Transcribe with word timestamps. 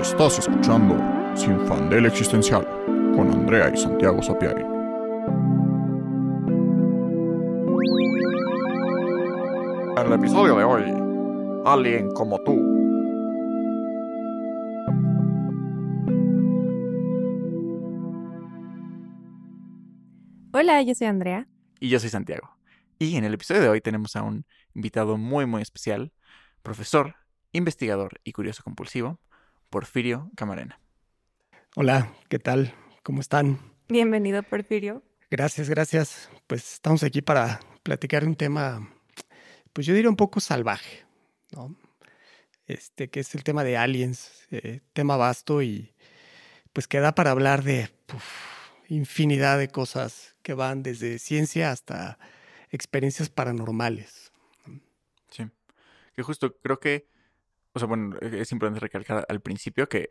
Estás 0.00 0.38
escuchando 0.38 0.94
Sin 1.34 1.58
Fandel 1.66 2.04
Existencial 2.04 2.66
con 3.14 3.30
Andrea 3.32 3.72
y 3.74 3.76
Santiago 3.78 4.22
Sapiari. 4.22 4.62
En 9.96 10.06
el 10.06 10.12
episodio 10.12 10.56
de 10.56 10.64
hoy, 10.64 10.84
alguien 11.64 12.10
como 12.10 12.38
tú. 12.42 12.52
Hola, 20.52 20.82
yo 20.82 20.94
soy 20.94 21.06
Andrea. 21.06 21.48
Y 21.80 21.88
yo 21.88 21.98
soy 21.98 22.10
Santiago. 22.10 22.58
Y 22.98 23.16
en 23.16 23.24
el 23.24 23.32
episodio 23.32 23.62
de 23.62 23.68
hoy 23.70 23.80
tenemos 23.80 24.14
a 24.14 24.22
un 24.22 24.44
invitado 24.74 25.16
muy 25.16 25.46
muy 25.46 25.62
especial, 25.62 26.12
profesor, 26.62 27.16
investigador 27.52 28.20
y 28.24 28.32
curioso 28.32 28.62
compulsivo, 28.62 29.20
Porfirio 29.70 30.30
Camarena. 30.36 30.80
Hola, 31.74 32.12
¿qué 32.28 32.38
tal? 32.38 32.74
¿Cómo 33.02 33.20
están? 33.20 33.58
Bienvenido, 33.88 34.42
Porfirio. 34.42 35.02
Gracias, 35.30 35.68
gracias. 35.68 36.30
Pues 36.46 36.74
estamos 36.74 37.02
aquí 37.02 37.22
para 37.22 37.60
platicar 37.82 38.24
un 38.24 38.36
tema, 38.36 38.88
pues 39.72 39.86
yo 39.86 39.94
diría 39.94 40.10
un 40.10 40.16
poco 40.16 40.40
salvaje, 40.40 41.04
¿no? 41.52 41.76
Este, 42.66 43.08
que 43.10 43.20
es 43.20 43.34
el 43.34 43.44
tema 43.44 43.62
de 43.62 43.76
aliens, 43.76 44.46
eh, 44.50 44.80
tema 44.92 45.16
vasto 45.16 45.62
y 45.62 45.94
pues 46.72 46.88
que 46.88 47.00
da 47.00 47.14
para 47.14 47.30
hablar 47.30 47.62
de 47.62 47.90
uf, 48.14 48.24
infinidad 48.88 49.58
de 49.58 49.68
cosas 49.68 50.36
que 50.42 50.54
van 50.54 50.82
desde 50.82 51.18
ciencia 51.18 51.70
hasta 51.70 52.18
experiencias 52.70 53.28
paranormales. 53.28 54.32
Sí, 55.30 55.44
que 56.14 56.22
justo 56.22 56.56
creo 56.60 56.78
que, 56.80 57.08
o 57.76 57.78
sea, 57.78 57.88
bueno, 57.88 58.16
es 58.22 58.52
importante 58.52 58.80
recalcar 58.80 59.26
al 59.28 59.40
principio 59.42 59.86
que 59.86 60.08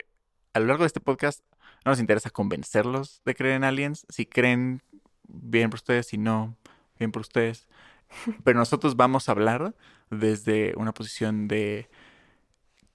a 0.53 0.59
lo 0.59 0.67
largo 0.67 0.83
de 0.83 0.87
este 0.87 0.99
podcast 0.99 1.43
no 1.83 1.91
nos 1.91 1.99
interesa 1.99 2.29
convencerlos 2.29 3.23
de 3.25 3.33
creer 3.33 3.55
en 3.55 3.63
aliens. 3.63 4.05
Si 4.07 4.27
creen, 4.27 4.83
bien 5.27 5.71
por 5.71 5.79
ustedes, 5.79 6.05
si 6.05 6.19
no, 6.19 6.55
bien 6.99 7.11
por 7.11 7.21
ustedes. 7.21 7.67
Pero 8.43 8.59
nosotros 8.59 8.95
vamos 8.95 9.27
a 9.27 9.31
hablar 9.31 9.73
desde 10.11 10.75
una 10.77 10.93
posición 10.93 11.47
de 11.47 11.89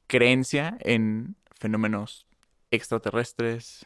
creencia 0.06 0.78
en 0.82 1.34
fenómenos 1.58 2.28
extraterrestres, 2.70 3.84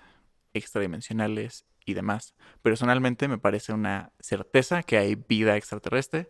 extradimensionales 0.52 1.64
y 1.86 1.94
demás. 1.94 2.34
Personalmente 2.60 3.26
me 3.26 3.38
parece 3.38 3.72
una 3.72 4.12
certeza 4.20 4.82
que 4.82 4.98
hay 4.98 5.14
vida 5.14 5.56
extraterrestre, 5.56 6.28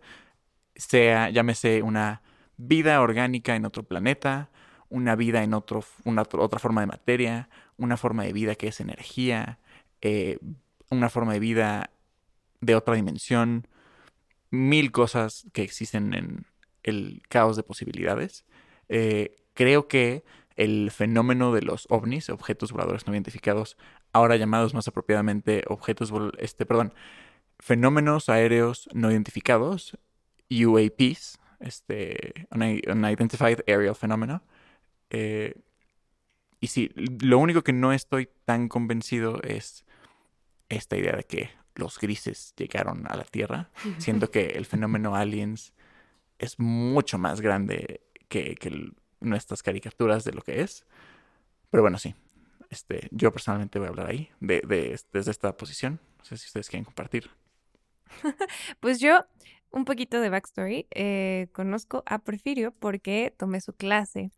sea, 0.76 1.28
llámese 1.30 1.82
una 1.82 2.22
vida 2.56 3.00
orgánica 3.00 3.56
en 3.56 3.64
otro 3.64 3.82
planeta, 3.82 4.50
una 4.88 5.16
vida 5.16 5.42
en 5.42 5.54
otro, 5.54 5.84
una 6.04 6.22
otra 6.22 6.58
forma 6.58 6.80
de 6.80 6.86
materia, 6.86 7.48
una 7.76 7.96
forma 7.96 8.24
de 8.24 8.32
vida 8.32 8.54
que 8.54 8.68
es 8.68 8.80
energía, 8.80 9.58
eh, 10.00 10.38
una 10.90 11.08
forma 11.08 11.32
de 11.32 11.40
vida 11.40 11.90
de 12.60 12.74
otra 12.74 12.94
dimensión, 12.94 13.66
mil 14.50 14.92
cosas 14.92 15.46
que 15.52 15.62
existen 15.62 16.14
en 16.14 16.46
el 16.82 17.22
caos 17.28 17.56
de 17.56 17.62
posibilidades. 17.62 18.44
Eh, 18.88 19.36
creo 19.54 19.88
que 19.88 20.24
el 20.56 20.90
fenómeno 20.90 21.52
de 21.52 21.62
los 21.62 21.86
ovnis, 21.90 22.30
objetos 22.30 22.72
voladores 22.72 23.06
no 23.06 23.12
identificados, 23.12 23.76
ahora 24.12 24.36
llamados 24.36 24.74
más 24.74 24.86
apropiadamente 24.86 25.64
objetos, 25.66 26.12
este, 26.38 26.64
perdón, 26.66 26.94
fenómenos 27.58 28.28
aéreos 28.28 28.88
no 28.92 29.10
identificados, 29.10 29.98
UAPs, 30.50 31.40
este, 31.64 32.46
Unidentified 32.52 33.60
Aerial 33.66 33.96
Phenomena. 33.96 34.42
Eh, 35.10 35.54
y 36.60 36.68
sí, 36.68 36.90
lo 36.94 37.38
único 37.38 37.62
que 37.62 37.72
no 37.72 37.92
estoy 37.92 38.28
tan 38.44 38.68
convencido 38.68 39.42
es 39.42 39.84
esta 40.68 40.96
idea 40.96 41.16
de 41.16 41.24
que 41.24 41.50
los 41.74 41.98
grises 41.98 42.54
llegaron 42.56 43.06
a 43.10 43.16
la 43.16 43.24
Tierra, 43.24 43.70
siendo 43.98 44.30
que 44.30 44.46
el 44.46 44.64
fenómeno 44.64 45.16
aliens 45.16 45.74
es 46.38 46.58
mucho 46.58 47.18
más 47.18 47.40
grande 47.40 48.00
que, 48.28 48.54
que 48.54 48.68
el, 48.68 48.94
nuestras 49.20 49.62
caricaturas 49.62 50.24
de 50.24 50.32
lo 50.32 50.42
que 50.42 50.60
es. 50.60 50.86
Pero 51.70 51.82
bueno, 51.82 51.98
sí. 51.98 52.14
Este, 52.70 53.08
yo 53.10 53.32
personalmente 53.32 53.78
voy 53.78 53.86
a 53.86 53.90
hablar 53.90 54.08
ahí, 54.08 54.30
de, 54.40 54.60
de, 54.66 54.98
desde 55.12 55.30
esta 55.30 55.56
posición. 55.56 56.00
No 56.18 56.24
sé 56.24 56.36
si 56.36 56.46
ustedes 56.46 56.68
quieren 56.68 56.84
compartir. 56.84 57.30
pues 58.80 59.00
yo, 59.00 59.26
un 59.74 59.84
poquito 59.84 60.20
de 60.20 60.30
backstory. 60.30 60.86
Eh, 60.90 61.48
conozco 61.52 62.02
a 62.06 62.18
Porfirio 62.18 62.72
porque 62.72 63.34
tomé 63.36 63.60
su 63.60 63.72
clase 63.72 64.30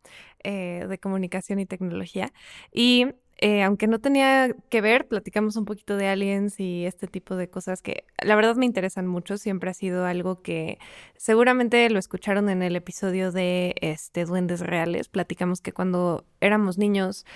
eh, 0.42 0.86
de 0.88 0.98
comunicación 0.98 1.58
y 1.58 1.66
tecnología. 1.66 2.32
Y 2.72 3.06
eh, 3.38 3.62
aunque 3.62 3.86
no 3.86 3.98
tenía 3.98 4.54
que 4.70 4.80
ver, 4.80 5.08
platicamos 5.08 5.56
un 5.56 5.66
poquito 5.66 5.98
de 5.98 6.08
aliens 6.08 6.58
y 6.58 6.86
este 6.86 7.06
tipo 7.06 7.36
de 7.36 7.50
cosas 7.50 7.82
que 7.82 8.04
la 8.22 8.34
verdad 8.34 8.56
me 8.56 8.64
interesan 8.64 9.06
mucho. 9.06 9.36
Siempre 9.36 9.70
ha 9.70 9.74
sido 9.74 10.06
algo 10.06 10.40
que 10.40 10.78
seguramente 11.16 11.88
lo 11.90 11.98
escucharon 11.98 12.48
en 12.48 12.62
el 12.62 12.76
episodio 12.76 13.32
de 13.32 13.74
este, 13.82 14.24
Duendes 14.24 14.60
Reales. 14.60 15.08
Platicamos 15.08 15.60
que 15.60 15.72
cuando 15.72 16.24
éramos 16.40 16.78
niños, 16.78 17.26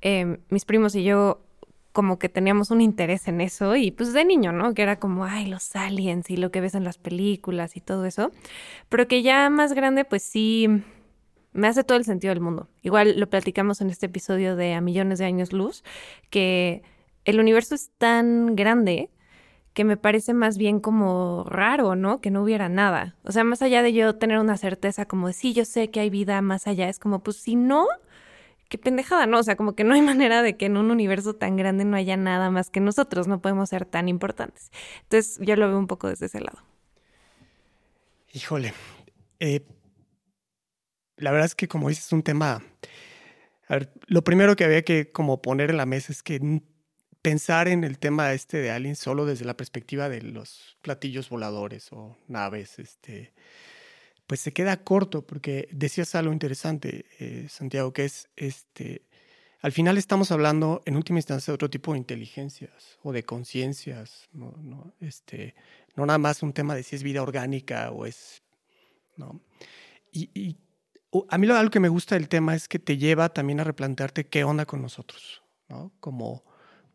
eh, 0.00 0.38
mis 0.48 0.64
primos 0.64 0.94
y 0.94 1.04
yo 1.04 1.44
como 1.94 2.18
que 2.18 2.28
teníamos 2.28 2.72
un 2.72 2.80
interés 2.80 3.28
en 3.28 3.40
eso 3.40 3.76
y 3.76 3.92
pues 3.92 4.12
de 4.12 4.24
niño, 4.24 4.50
¿no? 4.50 4.74
Que 4.74 4.82
era 4.82 4.98
como, 4.98 5.24
ay, 5.24 5.46
los 5.46 5.76
aliens 5.76 6.28
y 6.28 6.36
lo 6.36 6.50
que 6.50 6.60
ves 6.60 6.74
en 6.74 6.82
las 6.82 6.98
películas 6.98 7.76
y 7.76 7.80
todo 7.80 8.04
eso. 8.04 8.32
Pero 8.88 9.06
que 9.06 9.22
ya 9.22 9.48
más 9.48 9.72
grande, 9.74 10.04
pues 10.04 10.24
sí 10.24 10.68
me 11.52 11.68
hace 11.68 11.84
todo 11.84 11.96
el 11.96 12.04
sentido 12.04 12.34
del 12.34 12.40
mundo. 12.40 12.68
Igual 12.82 13.20
lo 13.20 13.30
platicamos 13.30 13.80
en 13.80 13.90
este 13.90 14.06
episodio 14.06 14.56
de 14.56 14.74
A 14.74 14.80
Millones 14.80 15.20
de 15.20 15.26
Años 15.26 15.52
Luz, 15.52 15.84
que 16.30 16.82
el 17.24 17.38
universo 17.38 17.76
es 17.76 17.92
tan 17.96 18.56
grande 18.56 19.08
que 19.72 19.84
me 19.84 19.96
parece 19.96 20.34
más 20.34 20.58
bien 20.58 20.80
como 20.80 21.44
raro, 21.48 21.94
¿no? 21.94 22.20
Que 22.20 22.32
no 22.32 22.42
hubiera 22.42 22.68
nada. 22.68 23.14
O 23.22 23.30
sea, 23.30 23.44
más 23.44 23.62
allá 23.62 23.82
de 23.82 23.92
yo 23.92 24.16
tener 24.16 24.40
una 24.40 24.56
certeza 24.56 25.06
como 25.06 25.28
de 25.28 25.32
sí, 25.32 25.52
yo 25.52 25.64
sé 25.64 25.90
que 25.90 26.00
hay 26.00 26.10
vida 26.10 26.42
más 26.42 26.66
allá, 26.66 26.88
es 26.88 26.98
como, 26.98 27.20
pues 27.20 27.36
si 27.36 27.54
no, 27.54 27.86
qué 28.74 28.78
pendejada, 28.78 29.26
¿no? 29.26 29.38
O 29.38 29.42
sea, 29.44 29.54
como 29.54 29.76
que 29.76 29.84
no 29.84 29.94
hay 29.94 30.02
manera 30.12 30.42
de 30.42 30.56
que 30.56 30.66
en 30.66 30.76
un 30.76 30.90
universo 30.90 31.34
tan 31.34 31.56
grande 31.56 31.84
no 31.84 31.96
haya 31.96 32.16
nada 32.16 32.50
más 32.50 32.70
que 32.70 32.80
nosotros, 32.80 33.28
no 33.28 33.40
podemos 33.40 33.68
ser 33.68 33.84
tan 33.84 34.08
importantes. 34.08 34.72
Entonces, 35.02 35.38
yo 35.40 35.54
lo 35.54 35.68
veo 35.68 35.78
un 35.78 35.86
poco 35.86 36.08
desde 36.08 36.26
ese 36.26 36.40
lado. 36.40 36.58
Híjole, 38.32 38.74
eh, 39.38 39.64
la 41.16 41.30
verdad 41.30 41.46
es 41.46 41.54
que 41.54 41.68
como 41.68 41.88
dices, 41.88 42.06
es 42.06 42.12
un 42.12 42.24
tema... 42.24 42.62
A 43.68 43.74
ver, 43.76 43.92
lo 44.08 44.22
primero 44.24 44.56
que 44.56 44.64
había 44.64 44.82
que 44.82 45.10
como 45.10 45.40
poner 45.40 45.70
en 45.70 45.76
la 45.78 45.86
mesa 45.86 46.12
es 46.12 46.22
que 46.22 46.60
pensar 47.22 47.68
en 47.68 47.84
el 47.84 47.98
tema 47.98 48.32
este 48.34 48.58
de 48.58 48.70
aliens 48.70 48.98
solo 48.98 49.24
desde 49.24 49.46
la 49.46 49.56
perspectiva 49.56 50.10
de 50.10 50.20
los 50.20 50.76
platillos 50.82 51.30
voladores 51.30 51.90
o 51.92 52.18
naves, 52.28 52.78
este, 52.78 53.32
pues 54.26 54.40
se 54.40 54.52
queda 54.52 54.82
corto 54.82 55.26
porque 55.26 55.68
decías 55.70 56.14
algo 56.14 56.32
interesante, 56.32 57.06
eh, 57.18 57.46
Santiago, 57.48 57.92
que 57.92 58.04
es, 58.04 58.28
este, 58.36 59.02
al 59.60 59.72
final 59.72 59.98
estamos 59.98 60.30
hablando 60.30 60.82
en 60.86 60.96
última 60.96 61.18
instancia 61.18 61.52
de 61.52 61.56
otro 61.56 61.70
tipo 61.70 61.92
de 61.92 61.98
inteligencias 61.98 62.98
o 63.02 63.12
de 63.12 63.24
conciencias, 63.24 64.28
no, 64.32 64.52
no, 64.58 64.94
este, 65.00 65.54
no 65.96 66.06
nada 66.06 66.18
más 66.18 66.42
un 66.42 66.52
tema 66.52 66.74
de 66.74 66.82
si 66.82 66.96
es 66.96 67.02
vida 67.02 67.22
orgánica 67.22 67.90
o 67.90 68.06
es, 68.06 68.42
¿no? 69.16 69.40
Y, 70.12 70.30
y 70.34 70.56
a 71.28 71.38
mí 71.38 71.46
lo 71.46 71.56
algo 71.56 71.70
que 71.70 71.80
me 71.80 71.88
gusta 71.88 72.14
del 72.14 72.28
tema 72.28 72.54
es 72.54 72.68
que 72.68 72.78
te 72.78 72.96
lleva 72.96 73.28
también 73.28 73.60
a 73.60 73.64
replantearte 73.64 74.26
qué 74.26 74.44
onda 74.44 74.66
con 74.66 74.82
nosotros, 74.82 75.42
¿no? 75.68 75.92
Como, 76.00 76.44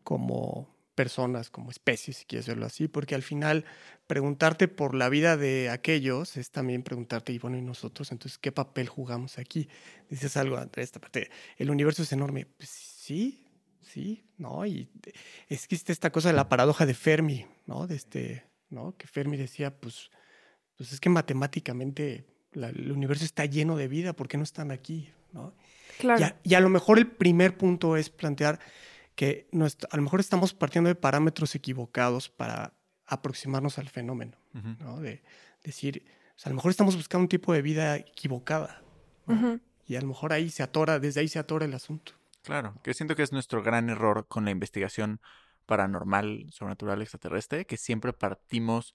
como 0.02 0.69
personas, 1.00 1.48
como 1.48 1.70
especies, 1.70 2.18
si 2.18 2.24
quieres 2.26 2.46
verlo 2.46 2.66
así, 2.66 2.86
porque 2.86 3.14
al 3.14 3.22
final 3.22 3.64
preguntarte 4.06 4.68
por 4.68 4.94
la 4.94 5.08
vida 5.08 5.38
de 5.38 5.70
aquellos 5.70 6.36
es 6.36 6.50
también 6.50 6.82
preguntarte, 6.82 7.32
y 7.32 7.38
bueno, 7.38 7.56
¿y 7.56 7.62
nosotros? 7.62 8.12
Entonces, 8.12 8.36
¿qué 8.36 8.52
papel 8.52 8.86
jugamos 8.86 9.38
aquí? 9.38 9.66
Dices 10.10 10.36
algo, 10.36 10.58
Andrés, 10.58 10.84
esta 10.84 11.00
parte, 11.00 11.30
el 11.56 11.70
universo 11.70 12.02
es 12.02 12.12
enorme. 12.12 12.44
Pues 12.44 12.68
sí, 12.68 13.46
sí, 13.80 14.26
¿no? 14.36 14.66
Y 14.66 14.90
existe 15.48 15.90
esta 15.90 16.12
cosa 16.12 16.28
de 16.28 16.34
la 16.34 16.50
paradoja 16.50 16.84
de 16.84 16.92
Fermi, 16.92 17.46
¿no? 17.64 17.86
De 17.86 17.96
este, 17.96 18.44
¿no? 18.68 18.94
Que 18.98 19.06
Fermi 19.06 19.38
decía, 19.38 19.74
pues, 19.80 20.10
pues 20.76 20.92
es 20.92 21.00
que 21.00 21.08
matemáticamente 21.08 22.26
la, 22.52 22.68
el 22.68 22.92
universo 22.92 23.24
está 23.24 23.46
lleno 23.46 23.74
de 23.74 23.88
vida, 23.88 24.12
¿por 24.12 24.28
qué 24.28 24.36
no 24.36 24.44
están 24.44 24.70
aquí? 24.70 25.08
¿no? 25.32 25.54
Claro. 25.98 26.20
Y, 26.20 26.24
a, 26.24 26.36
y, 26.42 26.54
a, 26.56 26.60
lo 26.60 26.68
mejor 26.68 26.98
el 26.98 27.06
primer 27.06 27.56
punto 27.56 27.96
es 27.96 28.10
plantear 28.10 28.60
que 29.20 29.46
a 29.90 29.96
lo 29.98 30.02
mejor 30.02 30.18
estamos 30.18 30.54
partiendo 30.54 30.88
de 30.88 30.94
parámetros 30.94 31.54
equivocados 31.54 32.30
para 32.30 32.72
aproximarnos 33.06 33.78
al 33.78 33.90
fenómeno, 33.90 34.38
uh 34.54 34.58
-huh. 34.60 34.78
¿no? 34.78 35.00
De 35.00 35.22
decir, 35.62 36.06
o 36.34 36.38
sea, 36.38 36.48
a 36.48 36.50
lo 36.52 36.56
mejor 36.56 36.70
estamos 36.70 36.96
buscando 36.96 37.24
un 37.24 37.28
tipo 37.28 37.52
de 37.52 37.60
vida 37.60 37.96
equivocada. 37.96 38.82
¿no? 39.26 39.34
Uh 39.34 39.38
-huh. 39.38 39.60
Y 39.86 39.96
a 39.96 40.00
lo 40.00 40.06
mejor 40.06 40.32
ahí 40.32 40.48
se 40.48 40.62
atora, 40.62 40.98
desde 40.98 41.20
ahí 41.20 41.28
se 41.28 41.38
atora 41.38 41.66
el 41.66 41.74
asunto. 41.74 42.12
Claro, 42.40 42.80
que 42.82 42.94
siento 42.94 43.14
que 43.14 43.22
es 43.22 43.30
nuestro 43.30 43.62
gran 43.62 43.90
error 43.90 44.26
con 44.26 44.46
la 44.46 44.52
investigación 44.52 45.20
paranormal, 45.66 46.46
sobrenatural, 46.50 47.02
extraterrestre, 47.02 47.66
que 47.66 47.76
siempre 47.76 48.14
partimos 48.14 48.94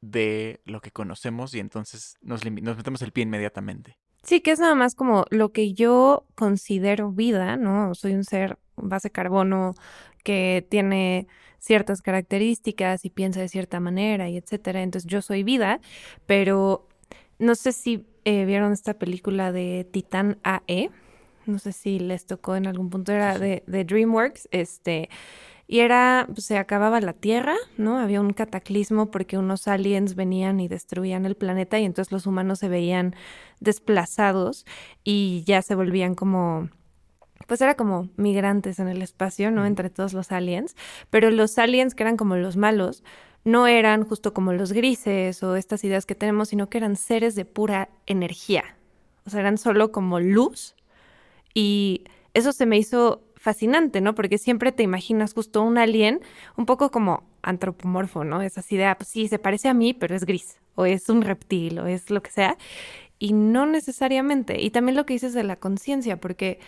de 0.00 0.62
lo 0.64 0.80
que 0.80 0.92
conocemos 0.92 1.52
y 1.52 1.58
entonces 1.58 2.16
nos, 2.22 2.42
nos 2.42 2.76
metemos 2.78 3.02
el 3.02 3.12
pie 3.12 3.24
inmediatamente. 3.24 3.98
Sí, 4.22 4.40
que 4.40 4.50
es 4.50 4.58
nada 4.60 4.74
más 4.74 4.94
como 4.94 5.24
lo 5.30 5.52
que 5.52 5.72
yo 5.72 6.26
considero 6.34 7.10
vida, 7.12 7.56
¿no? 7.56 7.94
Soy 7.94 8.14
un 8.14 8.24
ser 8.24 8.58
base 8.76 9.10
carbono 9.10 9.74
que 10.24 10.66
tiene 10.68 11.26
ciertas 11.58 12.02
características 12.02 13.04
y 13.04 13.10
piensa 13.10 13.40
de 13.40 13.48
cierta 13.48 13.80
manera 13.80 14.28
y 14.28 14.36
etcétera. 14.36 14.82
Entonces 14.82 15.10
yo 15.10 15.22
soy 15.22 15.42
vida, 15.44 15.80
pero 16.26 16.86
no 17.38 17.54
sé 17.54 17.72
si 17.72 18.06
eh, 18.24 18.44
vieron 18.44 18.72
esta 18.72 18.94
película 18.94 19.52
de 19.52 19.86
Titán 19.90 20.38
AE. 20.42 20.90
No 21.46 21.58
sé 21.58 21.72
si 21.72 21.98
les 21.98 22.26
tocó 22.26 22.56
en 22.56 22.66
algún 22.66 22.90
punto, 22.90 23.12
era 23.12 23.38
de, 23.38 23.62
de 23.66 23.84
DreamWorks, 23.84 24.48
este, 24.50 25.08
y 25.70 25.80
era, 25.80 26.26
pues, 26.32 26.46
se 26.46 26.56
acababa 26.56 27.00
la 27.02 27.12
Tierra, 27.12 27.54
¿no? 27.76 27.98
Había 27.98 28.22
un 28.22 28.32
cataclismo 28.32 29.10
porque 29.10 29.36
unos 29.36 29.68
aliens 29.68 30.14
venían 30.14 30.60
y 30.60 30.66
destruían 30.66 31.26
el 31.26 31.36
planeta 31.36 31.78
y 31.78 31.84
entonces 31.84 32.10
los 32.10 32.26
humanos 32.26 32.58
se 32.58 32.68
veían 32.68 33.14
desplazados 33.60 34.64
y 35.04 35.44
ya 35.46 35.60
se 35.60 35.74
volvían 35.74 36.14
como 36.14 36.70
pues 37.46 37.60
era 37.62 37.76
como 37.76 38.08
migrantes 38.16 38.78
en 38.78 38.88
el 38.88 39.00
espacio, 39.00 39.50
¿no? 39.50 39.64
Entre 39.64 39.88
todos 39.90 40.12
los 40.12 40.32
aliens, 40.32 40.76
pero 41.08 41.30
los 41.30 41.56
aliens 41.58 41.94
que 41.94 42.02
eran 42.02 42.16
como 42.16 42.36
los 42.36 42.56
malos 42.56 43.04
no 43.44 43.66
eran 43.66 44.04
justo 44.04 44.34
como 44.34 44.52
los 44.52 44.72
grises 44.72 45.42
o 45.42 45.56
estas 45.56 45.84
ideas 45.84 46.04
que 46.04 46.14
tenemos, 46.14 46.48
sino 46.48 46.68
que 46.68 46.78
eran 46.78 46.96
seres 46.96 47.34
de 47.34 47.44
pura 47.44 47.88
energía. 48.06 48.64
O 49.24 49.30
sea, 49.30 49.40
eran 49.40 49.56
solo 49.56 49.92
como 49.92 50.20
luz 50.20 50.74
y 51.54 52.04
eso 52.34 52.52
se 52.52 52.66
me 52.66 52.76
hizo 52.78 53.22
fascinante, 53.48 54.02
¿no? 54.02 54.14
Porque 54.14 54.36
siempre 54.36 54.72
te 54.72 54.82
imaginas 54.82 55.32
justo 55.32 55.62
un 55.62 55.78
alien 55.78 56.20
un 56.58 56.66
poco 56.66 56.90
como 56.90 57.22
antropomorfo, 57.40 58.22
¿no? 58.22 58.42
Esas 58.42 58.70
ideas, 58.72 58.94
pues 58.98 59.08
sí, 59.08 59.26
se 59.26 59.38
parece 59.38 59.70
a 59.70 59.74
mí, 59.74 59.94
pero 59.94 60.14
es 60.14 60.26
gris, 60.26 60.58
o 60.74 60.84
es 60.84 61.08
un 61.08 61.22
reptil, 61.22 61.78
o 61.78 61.86
es 61.86 62.10
lo 62.10 62.22
que 62.22 62.30
sea. 62.30 62.58
Y 63.18 63.32
no 63.32 63.64
necesariamente. 63.64 64.60
Y 64.60 64.68
también 64.68 64.96
lo 64.96 65.06
que 65.06 65.14
dices 65.14 65.32
de 65.32 65.44
la 65.44 65.56
conciencia, 65.56 66.20
porque 66.20 66.60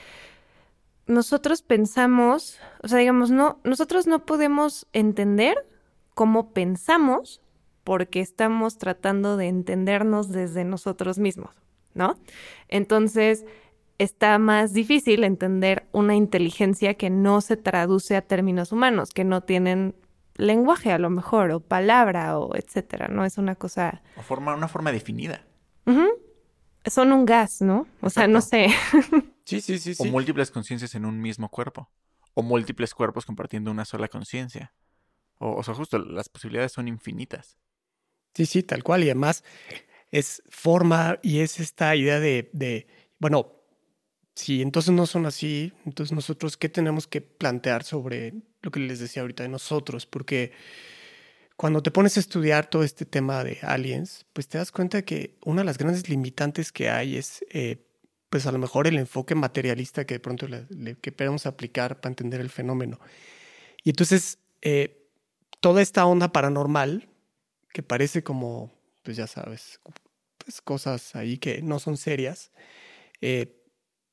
nosotros 1.07 1.61
pensamos, 1.61 2.59
o 2.83 2.89
sea, 2.89 2.97
digamos, 2.97 3.31
no, 3.31 3.61
nosotros 3.63 4.07
no 4.07 4.25
podemos 4.25 4.87
entender 4.95 5.67
cómo 6.15 6.55
pensamos 6.55 7.43
porque 7.85 8.21
estamos 8.21 8.79
tratando 8.79 9.37
de 9.37 9.49
entendernos 9.49 10.31
desde 10.31 10.65
nosotros 10.65 11.19
mismos, 11.19 11.51
¿no? 11.93 12.19
Entonces, 12.69 13.45
está 14.01 14.39
más 14.39 14.73
difícil 14.73 15.25
entender 15.25 15.87
una 15.93 16.17
inteligencia 16.17 16.95
que 16.95 17.11
no 17.11 17.43
se 17.43 17.59
traduce 17.59 18.17
a 18.17 18.23
términos 18.23 18.73
humanos, 18.73 19.11
que 19.11 19.25
no 19.25 19.43
tienen 19.43 19.95
lenguaje 20.37 20.91
a 20.91 20.99
lo 20.99 21.11
mejor, 21.11 21.51
o 21.51 21.61
palabra, 21.61 22.39
o 22.39 22.57
etcétera, 22.57 23.09
¿no? 23.09 23.27
Es 23.27 23.37
una 23.37 23.57
cosa... 23.57 24.03
O 24.17 24.23
forma, 24.23 24.55
una 24.55 24.69
forma 24.69 24.91
definida. 24.91 25.45
Son 26.87 27.13
un 27.13 27.27
gas, 27.27 27.61
¿no? 27.61 27.87
O 28.01 28.09
sea, 28.09 28.27
no 28.27 28.41
sé. 28.41 28.69
Sí, 29.45 29.61
sí, 29.61 29.81
sí, 29.81 29.95
O 29.99 30.05
múltiples 30.05 30.53
conciencias 30.53 30.95
en 30.95 31.05
un 31.05 31.21
mismo 31.21 31.49
cuerpo. 31.49 31.91
O 32.35 32.43
múltiples 32.43 32.95
cuerpos 32.95 33.27
compartiendo 33.27 33.73
una 33.73 33.85
sola 33.85 34.07
conciencia. 34.07 34.73
O, 35.39 35.57
o 35.57 35.63
sea, 35.65 35.75
justo, 35.75 35.99
las 35.99 36.29
posibilidades 36.29 36.71
son 36.71 36.87
infinitas. 36.87 37.59
Sí, 38.33 38.47
sí, 38.47 38.63
tal 38.63 38.85
cual. 38.85 39.03
Y 39.03 39.11
además 39.11 39.43
es 40.13 40.41
forma 40.49 41.19
y 41.21 41.41
es 41.41 41.59
esta 41.59 41.97
idea 41.97 42.21
de, 42.21 42.49
de, 42.53 42.87
bueno, 43.19 43.60
si 44.41 44.63
entonces 44.63 44.93
no 44.93 45.07
son 45.07 45.27
así, 45.27 45.73
entonces 45.85 46.15
nosotros, 46.15 46.57
¿qué 46.57 46.69
tenemos 46.69 47.07
que 47.07 47.21
plantear 47.21 47.85
sobre 47.85 48.33
lo 48.63 48.71
que 48.71 48.81
les 48.81 48.99
decía 48.99 49.23
ahorita 49.23 49.43
de 49.43 49.51
nosotros? 49.51 50.07
Porque 50.07 50.53
cuando 51.57 51.83
te 51.83 51.91
pones 51.91 52.17
a 52.17 52.21
estudiar 52.21 52.71
todo 52.71 52.83
este 52.83 53.05
tema 53.05 53.45
de 53.45 53.59
aliens, 53.61 54.25
pues 54.33 54.49
te 54.49 54.57
das 54.57 54.73
cuenta 54.73 55.03
que 55.03 55.37
una 55.45 55.61
de 55.61 55.67
las 55.67 55.77
grandes 55.77 56.09
limitantes 56.09 56.73
que 56.73 56.89
hay 56.89 57.17
es, 57.17 57.45
eh, 57.51 57.85
pues 58.31 58.47
a 58.47 58.53
lo 58.53 58.59
mejor 58.59 58.87
el 58.87 58.97
enfoque 58.97 59.35
materialista 59.35 60.07
que 60.07 60.15
de 60.15 60.21
pronto 60.21 60.49
le, 60.49 60.65
le 60.71 60.95
queremos 60.97 61.45
aplicar 61.45 62.01
para 62.01 62.13
entender 62.13 62.41
el 62.41 62.49
fenómeno. 62.49 62.99
Y 63.85 63.91
entonces, 63.91 64.39
eh, 64.63 65.07
toda 65.61 65.83
esta 65.83 66.07
onda 66.07 66.33
paranormal, 66.33 67.11
que 67.75 67.83
parece 67.83 68.23
como, 68.23 68.73
pues 69.03 69.19
ya 69.19 69.27
sabes, 69.27 69.81
pues 70.39 70.63
cosas 70.63 71.15
ahí 71.15 71.37
que 71.37 71.61
no 71.61 71.79
son 71.79 71.99
serias, 71.99 72.53
eh, 73.21 73.60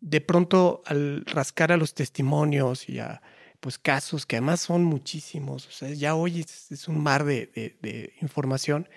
de 0.09 0.21
pronto 0.21 0.81
al 0.85 1.25
rascar 1.25 1.71
a 1.71 1.77
los 1.77 1.93
testimonios 1.93 2.87
y 2.87 2.99
a 2.99 3.21
pues 3.59 3.77
casos 3.77 4.25
que 4.25 4.37
además 4.37 4.61
son 4.61 4.83
muchísimos, 4.85 5.67
o 5.67 5.71
sea, 5.71 5.89
ya 5.89 6.15
hoy 6.15 6.41
es, 6.41 6.71
es 6.71 6.87
un 6.87 7.01
mar 7.01 7.25
de, 7.25 7.47
de, 7.47 7.75
de, 7.81 8.13
información, 8.21 8.87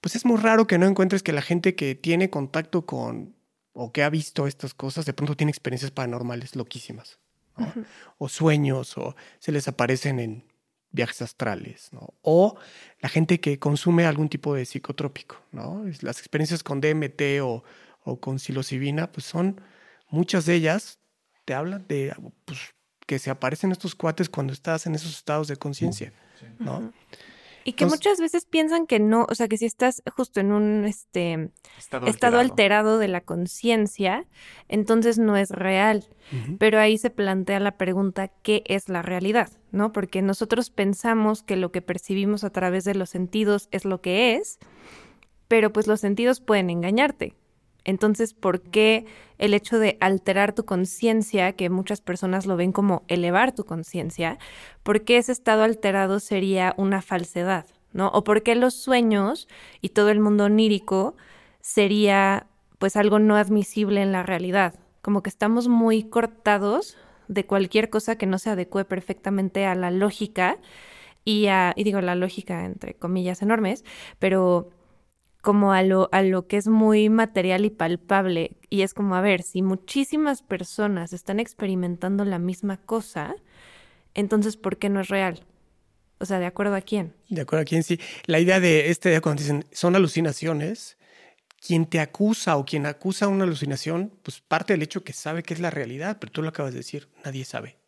pues 0.00 0.16
es 0.16 0.24
muy 0.24 0.38
raro 0.38 0.66
que 0.66 0.78
no 0.78 0.86
encuentres 0.86 1.22
que 1.22 1.32
la 1.32 1.42
gente 1.42 1.74
que 1.74 1.94
tiene 1.94 2.30
contacto 2.30 2.86
con 2.86 3.36
o 3.72 3.92
que 3.92 4.02
ha 4.02 4.10
visto 4.10 4.46
estas 4.46 4.74
cosas 4.74 5.04
de 5.04 5.12
pronto 5.12 5.36
tiene 5.36 5.50
experiencias 5.50 5.90
paranormales 5.90 6.56
loquísimas, 6.56 7.18
¿no? 7.56 7.66
uh 7.66 7.68
-huh. 7.68 7.86
o 8.18 8.28
sueños, 8.28 8.96
o 8.98 9.14
se 9.38 9.52
les 9.52 9.68
aparecen 9.68 10.18
en 10.18 10.44
viajes 10.90 11.22
astrales, 11.22 11.90
¿no? 11.92 12.14
O 12.22 12.56
la 13.00 13.08
gente 13.08 13.38
que 13.38 13.58
consume 13.58 14.06
algún 14.06 14.28
tipo 14.28 14.54
de 14.54 14.64
psicotrópico, 14.64 15.36
¿no? 15.52 15.84
Las 16.00 16.18
experiencias 16.18 16.64
con 16.64 16.80
DMT 16.80 17.22
o, 17.42 17.62
o 18.02 18.18
con 18.18 18.38
psilocibina, 18.38 19.12
pues 19.12 19.26
son 19.26 19.60
muchas 20.10 20.46
de 20.46 20.54
ellas 20.54 20.98
te 21.44 21.54
hablan 21.54 21.86
de 21.88 22.14
pues, 22.44 22.58
que 23.06 23.18
se 23.18 23.30
aparecen 23.30 23.72
estos 23.72 23.94
cuates 23.94 24.28
cuando 24.28 24.52
estás 24.52 24.86
en 24.86 24.94
esos 24.94 25.10
estados 25.10 25.48
de 25.48 25.56
conciencia, 25.56 26.12
sí. 26.38 26.46
¿no? 26.58 26.92
Y 27.64 27.72
que 27.74 27.84
Entonces, 27.84 28.06
muchas 28.06 28.20
veces 28.20 28.46
piensan 28.46 28.86
que 28.86 28.98
no, 28.98 29.26
o 29.28 29.34
sea, 29.34 29.46
que 29.46 29.58
si 29.58 29.66
estás 29.66 30.02
justo 30.16 30.40
en 30.40 30.52
un 30.52 30.84
este, 30.86 31.50
estado, 31.76 32.06
estado 32.06 32.38
alterado. 32.38 32.38
alterado 32.38 32.98
de 32.98 33.08
la 33.08 33.20
conciencia, 33.20 34.26
entonces 34.68 35.18
no 35.18 35.36
es 35.36 35.50
real. 35.50 36.08
Uh 36.32 36.36
-huh. 36.36 36.56
Pero 36.58 36.80
ahí 36.80 36.96
se 36.96 37.10
plantea 37.10 37.60
la 37.60 37.76
pregunta, 37.76 38.28
¿qué 38.28 38.62
es 38.66 38.88
la 38.88 39.02
realidad? 39.02 39.50
¿No? 39.72 39.92
Porque 39.92 40.22
nosotros 40.22 40.70
pensamos 40.70 41.42
que 41.42 41.56
lo 41.56 41.70
que 41.70 41.82
percibimos 41.82 42.44
a 42.44 42.50
través 42.50 42.84
de 42.84 42.94
los 42.94 43.10
sentidos 43.10 43.68
es 43.72 43.84
lo 43.84 44.00
que 44.00 44.36
es, 44.36 44.58
pero 45.46 45.72
pues 45.72 45.86
los 45.86 46.00
sentidos 46.00 46.40
pueden 46.40 46.70
engañarte. 46.70 47.34
Entonces, 47.84 48.34
¿por 48.34 48.60
qué 48.60 49.06
el 49.38 49.54
hecho 49.54 49.78
de 49.78 49.96
alterar 50.00 50.54
tu 50.54 50.64
conciencia, 50.64 51.52
que 51.52 51.70
muchas 51.70 52.00
personas 52.00 52.46
lo 52.46 52.56
ven 52.56 52.72
como 52.72 53.02
elevar 53.08 53.54
tu 53.54 53.64
conciencia, 53.64 54.38
por 54.82 55.02
qué 55.04 55.18
ese 55.18 55.32
estado 55.32 55.62
alterado 55.62 56.20
sería 56.20 56.74
una 56.76 57.02
falsedad? 57.02 57.66
¿No? 57.92 58.08
O 58.08 58.22
por 58.22 58.44
qué 58.44 58.54
los 58.54 58.74
sueños 58.74 59.48
y 59.80 59.88
todo 59.88 60.10
el 60.10 60.20
mundo 60.20 60.44
onírico 60.44 61.16
sería 61.60 62.46
pues 62.78 62.96
algo 62.96 63.18
no 63.18 63.36
admisible 63.36 64.00
en 64.00 64.12
la 64.12 64.22
realidad. 64.22 64.74
Como 65.02 65.22
que 65.22 65.30
estamos 65.30 65.68
muy 65.68 66.04
cortados 66.04 66.96
de 67.28 67.44
cualquier 67.46 67.90
cosa 67.90 68.16
que 68.16 68.26
no 68.26 68.38
se 68.38 68.50
adecue 68.50 68.84
perfectamente 68.84 69.66
a 69.66 69.74
la 69.74 69.90
lógica 69.90 70.58
y 71.24 71.46
a, 71.46 71.72
y 71.76 71.84
digo 71.84 72.00
la 72.00 72.14
lógica 72.14 72.64
entre 72.64 72.94
comillas 72.94 73.42
enormes, 73.42 73.84
pero 74.18 74.70
como 75.40 75.72
a 75.72 75.82
lo, 75.82 76.08
a 76.12 76.22
lo 76.22 76.46
que 76.46 76.56
es 76.56 76.68
muy 76.68 77.08
material 77.08 77.64
y 77.64 77.70
palpable. 77.70 78.56
Y 78.68 78.82
es 78.82 78.94
como, 78.94 79.14
a 79.14 79.20
ver, 79.20 79.42
si 79.42 79.62
muchísimas 79.62 80.42
personas 80.42 81.12
están 81.12 81.40
experimentando 81.40 82.24
la 82.24 82.38
misma 82.38 82.76
cosa, 82.76 83.34
entonces, 84.14 84.56
¿por 84.56 84.78
qué 84.78 84.88
no 84.88 85.00
es 85.00 85.08
real? 85.08 85.44
O 86.18 86.26
sea, 86.26 86.38
¿de 86.38 86.46
acuerdo 86.46 86.74
a 86.74 86.82
quién? 86.82 87.14
De 87.30 87.40
acuerdo 87.40 87.62
a 87.62 87.64
quién, 87.64 87.82
sí. 87.82 87.98
La 88.26 88.38
idea 88.40 88.60
de 88.60 88.90
este 88.90 89.08
día 89.08 89.22
cuando 89.22 89.42
dicen 89.42 89.64
son 89.72 89.96
alucinaciones, 89.96 90.98
quien 91.66 91.86
te 91.86 92.00
acusa 92.00 92.56
o 92.56 92.64
quien 92.64 92.86
acusa 92.86 93.28
una 93.28 93.44
alucinación, 93.44 94.12
pues 94.22 94.40
parte 94.40 94.74
del 94.74 94.82
hecho 94.82 95.02
que 95.02 95.12
sabe 95.12 95.42
que 95.42 95.54
es 95.54 95.60
la 95.60 95.70
realidad, 95.70 96.18
pero 96.20 96.32
tú 96.32 96.42
lo 96.42 96.48
acabas 96.48 96.72
de 96.72 96.78
decir, 96.78 97.08
nadie 97.24 97.44
sabe. 97.44 97.78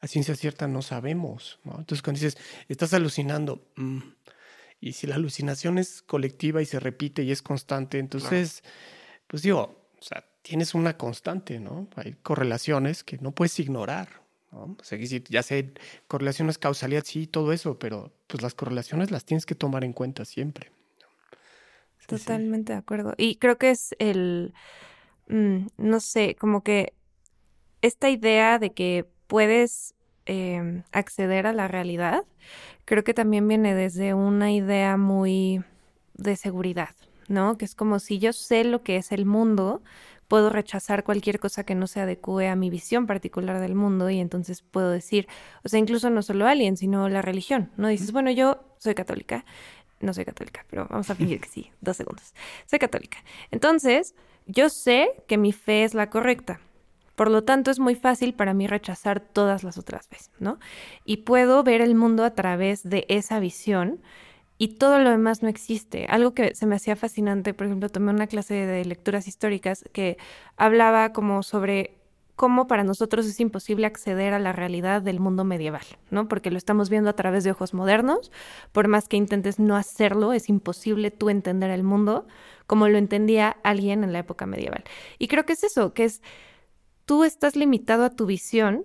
A 0.00 0.06
ciencia 0.06 0.36
cierta 0.36 0.68
no 0.68 0.80
sabemos, 0.80 1.58
¿no? 1.64 1.72
Entonces 1.78 2.02
cuando 2.02 2.20
dices, 2.20 2.38
estás 2.68 2.94
alucinando, 2.94 3.66
mmm, 3.76 3.98
y 4.80 4.92
si 4.92 5.06
la 5.06 5.16
alucinación 5.16 5.78
es 5.78 6.02
colectiva 6.02 6.62
y 6.62 6.66
se 6.66 6.80
repite 6.80 7.22
y 7.22 7.32
es 7.32 7.42
constante, 7.42 7.98
entonces, 7.98 8.60
claro. 8.60 8.74
pues 9.26 9.42
digo, 9.42 9.60
o 9.98 10.02
sea, 10.02 10.24
tienes 10.42 10.74
una 10.74 10.96
constante, 10.96 11.58
¿no? 11.58 11.88
Hay 11.96 12.14
correlaciones 12.22 13.04
que 13.04 13.18
no 13.18 13.32
puedes 13.32 13.58
ignorar, 13.58 14.22
¿no? 14.52 14.76
O 14.78 14.84
sea, 14.84 14.98
ya 14.98 15.42
sé, 15.42 15.72
correlaciones, 16.06 16.58
causalidad, 16.58 17.04
sí, 17.04 17.26
todo 17.26 17.52
eso, 17.52 17.78
pero 17.78 18.12
pues 18.26 18.42
las 18.42 18.54
correlaciones 18.54 19.10
las 19.10 19.24
tienes 19.24 19.46
que 19.46 19.54
tomar 19.54 19.84
en 19.84 19.92
cuenta 19.92 20.24
siempre. 20.24 20.70
Sí, 21.98 22.06
Totalmente 22.06 22.72
sí. 22.72 22.74
de 22.74 22.78
acuerdo. 22.78 23.14
Y 23.16 23.36
creo 23.36 23.58
que 23.58 23.70
es 23.70 23.94
el, 23.98 24.54
mmm, 25.26 25.66
no 25.76 26.00
sé, 26.00 26.36
como 26.36 26.62
que 26.62 26.94
esta 27.82 28.08
idea 28.08 28.58
de 28.58 28.72
que 28.72 29.06
puedes 29.26 29.94
eh, 30.28 30.82
acceder 30.92 31.46
a 31.46 31.52
la 31.52 31.66
realidad, 31.66 32.24
creo 32.84 33.02
que 33.02 33.14
también 33.14 33.48
viene 33.48 33.74
desde 33.74 34.14
una 34.14 34.52
idea 34.52 34.96
muy 34.96 35.64
de 36.14 36.36
seguridad, 36.36 36.94
¿no? 37.26 37.58
Que 37.58 37.64
es 37.64 37.74
como 37.74 37.98
si 37.98 38.18
yo 38.18 38.32
sé 38.32 38.62
lo 38.64 38.82
que 38.82 38.96
es 38.96 39.10
el 39.10 39.26
mundo, 39.26 39.82
puedo 40.28 40.50
rechazar 40.50 41.04
cualquier 41.04 41.40
cosa 41.40 41.64
que 41.64 41.74
no 41.74 41.86
se 41.86 42.00
adecue 42.00 42.48
a 42.48 42.56
mi 42.56 42.70
visión 42.70 43.06
particular 43.06 43.58
del 43.58 43.74
mundo 43.74 44.10
y 44.10 44.20
entonces 44.20 44.62
puedo 44.62 44.90
decir, 44.90 45.26
o 45.64 45.68
sea, 45.68 45.80
incluso 45.80 46.10
no 46.10 46.22
solo 46.22 46.46
alguien, 46.46 46.76
sino 46.76 47.08
la 47.08 47.22
religión, 47.22 47.72
¿no? 47.76 47.88
Dices, 47.88 48.12
bueno, 48.12 48.30
yo 48.30 48.62
soy 48.78 48.94
católica, 48.94 49.44
no 50.00 50.12
soy 50.12 50.24
católica, 50.26 50.64
pero 50.68 50.86
vamos 50.88 51.08
a 51.10 51.14
fingir 51.14 51.40
que 51.40 51.48
sí, 51.48 51.72
dos 51.80 51.96
segundos, 51.96 52.34
soy 52.66 52.78
católica. 52.78 53.18
Entonces, 53.50 54.14
yo 54.46 54.68
sé 54.68 55.10
que 55.26 55.38
mi 55.38 55.52
fe 55.52 55.84
es 55.84 55.94
la 55.94 56.10
correcta. 56.10 56.60
Por 57.18 57.32
lo 57.32 57.42
tanto, 57.42 57.72
es 57.72 57.80
muy 57.80 57.96
fácil 57.96 58.32
para 58.32 58.54
mí 58.54 58.68
rechazar 58.68 59.18
todas 59.18 59.64
las 59.64 59.76
otras 59.76 60.08
veces, 60.08 60.30
¿no? 60.38 60.60
Y 61.04 61.16
puedo 61.18 61.64
ver 61.64 61.80
el 61.80 61.96
mundo 61.96 62.24
a 62.24 62.30
través 62.30 62.88
de 62.88 63.06
esa 63.08 63.40
visión 63.40 64.00
y 64.56 64.76
todo 64.76 65.00
lo 65.00 65.10
demás 65.10 65.42
no 65.42 65.48
existe. 65.48 66.06
Algo 66.08 66.32
que 66.32 66.54
se 66.54 66.64
me 66.64 66.76
hacía 66.76 66.94
fascinante, 66.94 67.54
por 67.54 67.66
ejemplo, 67.66 67.88
tomé 67.88 68.12
una 68.12 68.28
clase 68.28 68.54
de 68.54 68.84
lecturas 68.84 69.26
históricas 69.26 69.84
que 69.92 70.16
hablaba 70.56 71.12
como 71.12 71.42
sobre 71.42 71.98
cómo 72.36 72.68
para 72.68 72.84
nosotros 72.84 73.26
es 73.26 73.40
imposible 73.40 73.88
acceder 73.88 74.32
a 74.32 74.38
la 74.38 74.52
realidad 74.52 75.02
del 75.02 75.18
mundo 75.18 75.42
medieval, 75.42 75.82
¿no? 76.12 76.28
Porque 76.28 76.52
lo 76.52 76.56
estamos 76.56 76.88
viendo 76.88 77.10
a 77.10 77.14
través 77.14 77.42
de 77.42 77.50
ojos 77.50 77.74
modernos, 77.74 78.30
por 78.70 78.86
más 78.86 79.08
que 79.08 79.16
intentes 79.16 79.58
no 79.58 79.74
hacerlo, 79.74 80.32
es 80.32 80.48
imposible 80.48 81.10
tú 81.10 81.30
entender 81.30 81.70
el 81.70 81.82
mundo 81.82 82.28
como 82.68 82.86
lo 82.86 82.96
entendía 82.96 83.56
alguien 83.64 84.04
en 84.04 84.12
la 84.12 84.20
época 84.20 84.46
medieval. 84.46 84.84
Y 85.18 85.26
creo 85.26 85.46
que 85.46 85.54
es 85.54 85.64
eso, 85.64 85.94
que 85.94 86.04
es 86.04 86.22
tú 87.08 87.24
estás 87.24 87.56
limitado 87.56 88.04
a 88.04 88.10
tu 88.10 88.26
visión, 88.26 88.84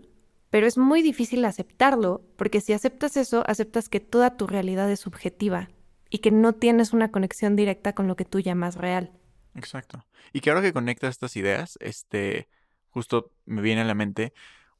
pero 0.50 0.66
es 0.66 0.78
muy 0.78 1.02
difícil 1.02 1.44
aceptarlo, 1.44 2.24
porque 2.38 2.62
si 2.62 2.72
aceptas 2.72 3.18
eso, 3.18 3.44
aceptas 3.48 3.90
que 3.90 4.00
toda 4.00 4.38
tu 4.38 4.48
realidad 4.48 4.90
es 4.90 5.02
subjetiva 5.02 5.68
y 6.10 6.20
que 6.20 6.32
no 6.32 6.54
tienes 6.54 6.94
una 6.94 7.12
conexión 7.12 7.58
directa 7.58 7.92
con 7.92 8.08
lo 8.08 8.16
que 8.16 8.24
tú 8.24 8.40
llamas 8.40 8.76
real. 8.78 9.12
Exacto. 9.56 10.06
Y 10.32 10.40
que 10.40 10.52
ahora 10.52 10.62
que 10.62 10.72
conectas 10.72 11.12
estas 11.12 11.36
ideas, 11.36 11.78
este, 11.82 12.48
justo 12.92 13.34
me 13.46 13.62
viene 13.62 13.82
a 13.82 13.86
la 13.86 13.94
mente 13.94 14.32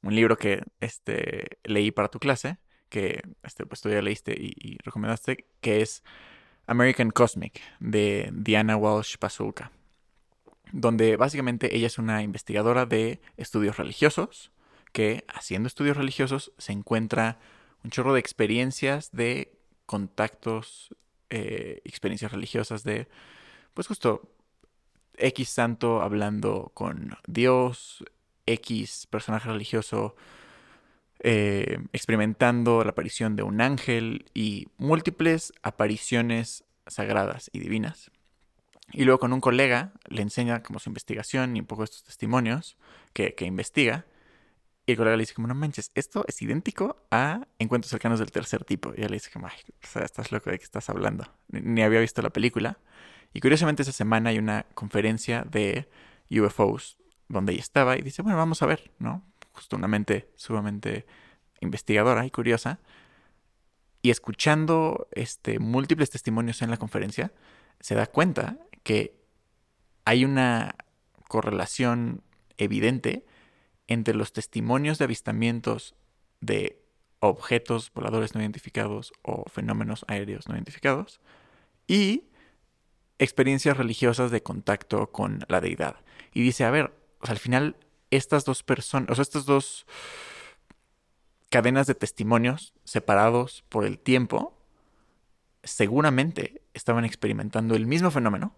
un 0.02 0.16
libro 0.16 0.38
que 0.38 0.64
este, 0.80 1.58
leí 1.66 1.92
para 1.92 2.08
tu 2.08 2.20
clase, 2.20 2.60
que 2.88 3.24
este, 3.44 3.66
pues 3.66 3.82
tú 3.82 3.90
ya 3.90 4.02
leíste 4.02 4.34
y, 4.40 4.78
recomendaste, 4.86 5.48
que 5.60 5.82
es 5.82 6.02
American 6.66 7.12
Cosmic, 7.12 7.60
de 7.82 8.30
Diana 8.32 8.78
Walsh 8.78 9.18
Pasulka, 9.18 9.74
donde 10.74 11.16
básicamente 11.18 11.76
ella 11.78 11.88
es 11.88 12.00
una 12.00 12.24
investigadora 12.24 12.86
de 12.86 13.22
estudios 13.38 13.78
religiosos, 13.78 14.52
que 14.92 15.24
haciendo 15.28 15.68
estudios 15.68 15.96
religiosos 15.96 16.52
se 16.58 16.74
encuentra 16.74 17.40
un 17.84 17.92
chorro 17.92 18.14
de 18.14 18.20
experiencias 18.20 19.12
de 19.12 19.54
contactos, 19.86 20.94
eh, 21.30 21.82
experiencias 21.86 22.32
religiosas 22.32 22.84
de, 22.84 23.08
pues 23.76 23.88
justo 23.88 24.30
X 25.18 25.50
santo 25.50 26.02
hablando 26.02 26.72
con 26.74 27.18
Dios, 27.28 28.04
X 28.48 29.08
personaje 29.12 29.50
religioso 29.50 30.16
eh, 31.20 31.78
experimentando 31.94 32.84
la 32.84 32.92
aparición 32.92 33.36
de 33.36 33.44
un 33.44 33.62
ángel 33.62 34.26
y 34.34 34.68
múltiples 34.78 35.54
apariciones 35.62 36.64
sagradas 36.88 37.52
y 37.54 37.60
divinas. 37.60 38.12
Y 38.92 39.06
luego 39.06 39.20
con 39.20 39.34
un 39.34 39.42
colega 39.42 39.94
le 40.08 40.22
enseña 40.22 40.62
como 40.62 40.80
su 40.80 40.90
investigación 40.90 41.56
y 41.56 41.62
un 41.62 41.66
poco 41.66 41.84
estos 41.84 42.04
testimonios 42.04 42.78
que, 43.14 43.36
investiga. 43.42 44.06
Y 44.86 44.92
el 44.92 44.98
colega 44.98 45.16
le 45.16 45.22
dice 45.22 45.34
como, 45.34 45.48
no 45.48 45.56
manches, 45.56 45.92
esto 45.96 46.26
es 46.28 46.42
idéntico 46.42 46.98
a 47.10 47.48
encuentros 47.58 47.90
cercanos 47.90 48.20
del 48.20 48.32
tercer 48.32 48.66
tipo. 48.66 48.94
Y 48.96 49.00
ella 49.00 49.10
le 49.10 49.16
dice 49.16 49.32
como, 49.32 49.48
ay, 49.48 49.58
estás 50.04 50.32
loco 50.32 50.50
de 50.50 50.60
qué 50.60 50.66
estás 50.66 50.90
hablando. 50.90 51.26
ni 51.48 51.82
había 51.82 52.02
visto 52.02 52.22
la 52.22 52.32
película. 52.32 52.78
Y 53.34 53.40
curiosamente 53.40 53.82
esa 53.82 53.92
semana 53.92 54.30
hay 54.30 54.38
una 54.38 54.66
conferencia 54.76 55.44
de 55.50 55.90
UFOs 56.30 56.98
donde 57.30 57.54
ella 57.54 57.62
estaba 57.62 57.98
y 57.98 58.02
dice, 58.02 58.22
bueno, 58.22 58.38
vamos 58.38 58.62
a 58.62 58.66
ver, 58.66 58.92
¿no? 59.00 59.24
Justo 59.54 59.76
una 59.76 59.88
mente 59.88 60.30
sumamente 60.36 61.06
investigadora 61.62 62.26
y 62.26 62.32
curiosa. 62.32 62.80
Y 64.02 64.10
escuchando 64.10 65.08
este, 65.12 65.60
múltiples 65.60 66.10
testimonios 66.10 66.62
en 66.62 66.70
la 66.70 66.78
conferencia, 66.78 67.32
se 67.80 67.96
da 67.96 68.06
cuenta 68.06 68.58
que 68.84 69.16
hay 70.06 70.26
una 70.26 70.76
correlación 71.28 72.22
evidente 72.58 73.26
entre 73.88 74.14
los 74.14 74.34
testimonios 74.34 74.98
de 74.98 75.06
avistamientos 75.06 75.96
de 76.42 76.82
objetos 77.20 77.92
voladores 77.94 78.36
no 78.36 78.42
identificados 78.42 79.14
o 79.22 79.50
fenómenos 79.50 80.06
aéreos 80.08 80.48
no 80.48 80.56
identificados 80.56 81.22
y 81.88 82.26
experiencias 83.18 83.78
religiosas 83.78 84.32
de 84.32 84.44
contacto 84.44 85.12
con 85.12 85.46
la 85.48 85.62
deidad. 85.62 85.98
Y 86.34 86.42
dice, 86.42 86.66
a 86.66 86.72
ver, 86.72 86.94
al 87.22 87.38
final 87.38 87.78
estas 88.12 88.46
dos 88.46 88.64
personas, 88.64 89.10
o 89.10 89.16
sea, 89.16 89.22
estas 89.22 89.46
dos 89.46 89.86
cadenas 91.50 91.88
de 91.88 91.96
testimonios 91.96 92.74
separados 92.84 93.64
por 93.70 93.86
el 93.86 94.00
tiempo, 94.00 94.58
seguramente 95.64 96.62
estaban 96.74 97.06
experimentando 97.06 97.76
el 97.76 97.86
mismo 97.86 98.12
fenómeno, 98.12 98.56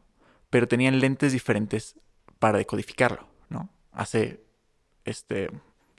pero 0.56 0.70
tenían 0.70 1.02
lentes 1.02 1.34
diferentes 1.34 2.00
para 2.40 2.58
decodificarlo, 2.60 3.28
¿no? 3.50 3.70
Hace 3.92 4.42
este 5.04 5.50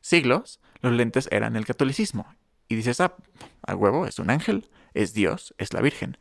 siglos 0.01 0.61
los 0.81 0.95
lentes 0.95 1.29
eran 1.31 1.57
el 1.57 1.67
catolicismo 1.67 2.25
y 2.67 2.77
dices, 2.77 3.03
ah, 3.03 3.15
a 3.67 3.77
huevo, 3.77 4.07
es 4.07 4.19
un 4.19 4.31
ángel, 4.31 4.71
es 4.95 5.13
Dios, 5.13 5.55
es 5.59 5.75
la 5.75 5.83
Virgen. 5.83 6.17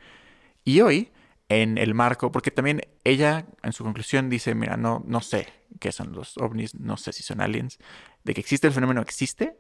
Y 0.66 0.82
hoy 0.82 1.14
en 1.48 1.78
el 1.78 1.94
marco, 1.94 2.34
porque 2.34 2.52
también 2.52 2.82
ella 3.06 3.46
en 3.64 3.72
su 3.72 3.86
conclusión 3.86 4.30
dice, 4.30 4.54
mira, 4.54 4.76
no, 4.76 5.02
no 5.08 5.22
sé 5.22 5.48
qué 5.80 5.94
son 5.94 6.12
los 6.12 6.38
ovnis, 6.38 6.76
no 6.76 6.98
sé 6.98 7.14
si 7.14 7.24
son 7.24 7.40
aliens, 7.40 7.80
de 8.26 8.34
que 8.34 8.42
existe 8.42 8.68
el 8.68 8.74
fenómeno 8.74 9.00
existe, 9.00 9.58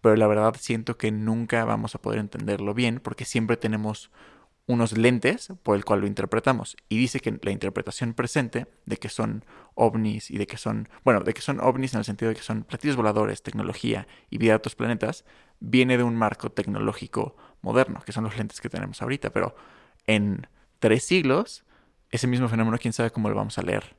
pero 0.00 0.16
la 0.16 0.26
verdad 0.26 0.56
siento 0.58 0.96
que 0.96 1.12
nunca 1.12 1.66
vamos 1.66 1.94
a 1.94 2.00
poder 2.00 2.20
entenderlo 2.20 2.72
bien 2.72 3.00
porque 3.00 3.26
siempre 3.26 3.58
tenemos 3.58 4.10
unos 4.66 4.96
lentes 4.96 5.52
por 5.62 5.76
el 5.76 5.84
cual 5.84 6.00
lo 6.00 6.06
interpretamos. 6.06 6.76
Y 6.88 6.98
dice 6.98 7.20
que 7.20 7.38
la 7.42 7.50
interpretación 7.50 8.14
presente 8.14 8.66
de 8.86 8.96
que 8.96 9.08
son 9.08 9.44
ovnis 9.74 10.30
y 10.30 10.38
de 10.38 10.46
que 10.46 10.56
son, 10.56 10.88
bueno, 11.04 11.20
de 11.20 11.34
que 11.34 11.42
son 11.42 11.60
ovnis 11.60 11.94
en 11.94 11.98
el 11.98 12.04
sentido 12.04 12.30
de 12.30 12.36
que 12.36 12.42
son 12.42 12.64
platillos 12.64 12.96
voladores, 12.96 13.42
tecnología 13.42 14.06
y 14.30 14.38
vida 14.38 14.52
de 14.52 14.56
otros 14.56 14.74
planetas, 14.74 15.24
viene 15.60 15.96
de 15.96 16.02
un 16.02 16.16
marco 16.16 16.50
tecnológico 16.50 17.36
moderno, 17.60 18.02
que 18.04 18.12
son 18.12 18.24
los 18.24 18.36
lentes 18.36 18.60
que 18.60 18.68
tenemos 18.68 19.02
ahorita, 19.02 19.30
pero 19.30 19.54
en 20.06 20.46
tres 20.78 21.04
siglos, 21.04 21.64
ese 22.10 22.26
mismo 22.26 22.48
fenómeno, 22.48 22.78
quién 22.78 22.92
sabe 22.92 23.10
cómo 23.10 23.28
lo 23.28 23.34
vamos 23.34 23.58
a 23.58 23.62
leer. 23.62 23.96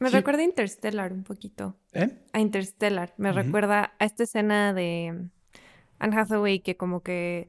Me 0.00 0.10
recuerda 0.10 0.42
a 0.42 0.44
Interstellar 0.44 1.12
un 1.12 1.24
poquito. 1.24 1.76
¿Eh? 1.92 2.08
A 2.32 2.38
Interstellar. 2.38 3.14
Me 3.16 3.32
recuerda 3.32 3.94
a 3.98 4.04
esta 4.04 4.22
escena 4.22 4.72
de 4.72 5.28
Anne 5.98 6.16
Hathaway 6.16 6.60
que 6.60 6.76
como 6.76 7.02
que, 7.02 7.48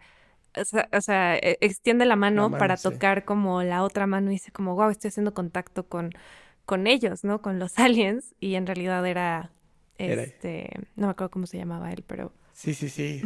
o 0.55 1.01
sea, 1.01 1.35
e, 1.37 1.57
extiende 1.61 2.05
la 2.05 2.15
mano, 2.15 2.51
para 2.51 2.77
tocar 2.77 3.25
como 3.25 3.63
la 3.63 3.83
otra 3.83 4.07
mano 4.07 4.29
y 4.29 4.35
dice 4.35 4.51
como, 4.51 4.75
wow, 4.75 4.89
estoy 4.89 5.09
haciendo 5.09 5.33
contacto 5.33 5.87
con, 5.87 6.11
con 6.65 6.87
ellos, 6.87 7.23
¿no? 7.23 7.41
Con 7.41 7.59
los 7.59 7.77
aliens. 7.79 8.35
Y 8.39 8.55
en 8.55 8.65
realidad 8.65 9.05
era, 9.05 9.51
este, 9.97 10.69
no 10.95 11.07
me 11.07 11.11
acuerdo 11.11 11.31
cómo 11.31 11.47
se 11.47 11.57
llamaba 11.57 11.91
él, 11.91 12.03
pero... 12.05 12.33
Sí, 12.53 12.73
sí, 12.73 12.89
sí. 12.89 13.21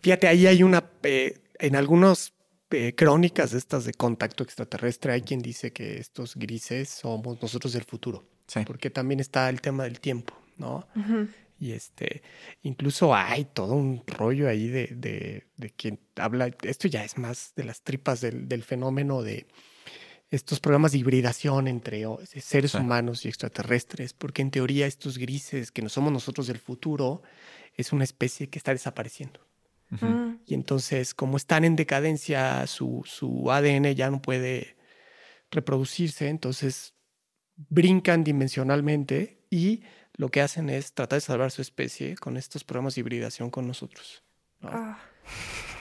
Fíjate, 0.00 0.28
ahí 0.28 0.46
hay 0.46 0.62
una, 0.62 0.84
eh, 1.02 1.40
en 1.58 1.76
algunos 1.76 2.32
eh, 2.70 2.94
crónicas 2.94 3.52
estas 3.52 3.84
de 3.84 3.92
contacto 3.92 4.42
extraterrestre, 4.42 5.12
hay 5.12 5.20
quien 5.20 5.42
dice 5.42 5.74
que 5.74 5.98
estos 5.98 6.36
grises 6.36 6.88
somos 6.88 7.40
nosotros 7.42 7.74
del 7.74 7.84
futuro. 7.84 8.24
Porque 8.66 8.90
también 8.90 9.20
está 9.20 9.48
el 9.48 9.60
tema 9.60 9.84
del 9.84 10.00
tiempo, 10.00 10.34
¿no? 10.58 10.86
Y 11.62 11.74
este, 11.74 12.22
incluso 12.62 13.14
hay 13.14 13.44
todo 13.44 13.74
un 13.74 14.02
rollo 14.04 14.48
ahí 14.48 14.66
de, 14.66 14.88
de, 14.96 15.46
de, 15.56 15.70
quien 15.70 16.00
habla, 16.16 16.50
esto 16.62 16.88
ya 16.88 17.04
es 17.04 17.18
más 17.18 17.52
de 17.54 17.62
las 17.62 17.82
tripas 17.82 18.20
del, 18.20 18.48
del 18.48 18.64
fenómeno 18.64 19.22
de 19.22 19.46
estos 20.30 20.58
programas 20.58 20.90
de 20.90 20.98
hibridación 20.98 21.68
entre 21.68 22.04
seres 22.40 22.74
humanos 22.74 23.24
y 23.24 23.28
extraterrestres, 23.28 24.12
porque 24.12 24.42
en 24.42 24.50
teoría 24.50 24.88
estos 24.88 25.18
grises 25.18 25.70
que 25.70 25.82
no 25.82 25.88
somos 25.88 26.12
nosotros 26.12 26.48
del 26.48 26.58
futuro 26.58 27.22
es 27.76 27.92
una 27.92 28.02
especie 28.02 28.48
que 28.48 28.58
está 28.58 28.72
desapareciendo. 28.72 29.38
Mm. 29.90 30.38
Y 30.44 30.54
entonces, 30.54 31.14
como 31.14 31.36
están 31.36 31.64
en 31.64 31.76
decadencia, 31.76 32.66
su, 32.66 33.02
su 33.04 33.52
ADN 33.52 33.94
ya 33.94 34.10
no 34.10 34.20
puede 34.20 34.76
reproducirse, 35.52 36.26
entonces 36.26 36.94
brincan 37.54 38.24
dimensionalmente 38.24 39.38
y 39.48 39.84
lo 40.14 40.28
que 40.28 40.40
hacen 40.40 40.70
es 40.70 40.92
tratar 40.92 41.18
de 41.18 41.22
salvar 41.22 41.50
su 41.50 41.62
especie 41.62 42.16
con 42.16 42.36
estos 42.36 42.64
programas 42.64 42.94
de 42.94 43.00
hibridación 43.00 43.50
con 43.50 43.66
nosotros. 43.66 44.22
Ah. 44.62 44.98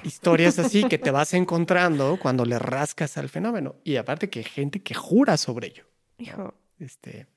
Historias 0.03 0.57
así 0.59 0.87
que 0.87 0.97
te 0.97 1.11
vas 1.11 1.33
encontrando 1.33 2.17
cuando 2.19 2.45
le 2.45 2.57
rascas 2.57 3.17
al 3.17 3.29
fenómeno. 3.29 3.75
Y 3.83 3.97
aparte 3.97 4.29
que 4.29 4.39
hay 4.39 4.45
gente 4.45 4.81
que 4.81 4.93
jura 4.93 5.37
sobre 5.37 5.67
ello. 5.67 5.85
Hijo. 6.17 6.53
Este, 6.79 7.27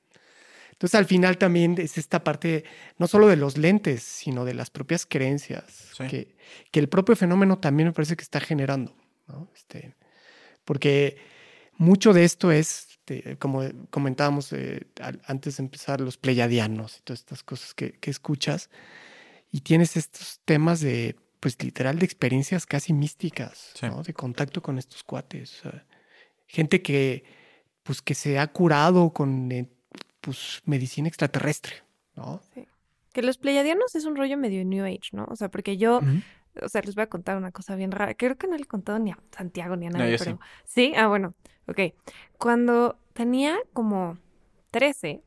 entonces, 0.74 0.98
al 0.98 1.06
final 1.06 1.38
también 1.38 1.76
es 1.78 1.98
esta 1.98 2.24
parte, 2.24 2.64
no 2.98 3.06
solo 3.06 3.28
de 3.28 3.36
los 3.36 3.56
lentes, 3.56 4.02
sino 4.02 4.44
de 4.44 4.54
las 4.54 4.70
propias 4.70 5.06
creencias, 5.06 5.92
que, 6.10 6.36
que, 6.72 6.80
el 6.80 6.88
propio 6.88 7.14
fenómeno 7.14 7.58
también 7.58 7.88
me 7.88 7.92
parece 7.92 8.16
que 8.16 8.24
está 8.24 8.40
generando, 8.40 8.96
¿no? 9.28 9.48
Este, 9.54 9.94
porque 10.64 11.16
mucho 11.76 12.12
de 12.12 12.24
esto 12.24 12.50
es, 12.50 12.83
este, 13.06 13.36
como 13.36 13.62
comentábamos 13.90 14.52
eh, 14.52 14.86
antes 15.26 15.58
de 15.58 15.62
empezar, 15.62 16.00
los 16.00 16.16
pleiadianos 16.16 16.98
y 16.98 17.00
todas 17.02 17.20
estas 17.20 17.42
cosas 17.42 17.74
que, 17.74 17.92
que 17.92 18.10
escuchas, 18.10 18.70
y 19.50 19.60
tienes 19.60 19.96
estos 19.96 20.40
temas 20.44 20.80
de, 20.80 21.16
pues 21.40 21.62
literal, 21.62 21.98
de 21.98 22.06
experiencias 22.06 22.66
casi 22.66 22.92
místicas, 22.92 23.74
¿no? 23.82 24.02
De 24.02 24.14
contacto 24.14 24.62
con 24.62 24.78
estos 24.78 25.04
cuates. 25.04 25.62
gente 26.46 26.82
que 26.82 27.24
pues 27.82 28.00
que 28.00 28.14
se 28.14 28.38
ha 28.38 28.46
curado 28.46 29.10
con 29.10 29.52
eh, 29.52 29.68
pues, 30.22 30.62
medicina 30.64 31.06
extraterrestre, 31.06 31.82
¿no? 32.16 32.40
Sí. 32.54 32.66
Que 33.12 33.22
los 33.22 33.36
pleiadianos 33.36 33.94
es 33.94 34.06
un 34.06 34.16
rollo 34.16 34.38
medio 34.38 34.64
New 34.64 34.84
Age, 34.86 35.10
¿no? 35.12 35.26
O 35.28 35.36
sea, 35.36 35.50
porque 35.50 35.76
yo, 35.76 36.00
o 36.62 36.68
sea, 36.68 36.80
les 36.80 36.94
voy 36.94 37.02
a 37.02 37.08
contar 37.08 37.36
una 37.36 37.52
cosa 37.52 37.76
bien 37.76 37.92
rara. 37.92 38.14
Creo 38.14 38.36
que 38.36 38.48
no 38.48 38.56
le 38.56 38.62
he 38.62 38.66
contado 38.66 38.98
ni 38.98 39.10
a 39.10 39.18
Santiago 39.30 39.76
ni 39.76 39.86
a 39.86 39.90
nadie, 39.90 40.16
pero 40.18 40.40
sí. 40.64 40.90
sí. 40.90 40.92
Ah, 40.96 41.06
bueno, 41.06 41.34
ok. 41.68 41.94
Cuando 42.38 42.98
tenía 43.12 43.58
como 43.72 44.18
13, 44.70 45.22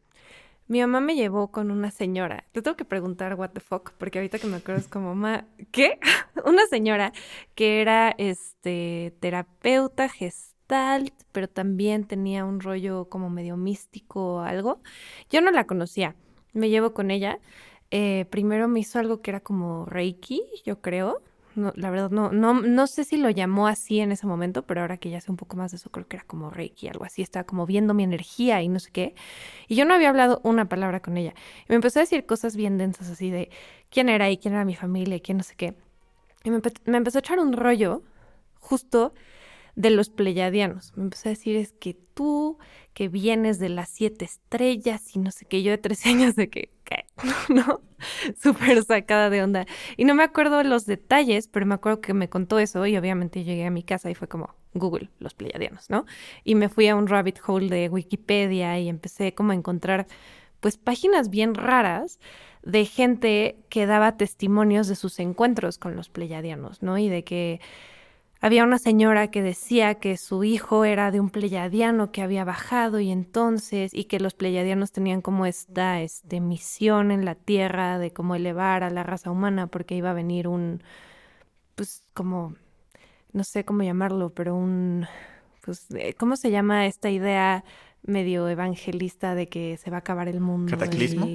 mi 0.68 0.82
mamá 0.82 1.00
me 1.00 1.16
llevó 1.16 1.50
con 1.52 1.72
una 1.72 1.92
señora. 1.92 2.44
Te 2.52 2.62
tengo 2.62 2.76
que 2.76 2.86
preguntar 2.86 3.36
what 3.36 3.52
the 3.52 3.62
fuck, 3.62 3.92
porque 3.98 4.20
ahorita 4.20 4.40
que 4.40 4.48
me 4.48 4.58
acuerdo 4.58 4.82
es 4.82 4.88
como, 4.88 5.16
mamá, 5.16 5.46
¿qué? 5.72 6.00
una 6.46 6.66
señora 6.68 7.14
que 7.56 7.82
era 7.82 8.14
este 8.18 9.16
terapeuta 9.22 10.10
gestalt, 10.10 11.14
pero 11.32 11.48
también 11.48 12.06
tenía 12.06 12.44
un 12.46 12.60
rollo 12.60 13.08
como 13.10 13.30
medio 13.30 13.56
místico 13.58 14.36
o 14.36 14.40
algo. 14.42 14.82
Yo 15.30 15.42
no 15.42 15.52
la 15.52 15.66
conocía. 15.66 16.16
Me 16.54 16.70
llevo 16.70 16.94
con 16.94 17.12
ella. 17.12 17.40
Eh, 17.92 18.26
primero 18.30 18.68
me 18.68 18.82
hizo 18.82 19.00
algo 19.00 19.22
que 19.22 19.32
era 19.32 19.40
como 19.40 19.86
Reiki, 19.86 20.42
yo 20.66 20.82
creo. 20.82 21.22
No, 21.58 21.74
la 21.76 21.90
verdad, 21.90 22.12
no, 22.12 22.32
no, 22.32 22.54
no 22.62 22.86
sé 22.86 23.04
si 23.04 23.18
lo 23.18 23.32
llamó 23.32 23.68
así 23.68 24.00
en 24.00 24.12
ese 24.12 24.28
momento, 24.28 24.62
pero 24.68 24.82
ahora 24.82 24.98
que 24.98 25.10
ya 25.10 25.20
sé 25.20 25.32
un 25.32 25.38
poco 25.38 25.58
más 25.58 25.72
de 25.72 25.78
eso, 25.78 25.90
creo 25.90 26.08
que 26.08 26.18
era 26.18 26.26
como 26.26 26.52
Reiki, 26.52 26.88
algo 26.88 27.04
así. 27.04 27.24
Estaba 27.24 27.46
como 27.46 27.66
viendo 27.66 27.96
mi 27.96 28.04
energía 28.04 28.62
y 28.62 28.70
no 28.70 28.80
sé 28.80 28.92
qué. 28.92 29.16
Y 29.68 29.76
yo 29.76 29.84
no 29.84 29.96
había 29.96 30.10
hablado 30.10 30.40
una 30.44 30.70
palabra 30.70 31.02
con 31.02 31.18
ella. 31.18 31.34
Y 31.64 31.66
me 31.70 31.76
empezó 31.76 31.98
a 31.98 32.04
decir 32.04 32.28
cosas 32.28 32.56
bien 32.56 32.78
densas, 32.78 33.10
así 33.10 33.32
de 33.32 33.50
quién 33.90 34.08
era 34.08 34.30
y 34.30 34.38
quién 34.38 34.54
era 34.54 34.66
mi 34.66 34.76
familia 34.76 35.16
y 35.16 35.22
quién 35.22 35.40
no 35.40 35.44
sé 35.44 35.56
qué. 35.56 35.74
Y 36.44 36.52
me, 36.52 36.62
me 36.86 36.98
empezó 36.98 37.18
a 37.18 37.22
echar 37.22 37.40
un 37.40 37.54
rollo 37.54 38.04
justo 38.60 39.16
de 39.78 39.92
los 39.92 40.10
pleyadianos. 40.10 40.92
Me 40.96 41.04
empezó 41.04 41.30
a 41.30 41.32
decir, 41.32 41.56
es 41.56 41.72
que 41.72 41.94
tú, 41.94 42.58
que 42.96 43.10
vienes 43.10 43.60
de 43.60 43.70
las 43.70 43.90
siete 43.90 44.26
estrellas 44.26 45.16
y 45.16 45.20
no 45.20 45.30
sé 45.30 45.46
qué, 45.46 45.62
yo 45.62 45.72
de 45.72 45.78
tres 45.78 46.06
años 46.06 46.36
de 46.36 46.50
que, 46.50 46.72
¿qué? 46.84 47.06
¿No? 47.54 47.82
Súper 48.42 48.84
sacada 48.84 49.30
de 49.30 49.44
onda. 49.44 49.68
Y 49.96 50.06
no 50.06 50.16
me 50.16 50.24
acuerdo 50.24 50.64
los 50.64 50.88
detalles, 50.88 51.48
pero 51.48 51.68
me 51.68 51.76
acuerdo 51.76 52.02
que 52.02 52.16
me 52.16 52.28
contó 52.28 52.58
eso 52.58 52.86
y 52.88 52.98
obviamente 52.98 53.44
llegué 53.44 53.66
a 53.68 53.72
mi 53.72 53.84
casa 53.84 54.10
y 54.10 54.16
fue 54.16 54.28
como, 54.28 54.56
Google, 54.74 55.12
los 55.20 55.36
pleyadianos, 55.36 55.92
¿no? 55.92 56.06
Y 56.44 56.56
me 56.56 56.70
fui 56.70 56.88
a 56.88 56.96
un 56.96 57.08
rabbit 57.08 57.40
hole 57.46 57.70
de 57.70 57.88
Wikipedia 57.88 58.80
y 58.80 58.90
empecé 58.90 59.36
como 59.36 59.52
a 59.52 59.56
encontrar, 59.56 60.08
pues, 60.60 60.78
páginas 60.78 61.30
bien 61.30 61.54
raras 61.54 62.20
de 62.64 62.86
gente 62.86 63.60
que 63.70 63.86
daba 63.86 64.18
testimonios 64.18 64.88
de 64.88 64.96
sus 64.96 65.20
encuentros 65.20 65.78
con 65.78 65.96
los 65.96 66.10
pleyadianos, 66.10 66.82
¿no? 66.82 66.98
Y 66.98 67.10
de 67.10 67.24
que 67.24 67.62
había 68.40 68.64
una 68.64 68.78
señora 68.78 69.32
que 69.32 69.42
decía 69.42 69.96
que 69.96 70.18
su 70.18 70.44
hijo 70.44 70.86
era 70.86 71.12
de 71.12 71.20
un 71.20 71.30
pleyadiano 71.30 72.12
que 72.12 72.22
había 72.22 72.44
bajado 72.44 73.00
y 73.00 73.12
entonces, 73.12 73.94
y 73.94 74.06
que 74.06 74.20
los 74.20 74.34
pleyadianos 74.34 74.92
tenían 74.92 75.22
como 75.22 75.46
esta 75.46 76.02
este, 76.02 76.40
misión 76.40 77.12
en 77.12 77.26
la 77.26 77.36
tierra 77.36 77.98
de 77.98 78.12
cómo 78.12 78.36
elevar 78.36 78.84
a 78.84 78.90
la 78.90 79.04
raza 79.04 79.32
humana 79.32 79.68
porque 79.68 79.96
iba 79.96 80.12
a 80.12 80.14
venir 80.14 80.48
un, 80.48 80.84
pues 81.76 82.04
como, 82.14 82.56
no 83.34 83.44
sé 83.44 83.66
cómo 83.66 83.84
llamarlo, 83.84 84.30
pero 84.30 84.56
un, 84.56 85.08
pues, 85.62 85.88
eh, 85.96 86.14
¿cómo 86.14 86.36
se 86.36 86.52
llama 86.52 86.86
esta 86.86 87.10
idea 87.10 87.64
medio 88.04 88.48
evangelista 88.48 89.36
de 89.36 89.48
que 89.48 89.78
se 89.78 89.90
va 89.90 89.98
a 89.98 90.00
acabar 90.00 90.28
el 90.28 90.40
mundo? 90.40 90.72
¿Cataclismo? 90.72 91.26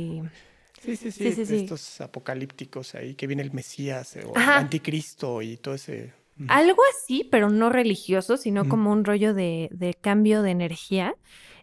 Sí, 0.80 0.96
sí, 0.96 1.12
sí, 1.12 1.28
estos 1.28 2.00
apocalípticos 2.00 2.96
ahí, 2.96 3.14
que 3.14 3.28
viene 3.28 3.42
el 3.42 3.52
Mesías 3.52 4.16
o 4.16 4.34
el 4.34 4.42
anticristo 4.42 5.40
y 5.40 5.56
todo 5.56 5.74
ese 5.74 6.12
algo 6.48 6.82
así, 6.90 7.28
pero 7.30 7.50
no 7.50 7.70
religioso, 7.70 8.36
sino 8.36 8.68
como 8.68 8.90
un 8.90 9.04
rollo 9.04 9.34
de, 9.34 9.68
de, 9.72 9.94
cambio 9.94 10.42
de 10.42 10.50
energía 10.50 11.14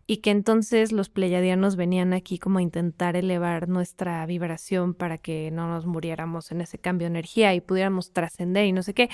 y 0.09 0.17
que 0.17 0.31
entonces 0.31 0.91
los 0.91 1.07
pleyadianos 1.07 1.75
venían 1.75 2.13
aquí 2.13 2.39
como 2.39 2.57
a 2.57 2.63
intentar 2.63 3.15
elevar 3.15 3.69
nuestra 3.69 4.25
vibración 4.25 4.95
para 4.95 5.19
que 5.19 5.51
no 5.51 5.67
nos 5.67 5.85
muriéramos 5.85 6.51
en 6.51 6.61
ese 6.61 6.79
cambio 6.79 7.05
de 7.05 7.11
energía 7.11 7.53
y 7.53 7.61
pudiéramos 7.61 8.11
trascender 8.11 8.65
y 8.65 8.71
no 8.71 8.81
sé 8.81 8.95
qué. 8.95 9.09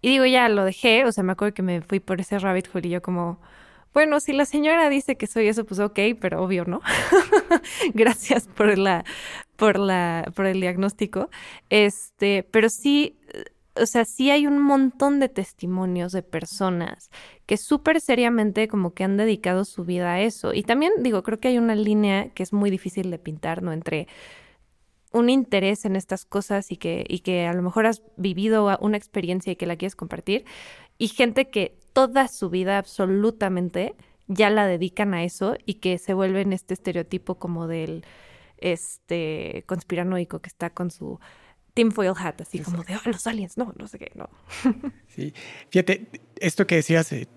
Y 0.00 0.10
digo, 0.10 0.24
ya 0.24 0.48
lo 0.48 0.64
dejé, 0.64 1.04
o 1.04 1.10
sea, 1.10 1.24
me 1.24 1.32
acuerdo 1.32 1.52
que 1.52 1.62
me 1.62 1.80
fui 1.80 1.98
por 1.98 2.20
ese 2.20 2.38
rabbit 2.38 2.68
hole 2.72 2.86
y 2.86 2.90
yo 2.92 3.02
como, 3.02 3.40
bueno, 3.92 4.20
si 4.20 4.32
la 4.34 4.44
señora 4.44 4.88
dice 4.88 5.16
que 5.16 5.26
soy 5.26 5.48
eso, 5.48 5.64
pues 5.64 5.80
ok, 5.80 5.98
pero 6.20 6.44
obvio, 6.44 6.64
¿no? 6.64 6.80
Gracias 7.94 8.46
por 8.46 8.78
la, 8.78 9.04
por 9.56 9.78
la, 9.80 10.30
por 10.36 10.46
el 10.46 10.60
diagnóstico. 10.60 11.28
Este, 11.70 12.42
pero 12.44 12.68
sí 12.68 13.18
o 13.80 13.86
sea, 13.86 14.04
sí 14.04 14.30
hay 14.30 14.46
un 14.46 14.58
montón 14.58 15.20
de 15.20 15.28
testimonios 15.28 16.12
de 16.12 16.22
personas 16.22 17.10
que 17.46 17.56
súper 17.56 18.00
seriamente 18.00 18.68
como 18.68 18.94
que 18.94 19.04
han 19.04 19.16
dedicado 19.16 19.64
su 19.64 19.84
vida 19.84 20.14
a 20.14 20.20
eso. 20.20 20.52
Y 20.54 20.62
también 20.62 20.92
digo, 21.02 21.22
creo 21.22 21.38
que 21.38 21.48
hay 21.48 21.58
una 21.58 21.74
línea 21.74 22.30
que 22.30 22.42
es 22.42 22.52
muy 22.52 22.70
difícil 22.70 23.10
de 23.10 23.18
pintar, 23.18 23.62
¿no? 23.62 23.72
Entre 23.72 24.08
un 25.12 25.30
interés 25.30 25.84
en 25.84 25.96
estas 25.96 26.24
cosas 26.24 26.70
y 26.70 26.76
que, 26.76 27.04
y 27.08 27.20
que 27.20 27.46
a 27.46 27.52
lo 27.54 27.62
mejor 27.62 27.86
has 27.86 28.02
vivido 28.16 28.76
una 28.80 28.96
experiencia 28.96 29.52
y 29.52 29.56
que 29.56 29.66
la 29.66 29.76
quieres 29.76 29.96
compartir, 29.96 30.44
y 30.98 31.08
gente 31.08 31.48
que 31.48 31.78
toda 31.92 32.28
su 32.28 32.50
vida 32.50 32.78
absolutamente 32.78 33.94
ya 34.28 34.50
la 34.50 34.66
dedican 34.66 35.14
a 35.14 35.24
eso 35.24 35.56
y 35.64 35.74
que 35.74 35.98
se 35.98 36.14
vuelven 36.14 36.52
este 36.52 36.74
estereotipo 36.74 37.36
como 37.36 37.66
del 37.66 38.04
este 38.58 39.64
conspiranoico 39.66 40.40
que 40.40 40.48
está 40.48 40.70
con 40.70 40.90
su 40.90 41.20
tinfoil 41.76 42.14
hat, 42.16 42.40
así 42.40 42.60
como 42.60 42.82
de 42.82 42.98
los 43.04 43.26
aliens, 43.26 43.58
no, 43.58 43.74
no 43.76 43.86
sé 43.86 43.98
qué, 43.98 44.10
no. 44.14 44.30
Sí, 45.14 45.34
fíjate, 45.70 46.08
esto 46.36 46.66
que 46.66 46.76
decías, 46.76 47.12
eh, 47.12 47.28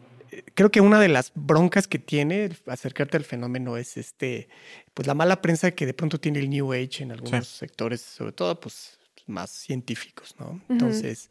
creo 0.56 0.72
que 0.72 0.80
una 0.80 1.00
de 1.00 1.10
las 1.10 1.34
broncas 1.36 1.88
que 1.88 2.00
tiene 2.00 2.50
acercarte 2.66 3.18
al 3.18 3.26
fenómeno 3.26 3.76
es 3.76 3.98
este, 3.98 4.48
pues 4.94 5.08
la 5.08 5.14
mala 5.14 5.42
prensa 5.42 5.72
que 5.72 5.86
de 5.86 5.94
pronto 5.94 6.22
tiene 6.22 6.40
el 6.40 6.50
New 6.50 6.72
Age 6.72 7.04
en 7.04 7.12
algunos 7.12 7.48
sectores, 7.48 8.00
sobre 8.00 8.32
todo 8.32 8.60
pues 8.60 8.98
más 9.28 9.50
científicos, 9.50 10.34
¿no? 10.40 10.62
Entonces, 10.70 11.30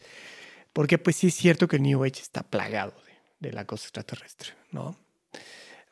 porque 0.75 0.99
pues 0.99 1.17
sí 1.17 1.29
es 1.29 1.35
cierto 1.35 1.67
que 1.67 1.77
el 1.77 1.83
New 1.83 2.05
Age 2.05 2.21
está 2.21 2.43
plagado 2.43 2.95
de, 3.41 3.53
la 3.53 3.65
cosa 3.65 3.85
extraterrestre, 3.85 4.51
¿no? 4.71 4.99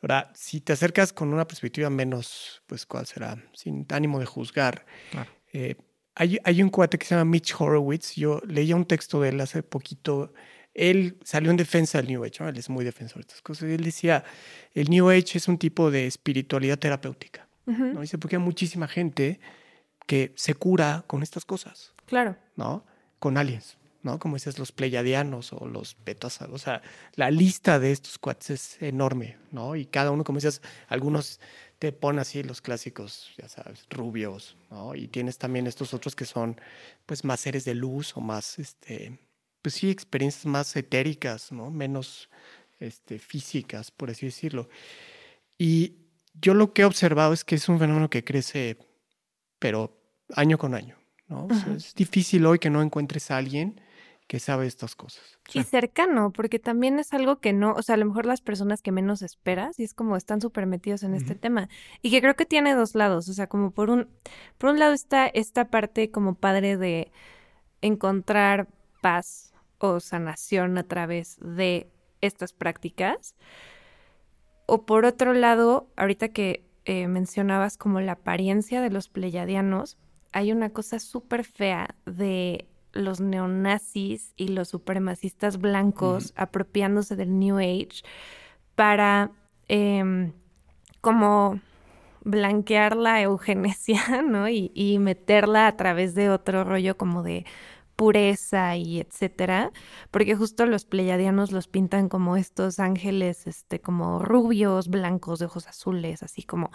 Ahora, 0.02 0.30
si 0.34 0.60
te 0.60 0.74
acercas 0.74 1.14
con 1.14 1.32
una 1.32 1.48
perspectiva 1.48 1.88
menos, 1.88 2.62
pues 2.66 2.84
cuál 2.84 3.06
será, 3.06 3.42
sin 3.54 3.86
ánimo 3.88 4.20
de 4.20 4.26
juzgar, 4.26 4.84
eh, 5.54 5.76
hay, 6.16 6.62
un 6.62 6.70
cuate 6.70 6.98
que 6.98 7.04
se 7.04 7.14
llama 7.14 7.30
Mitch 7.30 7.54
Horowitz. 7.58 8.14
Yo 8.14 8.40
leía 8.46 8.74
un 8.74 8.86
texto 8.86 9.20
de 9.20 9.28
él 9.28 9.40
hace 9.40 9.62
poquito. 9.62 10.32
Él 10.72 11.18
salió 11.22 11.50
en 11.50 11.58
defensa 11.58 11.98
del 11.98 12.08
New 12.08 12.24
Age. 12.24 12.42
Él 12.48 12.56
es 12.56 12.70
muy 12.70 12.86
defensor 12.86 13.16
de 13.16 13.28
estas 13.28 13.42
cosas. 13.42 13.68
Él 13.68 13.84
decía, 13.84 14.24
el 14.72 14.88
New 14.88 15.10
Age 15.10 15.36
es 15.36 15.46
un 15.46 15.58
tipo 15.58 15.90
de 15.90 16.06
espiritualidad 16.06 16.78
terapéutica. 16.78 17.46
¿no? 17.66 18.00
Dice, 18.00 18.16
porque 18.16 18.36
hay 18.36 18.42
muchísima 18.42 18.88
gente 18.88 19.40
que 20.06 20.32
se 20.36 20.54
cura 20.54 21.04
con 21.06 21.22
estas 21.22 21.44
cosas. 21.44 21.92
Claro. 22.06 22.36
¿No? 22.54 22.86
Con 23.18 23.36
aliens. 23.36 23.76
¿no? 24.02 24.18
Como 24.18 24.36
dices, 24.36 24.58
los 24.58 24.72
pleiadianos 24.72 25.52
o 25.52 25.66
los 25.66 25.98
betas. 26.06 26.40
O 26.40 26.58
sea, 26.58 26.80
la 27.14 27.30
lista 27.30 27.78
de 27.78 27.92
estos 27.92 28.18
cuates 28.18 28.50
es 28.50 28.82
enorme, 28.82 29.36
¿no? 29.50 29.76
Y 29.76 29.84
cada 29.84 30.12
uno, 30.12 30.24
como 30.24 30.38
dices, 30.38 30.62
algunos 30.88 31.40
te 31.78 31.92
pone 31.92 32.20
así 32.20 32.42
los 32.42 32.60
clásicos, 32.60 33.32
ya 33.36 33.48
sabes, 33.48 33.86
rubios, 33.90 34.56
¿no? 34.70 34.94
Y 34.94 35.08
tienes 35.08 35.38
también 35.38 35.66
estos 35.66 35.92
otros 35.94 36.16
que 36.16 36.24
son, 36.24 36.60
pues, 37.04 37.24
más 37.24 37.40
seres 37.40 37.64
de 37.64 37.74
luz 37.74 38.16
o 38.16 38.20
más, 38.20 38.58
este, 38.58 39.18
pues 39.62 39.74
sí, 39.74 39.90
experiencias 39.90 40.46
más 40.46 40.74
etéricas, 40.76 41.52
¿no? 41.52 41.70
Menos, 41.70 42.30
este, 42.78 43.18
físicas, 43.18 43.90
por 43.90 44.10
así 44.10 44.26
decirlo. 44.26 44.68
Y 45.58 45.96
yo 46.34 46.54
lo 46.54 46.72
que 46.72 46.82
he 46.82 46.84
observado 46.84 47.32
es 47.32 47.44
que 47.44 47.54
es 47.54 47.68
un 47.68 47.78
fenómeno 47.78 48.10
que 48.10 48.24
crece, 48.24 48.78
pero 49.58 49.98
año 50.34 50.58
con 50.58 50.74
año, 50.74 50.98
¿no? 51.28 51.48
es 51.74 51.94
difícil 51.94 52.44
hoy 52.46 52.58
que 52.58 52.70
no 52.70 52.82
encuentres 52.82 53.30
a 53.30 53.36
alguien 53.36 53.80
que 54.26 54.40
sabe 54.40 54.66
estas 54.66 54.96
cosas. 54.96 55.22
Y 55.52 55.62
cercano, 55.62 56.32
porque 56.32 56.58
también 56.58 56.98
es 56.98 57.12
algo 57.12 57.38
que 57.38 57.52
no, 57.52 57.74
o 57.74 57.82
sea, 57.82 57.94
a 57.94 57.98
lo 57.98 58.06
mejor 58.06 58.26
las 58.26 58.40
personas 58.40 58.82
que 58.82 58.90
menos 58.90 59.22
esperas 59.22 59.78
y 59.78 59.84
es 59.84 59.94
como 59.94 60.16
están 60.16 60.40
súper 60.40 60.66
metidos 60.66 61.02
en 61.04 61.14
este 61.14 61.34
tema 61.34 61.68
y 62.02 62.10
que 62.10 62.20
creo 62.20 62.34
que 62.34 62.46
tiene 62.46 62.74
dos 62.74 62.94
lados, 62.94 63.28
o 63.28 63.32
sea, 63.32 63.46
como 63.46 63.70
por 63.70 63.90
un, 63.90 64.08
por 64.58 64.70
un 64.70 64.78
lado 64.78 64.94
está 64.94 65.26
esta 65.26 65.70
parte 65.70 66.10
como 66.10 66.34
padre 66.34 66.76
de 66.76 67.12
encontrar 67.82 68.68
paz 69.00 69.54
o 69.78 70.00
sanación 70.00 70.78
a 70.78 70.82
través 70.82 71.36
de 71.40 71.88
estas 72.20 72.52
prácticas. 72.52 73.36
O 74.66 74.84
por 74.84 75.04
otro 75.04 75.32
lado, 75.32 75.88
ahorita 75.96 76.30
que 76.30 76.64
eh, 76.84 77.06
mencionabas 77.06 77.76
como 77.76 78.00
la 78.00 78.12
apariencia 78.12 78.80
de 78.80 78.90
los 78.90 79.08
pleyadianos, 79.08 79.96
hay 80.32 80.50
una 80.50 80.70
cosa 80.70 80.98
súper 80.98 81.44
fea 81.44 81.94
de 82.04 82.66
los 82.96 83.20
neonazis 83.20 84.32
y 84.36 84.48
los 84.48 84.68
supremacistas 84.68 85.58
blancos 85.58 86.32
apropiándose 86.36 87.16
del 87.16 87.38
New 87.38 87.58
Age 87.58 88.02
para 88.74 89.30
em, 89.68 90.32
como 91.00 91.60
blanquear 92.24 92.96
la 92.96 93.22
eugenesia, 93.22 94.00
¿no? 94.26 94.48
Y, 94.48 94.72
y, 94.74 94.98
meterla 94.98 95.68
a 95.68 95.76
través 95.76 96.14
de 96.14 96.30
otro 96.30 96.64
rollo 96.64 96.96
como 96.96 97.22
de 97.22 97.46
pureza 97.96 98.76
y 98.76 99.00
etcétera, 99.00 99.72
porque 100.10 100.36
justo 100.36 100.66
los 100.66 100.84
pleyadianos 100.84 101.50
los 101.50 101.66
pintan 101.66 102.08
como 102.08 102.36
estos 102.36 102.78
ángeles, 102.78 103.46
este, 103.46 103.80
como 103.80 104.20
rubios, 104.20 104.88
blancos, 104.88 105.38
de 105.38 105.46
ojos 105.46 105.66
azules, 105.66 106.22
así 106.22 106.42
como, 106.42 106.70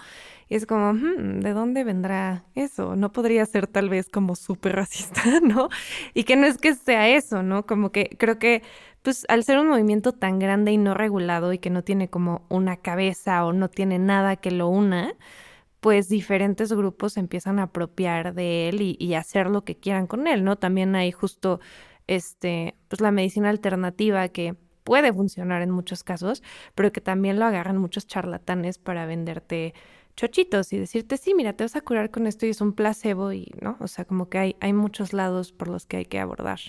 y 0.50 0.56
es 0.56 0.66
como, 0.66 0.94
¿de 0.94 1.54
dónde 1.54 1.84
vendrá 1.84 2.46
eso? 2.56 2.96
No 2.96 3.12
podría 3.12 3.46
ser 3.46 3.68
tal 3.68 3.90
vez 3.90 4.10
como 4.10 4.36
súper 4.36 4.76
racista, 4.76 5.22
¿no? 5.42 5.70
Y 6.14 6.24
que 6.24 6.36
no 6.36 6.48
es 6.48 6.58
que 6.58 6.76
sea 6.76 7.08
eso, 7.10 7.44
¿no? 7.44 7.66
Como 7.66 7.92
que 7.92 8.10
creo 8.18 8.40
que, 8.40 8.64
pues, 9.04 9.26
al 9.30 9.44
ser 9.44 9.60
un 9.60 9.68
movimiento 9.70 10.14
tan 10.14 10.40
grande 10.40 10.72
y 10.72 10.78
no 10.78 10.94
regulado 10.96 11.54
y 11.54 11.60
que 11.60 11.70
no 11.70 11.84
tiene 11.84 12.10
como 12.10 12.46
una 12.50 12.78
cabeza 12.78 13.46
o 13.46 13.54
no 13.54 13.70
tiene 13.70 14.00
nada 14.00 14.36
que 14.38 14.52
lo 14.52 14.68
una, 14.70 15.14
pues 15.82 16.08
diferentes 16.08 16.72
grupos 16.72 17.18
empiezan 17.18 17.60
a 17.60 17.64
apropiar 17.64 18.34
de 18.34 18.70
él 18.70 18.82
y, 18.82 19.14
hacer 19.16 19.48
lo 19.48 19.66
que 19.66 19.76
quieran 19.76 20.08
con 20.08 20.28
él, 20.28 20.44
¿no? 20.44 20.56
También 20.56 20.96
hay 20.96 21.12
justo 21.12 21.60
este, 22.08 22.76
pues 22.88 23.02
la 23.02 23.12
medicina 23.12 23.50
alternativa 23.50 24.30
que 24.30 24.56
puede 24.84 25.12
funcionar 25.12 25.64
en 25.64 25.72
muchos 25.72 26.04
casos, 26.04 26.44
pero 26.76 26.92
que 26.92 27.02
también 27.02 27.40
lo 27.40 27.46
agarran 27.46 27.78
muchos 27.78 28.06
charlatanes 28.06 28.78
para 28.78 29.08
venderte 29.08 29.74
chochitos 30.16 30.72
y 30.72 30.78
decirte, 30.78 31.18
sí, 31.18 31.34
mira, 31.34 31.54
te 31.54 31.64
vas 31.64 31.76
a 31.76 31.82
curar 31.82 32.12
con 32.12 32.28
esto 32.28 32.46
y 32.46 32.50
es 32.50 32.62
un 32.62 32.74
placebo 32.74 33.34
y, 33.34 33.52
¿no? 33.60 33.78
O 33.80 33.88
sea, 33.88 34.06
como 34.06 34.30
que 34.30 34.38
hay, 34.38 34.56
hay 34.60 34.74
muchos 34.74 35.14
lados 35.14 35.52
por 35.52 35.68
los 35.68 35.88
que 35.88 35.98
hay 35.98 36.06
que 36.06 36.20
abordar 36.20 36.60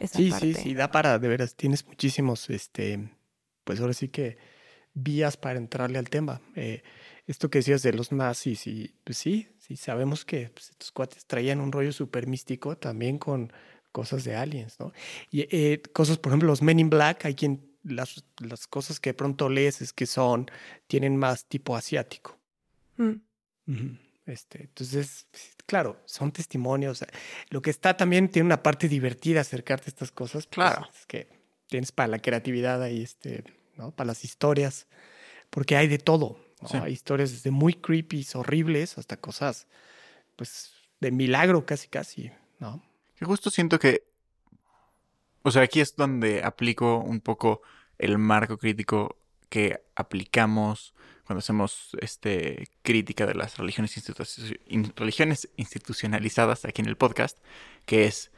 esa 0.00 0.16
sí, 0.16 0.30
parte. 0.30 0.54
Sí, 0.54 0.62
sí, 0.62 0.74
da 0.74 0.90
para, 0.90 1.18
de 1.18 1.28
veras, 1.28 1.56
tienes 1.56 1.86
muchísimos, 1.86 2.48
este, 2.48 3.10
pues 3.64 3.80
ahora 3.80 3.92
sí 3.92 4.08
que 4.08 4.38
vías 4.94 5.36
para 5.36 5.58
entrarle 5.58 5.98
al 5.98 6.08
tema. 6.08 6.40
Eh, 6.54 6.82
esto 7.26 7.50
que 7.50 7.58
decías 7.58 7.82
de 7.82 7.92
los 7.92 8.12
nazis, 8.12 8.66
y 8.66 8.94
pues 9.04 9.18
sí, 9.18 9.48
sí, 9.58 9.76
sabemos 9.76 10.24
que 10.24 10.50
pues, 10.50 10.70
estos 10.70 10.90
cuates 10.90 11.26
traían 11.26 11.60
un 11.60 11.72
rollo 11.72 11.92
súper 11.92 12.26
místico 12.26 12.76
también 12.76 13.18
con 13.18 13.52
cosas 13.92 14.24
de 14.24 14.34
aliens, 14.34 14.80
¿no? 14.80 14.92
Y 15.30 15.42
eh, 15.50 15.82
cosas, 15.92 16.18
por 16.18 16.30
ejemplo, 16.30 16.48
los 16.48 16.62
Men 16.62 16.80
in 16.80 16.90
Black, 16.90 17.26
hay 17.26 17.34
quien, 17.34 17.70
las, 17.84 18.24
las 18.38 18.66
cosas 18.66 18.98
que 18.98 19.10
de 19.10 19.14
pronto 19.14 19.48
lees 19.48 19.82
es 19.82 19.92
que 19.92 20.06
son, 20.06 20.50
tienen 20.86 21.16
más 21.16 21.46
tipo 21.46 21.76
asiático. 21.76 22.38
Mm. 22.96 23.14
Este, 24.26 24.62
entonces, 24.62 25.26
claro, 25.66 26.00
son 26.06 26.32
testimonios. 26.32 27.04
Lo 27.50 27.60
que 27.62 27.70
está 27.70 27.96
también 27.96 28.28
tiene 28.28 28.46
una 28.46 28.62
parte 28.62 28.88
divertida 28.88 29.40
acercarte 29.40 29.86
a 29.86 29.88
estas 29.88 30.10
cosas. 30.10 30.46
Pues, 30.46 30.54
claro. 30.54 30.88
es 30.94 31.06
que 31.06 31.28
tienes 31.66 31.92
para 31.92 32.08
la 32.08 32.18
creatividad 32.18 32.82
ahí, 32.82 33.02
este, 33.02 33.44
¿no? 33.76 33.90
Para 33.92 34.08
las 34.08 34.24
historias, 34.24 34.86
porque 35.50 35.76
hay 35.76 35.88
de 35.88 35.98
todo. 35.98 36.38
Hay 36.72 36.92
historias 36.92 37.32
desde 37.32 37.50
muy 37.50 37.74
creepy, 37.74 38.26
horribles, 38.34 38.98
hasta 38.98 39.16
cosas, 39.16 39.66
pues, 40.36 40.72
de 41.00 41.10
milagro 41.10 41.66
casi, 41.66 41.88
casi, 41.88 42.30
¿no? 42.60 42.82
Que 43.16 43.24
justo 43.24 43.50
siento 43.50 43.78
que, 43.78 44.04
o 45.42 45.50
sea, 45.50 45.62
aquí 45.62 45.80
es 45.80 45.96
donde 45.96 46.42
aplico 46.42 46.98
un 46.98 47.20
poco 47.20 47.62
el 47.98 48.18
marco 48.18 48.58
crítico 48.58 49.16
que 49.48 49.82
aplicamos 49.96 50.94
cuando 51.24 51.38
hacemos 51.38 51.90
este, 52.00 52.68
crítica 52.82 53.26
de 53.26 53.34
las 53.34 53.58
religiones, 53.58 53.94
religiones 54.96 55.48
institucionalizadas 55.56 56.64
aquí 56.64 56.82
en 56.82 56.88
el 56.88 56.96
podcast, 56.96 57.38
que 57.86 58.06
es, 58.06 58.30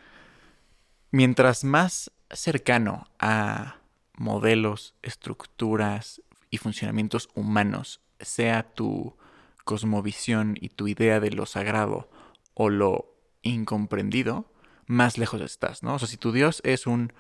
mientras 1.11 1.65
más 1.65 2.11
cercano 2.31 3.09
a 3.19 3.79
modelos, 4.17 4.95
estructuras 5.03 6.23
y 6.51 6.59
funcionamientos 6.59 7.29
humanos 7.35 8.01
sea 8.25 8.63
tu 8.63 9.17
cosmovisión 9.65 10.57
y 10.61 10.69
tu 10.69 10.89
idea 10.89 11.21
de 11.21 11.31
lo 11.31 11.47
sagrado 11.47 12.11
o 12.55 12.71
lo 12.71 13.15
incomprendido, 13.43 14.51
más 14.87 15.19
lejos 15.19 15.41
estás, 15.41 15.83
¿no? 15.83 15.95
O 15.95 15.99
sea, 15.99 16.09
si 16.09 16.17
tu 16.17 16.33
Dios 16.33 16.61
es 16.65 16.87
un 16.87 17.13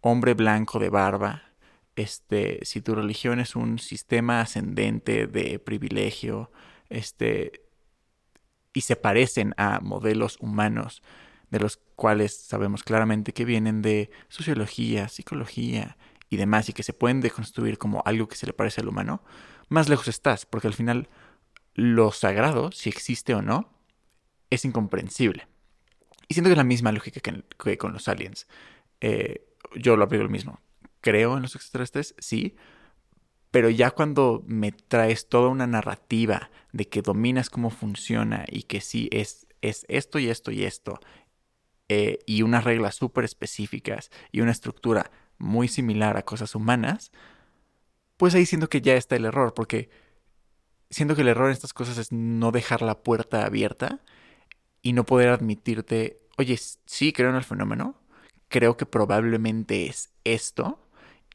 hombre 0.00 0.34
blanco 0.34 0.78
de 0.78 0.90
barba, 0.90 1.42
este, 1.96 2.58
si 2.64 2.80
tu 2.80 2.94
religión 2.94 3.40
es 3.40 3.56
un 3.56 3.78
sistema 3.78 4.40
ascendente 4.40 5.26
de 5.26 5.58
privilegio, 5.58 6.50
este, 6.88 7.64
y 8.72 8.82
se 8.82 8.96
parecen 8.96 9.54
a 9.56 9.80
modelos 9.80 10.36
humanos 10.40 11.02
de 11.50 11.60
los 11.60 11.76
cuales 11.76 12.36
sabemos 12.36 12.82
claramente 12.82 13.32
que 13.32 13.44
vienen 13.44 13.80
de 13.80 14.10
sociología, 14.28 15.08
psicología 15.08 15.96
y 16.28 16.36
demás, 16.36 16.68
y 16.68 16.72
que 16.72 16.82
se 16.82 16.92
pueden 16.92 17.20
deconstruir 17.20 17.78
como 17.78 18.02
algo 18.04 18.26
que 18.26 18.34
se 18.36 18.46
le 18.46 18.52
parece 18.52 18.80
al 18.80 18.88
humano, 18.88 19.22
más 19.68 19.88
lejos 19.88 20.08
estás, 20.08 20.46
porque 20.46 20.66
al 20.66 20.74
final 20.74 21.08
lo 21.74 22.12
sagrado, 22.12 22.72
si 22.72 22.88
existe 22.88 23.34
o 23.34 23.42
no, 23.42 23.68
es 24.50 24.64
incomprensible. 24.64 25.48
Y 26.28 26.34
siento 26.34 26.48
que 26.48 26.52
es 26.52 26.58
la 26.58 26.64
misma 26.64 26.92
lógica 26.92 27.20
que, 27.20 27.78
con 27.78 27.92
los 27.92 28.08
aliens. 28.08 28.46
Eh, 29.00 29.46
yo 29.76 29.96
lo 29.96 30.04
aplico 30.04 30.24
lo 30.24 30.30
mismo. 30.30 30.60
Creo 31.00 31.36
en 31.36 31.42
los 31.42 31.54
extraterrestres, 31.54 32.14
sí, 32.18 32.56
pero 33.50 33.70
ya 33.70 33.90
cuando 33.90 34.42
me 34.46 34.72
traes 34.72 35.28
toda 35.28 35.48
una 35.48 35.66
narrativa 35.66 36.50
de 36.72 36.88
que 36.88 37.02
dominas 37.02 37.50
cómo 37.50 37.70
funciona 37.70 38.44
y 38.48 38.62
que 38.64 38.80
sí 38.80 39.08
es, 39.12 39.46
es 39.60 39.86
esto 39.88 40.18
y 40.18 40.28
esto 40.28 40.50
y 40.50 40.64
esto, 40.64 40.98
eh, 41.88 42.18
y 42.26 42.42
unas 42.42 42.64
reglas 42.64 42.96
súper 42.96 43.24
específicas 43.24 44.10
y 44.32 44.40
una 44.40 44.50
estructura 44.50 45.10
muy 45.38 45.68
similar 45.68 46.16
a 46.16 46.24
cosas 46.24 46.54
humanas, 46.54 47.12
pues 48.16 48.34
ahí 48.34 48.46
siento 48.46 48.68
que 48.68 48.80
ya 48.80 48.94
está 48.94 49.16
el 49.16 49.24
error, 49.24 49.54
porque 49.54 49.90
siento 50.90 51.14
que 51.14 51.22
el 51.22 51.28
error 51.28 51.46
en 51.46 51.52
estas 51.52 51.72
cosas 51.72 51.98
es 51.98 52.12
no 52.12 52.52
dejar 52.52 52.82
la 52.82 53.02
puerta 53.02 53.44
abierta 53.44 54.00
y 54.82 54.92
no 54.92 55.04
poder 55.04 55.30
admitirte, 55.30 56.20
oye, 56.38 56.56
sí 56.86 57.12
creo 57.12 57.30
en 57.30 57.36
el 57.36 57.44
fenómeno, 57.44 58.00
creo 58.48 58.76
que 58.76 58.86
probablemente 58.86 59.86
es 59.86 60.12
esto, 60.24 60.78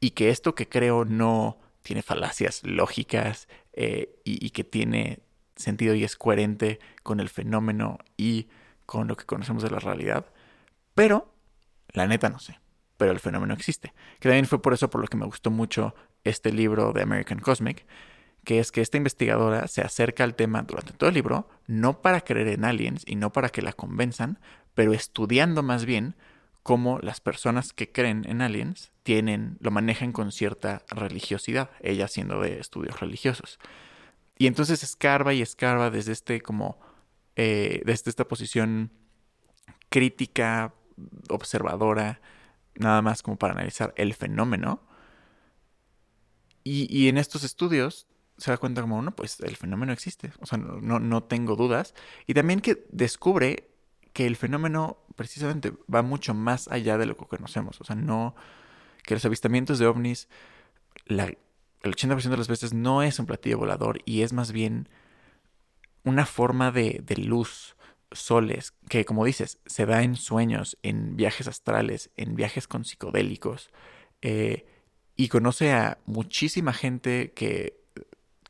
y 0.00 0.10
que 0.12 0.30
esto 0.30 0.54
que 0.54 0.68
creo 0.68 1.04
no 1.04 1.58
tiene 1.82 2.02
falacias 2.02 2.62
lógicas 2.64 3.48
eh, 3.72 4.18
y, 4.24 4.44
y 4.44 4.50
que 4.50 4.64
tiene 4.64 5.20
sentido 5.56 5.94
y 5.94 6.04
es 6.04 6.16
coherente 6.16 6.80
con 7.02 7.20
el 7.20 7.28
fenómeno 7.28 7.98
y 8.16 8.48
con 8.86 9.08
lo 9.08 9.16
que 9.16 9.26
conocemos 9.26 9.62
de 9.62 9.70
la 9.70 9.78
realidad. 9.78 10.26
Pero, 10.94 11.34
la 11.92 12.06
neta 12.06 12.30
no 12.30 12.38
sé 12.38 12.58
pero 13.00 13.12
el 13.12 13.18
fenómeno 13.18 13.54
existe. 13.54 13.94
Que 14.18 14.28
también 14.28 14.44
fue 14.44 14.60
por 14.60 14.74
eso 14.74 14.90
por 14.90 15.00
lo 15.00 15.08
que 15.08 15.16
me 15.16 15.24
gustó 15.24 15.50
mucho 15.50 15.94
este 16.24 16.52
libro 16.52 16.92
de 16.92 17.02
American 17.02 17.40
Cosmic, 17.40 17.86
que 18.44 18.58
es 18.58 18.72
que 18.72 18.80
esta 18.80 18.96
investigadora 18.96 19.68
se 19.68 19.82
acerca 19.82 20.24
al 20.24 20.34
tema 20.34 20.62
durante 20.62 20.92
todo 20.92 21.08
el 21.08 21.14
libro, 21.14 21.48
no 21.66 22.00
para 22.00 22.22
creer 22.22 22.48
en 22.48 22.64
aliens 22.64 23.04
y 23.06 23.16
no 23.16 23.32
para 23.32 23.50
que 23.50 23.62
la 23.62 23.72
convenzan, 23.72 24.38
pero 24.74 24.92
estudiando 24.92 25.62
más 25.62 25.84
bien 25.84 26.14
cómo 26.62 26.98
las 27.00 27.20
personas 27.20 27.72
que 27.72 27.90
creen 27.90 28.24
en 28.28 28.42
aliens 28.42 28.92
tienen, 29.02 29.56
lo 29.60 29.70
manejan 29.70 30.12
con 30.12 30.30
cierta 30.32 30.82
religiosidad, 30.88 31.70
ella 31.80 32.08
siendo 32.08 32.40
de 32.40 32.60
estudios 32.60 33.00
religiosos. 33.00 33.58
Y 34.38 34.46
entonces 34.46 34.82
escarba 34.82 35.34
y 35.34 35.42
escarba 35.42 35.90
desde 35.90 36.12
este 36.12 36.40
como, 36.40 36.78
eh, 37.36 37.82
desde 37.84 38.10
esta 38.10 38.26
posición 38.26 38.90
crítica, 39.90 40.74
observadora, 41.28 42.20
nada 42.74 43.02
más 43.02 43.22
como 43.22 43.36
para 43.36 43.52
analizar 43.54 43.92
el 43.96 44.14
fenómeno. 44.14 44.82
Y, 46.62 47.08
en 47.08 47.18
estos 47.18 47.44
estudios 47.44 48.06
se 48.36 48.50
da 48.50 48.58
cuenta 48.58 48.82
como, 48.82 49.00
no, 49.02 49.14
pues 49.14 49.40
el 49.40 49.56
fenómeno 49.56 49.92
existe, 49.92 50.32
o 50.40 50.46
sea, 50.46 50.58
no, 50.58 50.98
no 50.98 51.22
tengo 51.22 51.56
dudas. 51.56 51.94
Y 52.26 52.34
también 52.34 52.60
que 52.60 52.86
descubre 52.90 53.70
que 54.12 54.26
el 54.26 54.36
fenómeno 54.36 54.98
precisamente 55.16 55.72
va 55.92 56.02
mucho 56.02 56.34
más 56.34 56.68
allá 56.68 56.98
de 56.98 57.06
lo 57.06 57.16
que 57.16 57.26
conocemos, 57.26 57.80
o 57.80 57.84
sea, 57.84 57.96
no, 57.96 58.34
que 59.04 59.14
los 59.14 59.24
avistamientos 59.24 59.78
de 59.78 59.86
ovnis, 59.86 60.28
el 61.06 61.36
80% 61.82 62.30
de 62.30 62.36
las 62.36 62.48
veces 62.48 62.72
no 62.72 63.02
es 63.02 63.18
un 63.18 63.26
platillo 63.26 63.58
volador 63.58 64.00
y 64.04 64.22
es 64.22 64.32
más 64.32 64.52
bien 64.52 64.88
una 66.04 66.26
forma 66.26 66.70
de, 66.70 67.02
de 67.04 67.16
luz 67.16 67.76
soles, 68.12 68.74
que 68.88 69.04
como 69.04 69.24
dices, 69.24 69.58
se 69.66 69.86
da 69.86 70.02
en 70.02 70.16
sueños, 70.16 70.78
en 70.82 71.16
viajes 71.16 71.46
astrales, 71.46 72.10
en 72.16 72.34
viajes 72.34 72.66
con 72.66 72.84
psicodélicos, 72.84 73.70
eh, 74.22 74.66
y 75.20 75.28
conoce 75.28 75.74
a 75.74 75.98
muchísima 76.06 76.72
gente 76.72 77.32
que, 77.34 77.78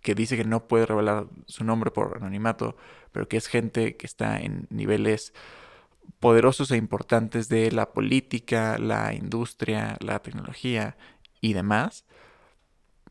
que 0.02 0.14
dice 0.14 0.36
que 0.36 0.44
no 0.44 0.68
puede 0.68 0.86
revelar 0.86 1.26
su 1.46 1.64
nombre 1.64 1.90
por 1.90 2.16
anonimato, 2.16 2.76
pero 3.10 3.26
que 3.26 3.38
es 3.38 3.48
gente 3.48 3.96
que 3.96 4.06
está 4.06 4.38
en 4.38 4.68
niveles 4.70 5.34
poderosos 6.20 6.70
e 6.70 6.76
importantes 6.76 7.48
de 7.48 7.72
la 7.72 7.90
política, 7.90 8.78
la 8.78 9.12
industria, 9.14 9.96
la 9.98 10.20
tecnología 10.20 10.96
y 11.40 11.54
demás, 11.54 12.04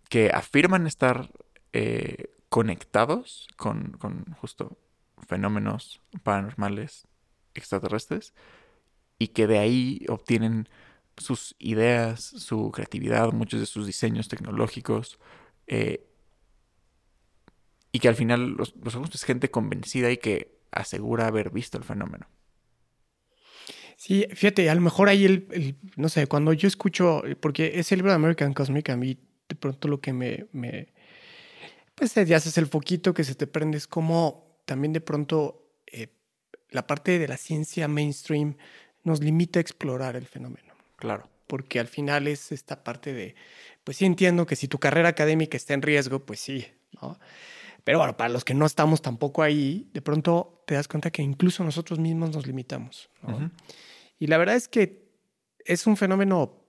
que 0.08 0.32
afirman 0.34 0.88
estar 0.88 1.30
eh, 1.74 2.32
conectados 2.48 3.50
con, 3.58 3.92
con 4.00 4.24
justo 4.36 4.78
fenómenos 5.28 6.00
paranormales 6.24 7.10
extraterrestres 7.56 8.34
y 9.18 9.28
que 9.28 9.48
de 9.48 9.60
ahí 9.60 10.06
obtienen 10.08 10.70
sus 11.20 11.56
ideas, 11.60 12.22
su 12.24 12.72
creatividad, 12.72 13.32
muchos 13.34 13.60
de 13.60 13.66
sus 13.66 13.86
diseños 13.88 14.28
tecnológicos 14.28 15.20
eh, 15.68 16.06
y 17.92 18.00
que 18.00 18.08
al 18.08 18.16
final 18.16 18.52
los, 18.52 18.76
los 18.78 19.24
gente 19.24 19.52
convencida 19.52 20.12
y 20.12 20.18
que 20.18 20.60
asegura 20.72 21.28
haber 21.28 21.50
visto 21.52 21.78
el 21.78 21.84
fenómeno. 21.84 22.28
Sí, 23.98 24.26
fíjate, 24.34 24.70
a 24.70 24.76
lo 24.76 24.82
mejor 24.82 25.10
ahí 25.10 25.26
el, 25.26 25.48
el- 25.52 25.76
no 25.96 26.10
sé, 26.10 26.28
cuando 26.28 26.54
yo 26.54 26.68
escucho, 26.68 27.24
porque 27.42 27.80
ese 27.80 27.96
libro 27.96 28.12
de 28.12 28.16
American 28.16 28.54
Cosmic, 28.54 28.90
a 28.90 28.98
mí 28.98 29.18
de 29.50 29.56
pronto 29.56 29.88
lo 29.88 30.00
que 30.02 30.14
me, 30.14 30.48
me 30.52 30.94
pues 31.96 32.14
ya 32.16 32.38
haces 32.38 32.58
el 32.58 32.68
foquito 32.68 33.14
que 33.14 33.24
se 33.24 33.36
te 33.36 33.48
prende, 33.48 33.78
es 33.78 33.88
como 33.88 34.62
también 34.66 34.94
de 34.94 35.02
pronto 35.02 35.68
eh, 35.88 36.08
la 36.70 36.88
parte 36.88 37.20
de 37.20 37.28
la 37.28 37.38
ciencia 37.38 37.88
mainstream 37.88 38.58
nos 39.04 39.22
limita 39.22 39.60
a 39.60 39.62
explorar 39.62 40.16
el 40.16 40.28
fenómeno 40.28 40.69
Claro. 41.00 41.30
porque 41.48 41.80
al 41.80 41.88
final 41.88 42.28
es 42.28 42.52
esta 42.52 42.84
parte 42.84 43.12
de, 43.12 43.36
pues 43.84 43.98
sí 43.98 44.06
entiendo 44.06 44.46
que 44.46 44.56
si 44.56 44.68
tu 44.68 44.78
carrera 44.78 45.10
académica 45.10 45.58
está 45.58 45.74
en 45.74 45.82
riesgo, 45.82 46.24
pues 46.24 46.40
sí, 46.40 46.68
¿no? 47.02 47.18
Pero 47.84 47.98
bueno, 47.98 48.16
para 48.18 48.30
los 48.30 48.46
que 48.46 48.54
no 48.54 48.68
estamos 48.68 49.02
tampoco 49.02 49.42
ahí, 49.42 49.90
de 49.94 50.02
pronto 50.04 50.64
te 50.68 50.76
das 50.76 50.88
cuenta 50.88 51.10
que 51.10 51.24
incluso 51.24 51.64
nosotros 51.64 51.98
mismos 51.98 52.30
nos 52.36 52.46
limitamos. 52.46 53.10
Y 54.20 54.28
la 54.28 54.38
verdad 54.38 54.56
es 54.56 54.68
que 54.68 55.10
es 55.66 55.88
un 55.88 55.98
fenómeno 55.98 56.68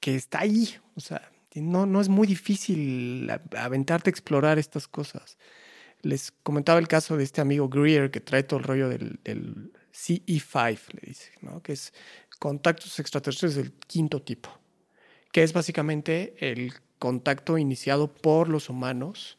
que 0.00 0.14
está 0.14 0.40
ahí, 0.40 0.76
o 0.94 1.00
sea, 1.00 1.30
no, 1.54 1.84
no 1.84 2.00
es 2.00 2.08
muy 2.08 2.26
difícil 2.26 3.30
aventarte 3.56 4.08
a 4.08 4.12
explorar 4.12 4.58
estas 4.58 4.88
cosas. 4.88 5.36
Les 6.00 6.30
comentaba 6.30 6.78
el 6.78 6.88
caso 6.88 7.18
de 7.18 7.24
este 7.24 7.40
amigo 7.40 7.68
Greer 7.68 8.10
que 8.10 8.20
trae 8.20 8.44
todo 8.44 8.60
el 8.60 8.64
rollo 8.64 8.88
del, 8.88 9.20
del 9.24 9.72
CE5, 9.94 10.92
le 11.00 11.08
dice, 11.08 11.30
¿no? 11.40 11.62
que 11.62 11.72
es 11.72 11.92
contactos 12.38 12.98
extraterrestres 12.98 13.54
del 13.54 13.72
quinto 13.72 14.20
tipo, 14.20 14.50
que 15.32 15.42
es 15.42 15.52
básicamente 15.52 16.34
el 16.38 16.74
contacto 16.98 17.58
iniciado 17.58 18.12
por 18.12 18.48
los 18.48 18.68
humanos, 18.68 19.38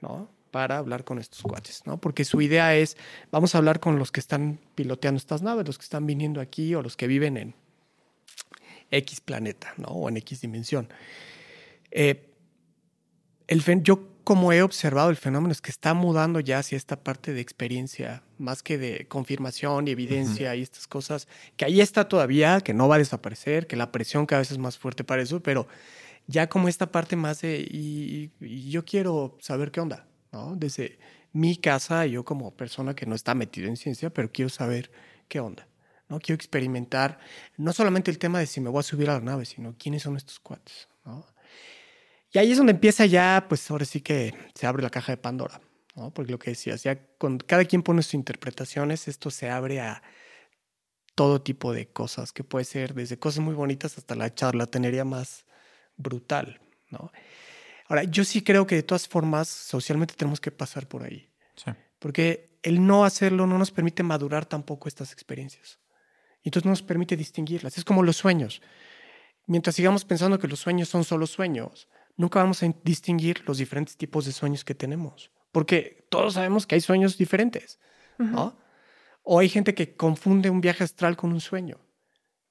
¿no? 0.00 0.30
Para 0.50 0.78
hablar 0.78 1.04
con 1.04 1.18
estos 1.18 1.42
cuates, 1.42 1.82
¿no? 1.86 2.00
Porque 2.00 2.24
su 2.24 2.40
idea 2.40 2.76
es, 2.76 2.96
vamos 3.30 3.54
a 3.54 3.58
hablar 3.58 3.80
con 3.80 3.98
los 3.98 4.12
que 4.12 4.20
están 4.20 4.60
piloteando 4.74 5.18
estas 5.18 5.42
naves, 5.42 5.66
los 5.66 5.78
que 5.78 5.84
están 5.84 6.06
viniendo 6.06 6.40
aquí 6.40 6.74
o 6.74 6.82
los 6.82 6.96
que 6.96 7.06
viven 7.06 7.36
en 7.36 7.54
X 8.90 9.20
planeta, 9.20 9.74
¿no? 9.76 9.88
O 9.88 10.08
en 10.08 10.16
X 10.18 10.40
dimensión. 10.40 10.88
Eh, 11.90 12.30
el 13.46 13.82
yo 13.82 14.08
como 14.24 14.52
he 14.52 14.62
observado 14.62 15.10
el 15.10 15.16
fenómeno 15.16 15.52
es 15.52 15.60
que 15.60 15.70
está 15.70 15.94
mudando 15.94 16.40
ya 16.40 16.58
hacia 16.58 16.76
esta 16.76 17.02
parte 17.02 17.32
de 17.32 17.40
experiencia, 17.40 18.22
más 18.44 18.62
que 18.62 18.78
de 18.78 19.08
confirmación 19.08 19.88
y 19.88 19.90
evidencia 19.90 20.54
y 20.54 20.62
estas 20.62 20.86
cosas, 20.86 21.26
que 21.56 21.64
ahí 21.64 21.80
está 21.80 22.08
todavía, 22.08 22.60
que 22.60 22.74
no 22.74 22.86
va 22.86 22.96
a 22.96 22.98
desaparecer, 22.98 23.66
que 23.66 23.76
la 23.76 23.90
presión 23.90 24.26
cada 24.26 24.40
vez 24.40 24.52
es 24.52 24.58
más 24.58 24.78
fuerte 24.78 25.02
para 25.02 25.22
eso, 25.22 25.40
pero 25.40 25.66
ya 26.26 26.48
como 26.48 26.68
esta 26.68 26.92
parte 26.92 27.16
más 27.16 27.40
de, 27.40 27.60
y, 27.60 28.30
y 28.40 28.70
yo 28.70 28.84
quiero 28.84 29.36
saber 29.40 29.70
qué 29.70 29.80
onda, 29.80 30.06
¿no? 30.32 30.54
Desde 30.56 30.98
mi 31.32 31.56
casa, 31.56 32.06
yo 32.06 32.24
como 32.24 32.52
persona 32.52 32.94
que 32.94 33.06
no 33.06 33.14
está 33.14 33.34
metido 33.34 33.68
en 33.68 33.76
ciencia, 33.76 34.10
pero 34.10 34.30
quiero 34.30 34.48
saber 34.48 34.90
qué 35.28 35.40
onda, 35.40 35.66
¿no? 36.08 36.20
Quiero 36.20 36.36
experimentar 36.36 37.18
no 37.56 37.72
solamente 37.72 38.10
el 38.10 38.18
tema 38.18 38.38
de 38.38 38.46
si 38.46 38.60
me 38.60 38.70
voy 38.70 38.80
a 38.80 38.84
subir 38.84 39.10
a 39.10 39.14
la 39.14 39.20
nave, 39.20 39.44
sino 39.44 39.74
quiénes 39.76 40.02
son 40.02 40.16
estos 40.16 40.38
cuates, 40.38 40.88
¿no? 41.04 41.26
Y 42.32 42.38
ahí 42.38 42.50
es 42.50 42.58
donde 42.58 42.72
empieza 42.72 43.06
ya, 43.06 43.46
pues 43.48 43.70
ahora 43.70 43.84
sí 43.84 44.00
que 44.00 44.34
se 44.54 44.66
abre 44.66 44.82
la 44.82 44.90
caja 44.90 45.12
de 45.12 45.18
Pandora, 45.18 45.60
¿no? 45.94 46.12
Porque 46.12 46.32
lo 46.32 46.38
que 46.38 46.50
decías, 46.50 46.82
ya 46.82 46.98
con 47.18 47.38
cada 47.38 47.64
quien 47.64 47.82
pone 47.82 48.02
sus 48.02 48.14
interpretaciones, 48.14 49.08
esto 49.08 49.30
se 49.30 49.50
abre 49.50 49.80
a 49.80 50.02
todo 51.14 51.40
tipo 51.40 51.72
de 51.72 51.86
cosas, 51.88 52.32
que 52.32 52.44
puede 52.44 52.64
ser 52.64 52.94
desde 52.94 53.18
cosas 53.18 53.40
muy 53.40 53.54
bonitas 53.54 53.96
hasta 53.98 54.14
la 54.14 54.34
charlatanería 54.34 55.04
más 55.04 55.46
brutal, 55.96 56.60
¿no? 56.90 57.12
Ahora, 57.88 58.04
yo 58.04 58.24
sí 58.24 58.42
creo 58.42 58.66
que 58.66 58.74
de 58.74 58.82
todas 58.82 59.06
formas, 59.06 59.48
socialmente 59.48 60.14
tenemos 60.14 60.40
que 60.40 60.50
pasar 60.50 60.88
por 60.88 61.02
ahí, 61.02 61.30
Sí. 61.54 61.70
porque 61.98 62.58
el 62.62 62.84
no 62.84 63.04
hacerlo 63.04 63.46
no 63.46 63.58
nos 63.58 63.70
permite 63.70 64.02
madurar 64.02 64.46
tampoco 64.46 64.88
estas 64.88 65.12
experiencias. 65.12 65.78
Y 66.42 66.48
entonces 66.48 66.64
no 66.64 66.70
nos 66.72 66.82
permite 66.82 67.16
distinguirlas. 67.16 67.78
Es 67.78 67.84
como 67.84 68.02
los 68.02 68.16
sueños. 68.16 68.60
Mientras 69.46 69.76
sigamos 69.76 70.04
pensando 70.04 70.38
que 70.38 70.48
los 70.48 70.60
sueños 70.60 70.88
son 70.88 71.04
solo 71.04 71.26
sueños, 71.26 71.88
nunca 72.16 72.40
vamos 72.40 72.62
a 72.62 72.74
distinguir 72.82 73.42
los 73.46 73.58
diferentes 73.58 73.96
tipos 73.96 74.24
de 74.24 74.32
sueños 74.32 74.64
que 74.64 74.74
tenemos. 74.74 75.30
Porque 75.54 76.04
todos 76.08 76.34
sabemos 76.34 76.66
que 76.66 76.74
hay 76.74 76.80
sueños 76.80 77.16
diferentes, 77.16 77.78
¿no? 78.18 78.58
O 79.22 79.38
hay 79.38 79.48
gente 79.48 79.72
que 79.72 79.94
confunde 79.94 80.50
un 80.50 80.60
viaje 80.60 80.82
astral 80.82 81.16
con 81.16 81.32
un 81.32 81.40
sueño, 81.40 81.78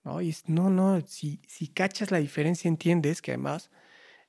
¿no? 0.05 0.21
Y 0.21 0.29
es, 0.29 0.47
no, 0.47 0.69
no, 0.69 1.01
si, 1.01 1.41
si 1.45 1.67
cachas 1.67 2.11
la 2.11 2.19
diferencia, 2.19 2.69
entiendes 2.69 3.21
que 3.21 3.31
además 3.31 3.71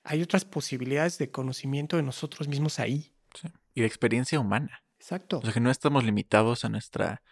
hay 0.02 0.22
otras 0.22 0.44
posibilidades 0.44 1.18
de 1.18 1.30
conocimiento 1.30 1.96
de 1.96 2.02
nosotros 2.02 2.48
mismos 2.48 2.80
ahí. 2.80 3.12
sí. 3.34 3.46
Y 3.76 3.82
de 3.82 3.87
experiencia 3.87 4.40
humana. 4.40 4.82
Exacto. 4.98 5.38
O 5.38 5.42
sea, 5.42 5.52
que 5.52 5.60
no 5.60 5.70
estamos 5.70 6.02
limitados 6.02 6.64
a 6.64 6.68
nuestra 6.68 7.22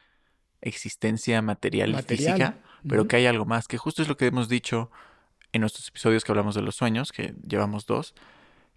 existencia 0.61 1.43
material, 1.43 1.91
y 1.91 2.03
física, 2.03 2.59
pero 2.89 3.09
que 3.09 3.17
hay 3.17 3.27
algo 3.27 3.47
más, 3.47 3.67
que 3.67 3.79
justo 3.79 4.01
es 4.01 4.07
lo 4.07 4.17
que 4.17 4.27
hemos 4.27 4.49
dicho 4.49 4.93
en 5.51 5.63
nuestros 5.63 5.89
episodios 5.89 6.23
que 6.23 6.31
hablamos 6.31 6.55
de 6.55 6.63
los 6.63 6.77
sueños, 6.77 7.11
que 7.11 7.35
llevamos 7.45 7.87
dos, 7.87 8.15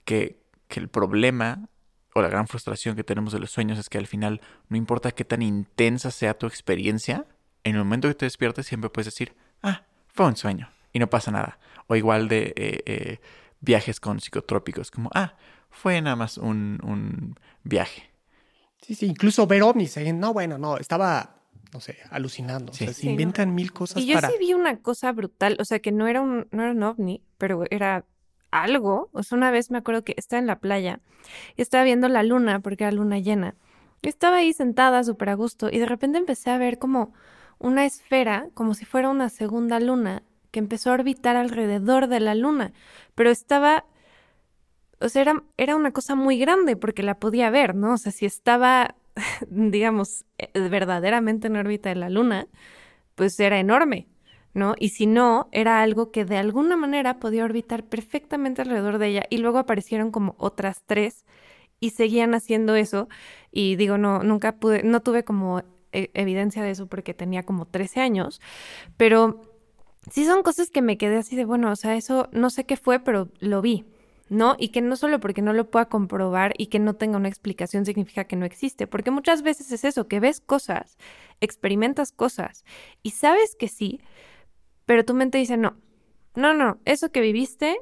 que, 0.04 0.42
que 0.68 0.80
el 0.80 0.90
problema 0.90 1.70
o 2.18 2.22
la 2.22 2.30
gran 2.30 2.48
frustración 2.48 2.96
que 2.96 3.04
tenemos 3.04 3.34
de 3.34 3.40
los 3.40 3.52
sueños 3.52 3.78
es 3.78 3.90
que 3.90 3.98
al 3.98 4.08
final 4.08 4.40
no 4.70 4.78
importa 4.78 5.12
qué 5.12 5.26
tan 5.26 5.42
intensa 5.42 6.12
sea 6.12 6.38
tu 6.38 6.48
experiencia, 6.48 7.26
en 7.66 7.76
el 7.76 7.80
momento 7.84 8.08
que 8.08 8.14
te 8.16 8.26
despiertes 8.26 8.66
siempre 8.66 8.90
puedes 8.90 9.08
decir, 9.08 9.36
ah, 9.62 9.84
fue 10.08 10.26
un 10.26 10.38
sueño 10.38 10.70
y 10.94 11.00
no 11.00 11.10
pasa 11.10 11.32
nada. 11.32 11.60
O 11.88 11.96
igual 11.98 12.30
de 12.30 12.54
eh, 12.56 12.84
eh, 12.86 13.20
viajes 13.60 14.00
con 14.00 14.22
psicotrópicos, 14.22 14.92
como, 14.92 15.10
ah, 15.14 15.36
fue 15.70 16.02
nada 16.02 16.16
más 16.16 16.38
un, 16.38 16.80
un 16.84 17.38
viaje. 17.64 18.10
Sí, 18.82 18.96
sí, 18.96 19.08
incluso 19.08 19.46
ver 19.46 19.64
ovnis. 19.64 19.98
¿eh? 19.98 20.14
No, 20.14 20.32
bueno, 20.32 20.58
no, 20.58 20.78
estaba, 20.78 21.42
no 21.74 21.82
sé, 21.82 21.98
alucinando. 22.12 22.72
Sí. 22.72 22.86
O 22.86 22.88
sea, 22.88 22.94
se 22.94 23.02
Sí, 23.02 23.08
no. 23.08 23.12
inventan 23.12 23.54
mil 23.54 23.74
cosas 23.74 24.02
Y 24.02 24.06
yo 24.08 24.14
para... 24.16 24.30
sí 24.30 24.36
vi 24.40 24.54
una 24.54 24.78
cosa 24.78 25.12
brutal, 25.12 25.58
o 25.60 25.66
sea, 25.66 25.80
que 25.80 25.92
no 25.92 26.08
era 26.08 26.22
un, 26.22 26.48
no 26.52 26.64
era 26.64 26.72
un 26.72 26.82
ovni, 26.84 27.22
pero 27.38 27.64
era 27.70 28.06
algo. 28.64 29.10
O 29.14 29.24
sea, 29.24 29.38
una 29.38 29.52
vez 29.52 29.72
me 29.72 29.78
acuerdo 29.78 30.04
que 30.04 30.16
estaba 30.18 30.40
en 30.40 30.48
la 30.48 30.60
playa 30.60 31.00
y 31.56 31.62
estaba 31.62 31.84
viendo 31.84 32.08
la 32.08 32.24
luna, 32.24 32.60
porque 32.60 32.84
era 32.84 32.92
luna 32.92 33.20
llena. 33.20 33.56
Y 34.02 34.10
estaba 34.10 34.38
ahí 34.38 34.54
sentada 34.54 35.04
súper 35.04 35.30
a 35.30 35.34
gusto 35.36 35.70
y 35.72 35.80
de 35.80 35.86
repente 35.86 36.18
empecé 36.18 36.52
a 36.52 36.58
ver 36.58 36.78
como 36.78 37.14
una 37.60 37.86
esfera, 37.86 38.50
como 38.54 38.74
si 38.74 38.86
fuera 38.86 39.10
una 39.10 39.30
segunda 39.30 39.80
luna, 39.80 40.24
que 40.52 40.60
empezó 40.60 40.92
a 40.92 40.94
orbitar 40.94 41.36
alrededor 41.36 42.08
de 42.08 42.20
la 42.20 42.36
luna. 42.36 42.74
Pero 43.16 43.30
estaba, 43.30 43.86
o 45.00 45.10
sea, 45.10 45.22
era, 45.22 45.44
era 45.58 45.76
una 45.76 45.92
cosa 45.92 46.16
muy 46.16 46.38
grande 46.38 46.76
porque 46.76 47.04
la 47.04 47.20
podía 47.20 47.50
ver, 47.50 47.76
¿no? 47.76 47.94
O 47.94 47.98
sea, 47.98 48.12
si 48.12 48.26
estaba, 48.26 48.96
digamos, 49.50 50.26
eh, 50.38 50.52
verdaderamente 50.70 51.48
en 51.48 51.56
órbita 51.58 51.90
de 51.90 51.96
la 51.96 52.10
luna, 52.10 52.48
pues 53.16 53.40
era 53.40 53.60
enorme, 53.60 54.08
¿no? 54.56 54.76
Y 54.80 54.90
si 54.90 55.08
no, 55.08 55.50
era 55.54 55.84
algo 55.84 56.12
que 56.12 56.26
de 56.26 56.38
alguna 56.38 56.78
manera 56.78 57.20
podía 57.20 57.46
orbitar 57.46 57.86
perfectamente 57.86 58.64
alrededor 58.64 59.00
de 59.00 59.10
ella. 59.10 59.26
Y 59.30 59.40
luego 59.40 59.60
aparecieron 59.60 60.12
como 60.12 60.36
otras 60.40 60.84
tres 60.88 61.26
y 61.80 61.92
seguían 61.92 62.36
haciendo 62.36 62.76
eso. 62.76 63.10
Y 63.52 63.76
digo, 63.78 63.98
no, 63.98 64.24
nunca 64.24 64.58
pude, 64.58 64.84
no 64.84 65.02
tuve 65.02 65.24
como 65.26 65.62
e- 65.94 66.12
evidencia 66.14 66.64
de 66.64 66.72
eso 66.72 66.88
porque 66.88 67.14
tenía 67.16 67.44
como 67.44 67.66
13 67.68 68.02
años, 68.02 68.42
pero 68.98 69.42
sí 70.12 70.26
son 70.26 70.44
cosas 70.44 70.70
que 70.70 70.82
me 70.82 70.98
quedé 70.98 71.18
así 71.18 71.36
de, 71.36 71.46
bueno, 71.46 71.72
o 71.72 71.76
sea, 71.76 71.96
eso 71.96 72.30
no 72.32 72.50
sé 72.50 72.66
qué 72.66 72.78
fue, 72.78 73.00
pero 73.00 73.30
lo 73.40 73.62
vi, 73.62 73.86
¿no? 74.30 74.56
Y 74.60 74.70
que 74.70 74.82
no 74.82 74.96
solo 74.96 75.20
porque 75.20 75.42
no 75.42 75.54
lo 75.54 75.70
pueda 75.70 75.86
comprobar 75.88 76.54
y 76.58 76.68
que 76.68 76.80
no 76.80 76.96
tenga 76.96 77.18
una 77.18 77.30
explicación 77.30 77.86
significa 77.86 78.26
que 78.26 78.36
no 78.36 78.46
existe, 78.46 78.88
porque 78.88 79.12
muchas 79.12 79.42
veces 79.42 79.72
es 79.72 79.84
eso, 79.86 80.08
que 80.08 80.20
ves 80.20 80.42
cosas, 80.42 80.98
experimentas 81.42 82.12
cosas 82.12 82.66
y 83.04 83.12
sabes 83.12 83.56
que 83.56 83.68
sí, 83.68 84.02
pero 84.86 85.06
tu 85.06 85.14
mente 85.14 85.38
dice, 85.38 85.58
no, 85.58 85.76
no, 86.36 86.54
no, 86.54 86.80
eso 86.86 87.12
que 87.12 87.22
viviste 87.22 87.78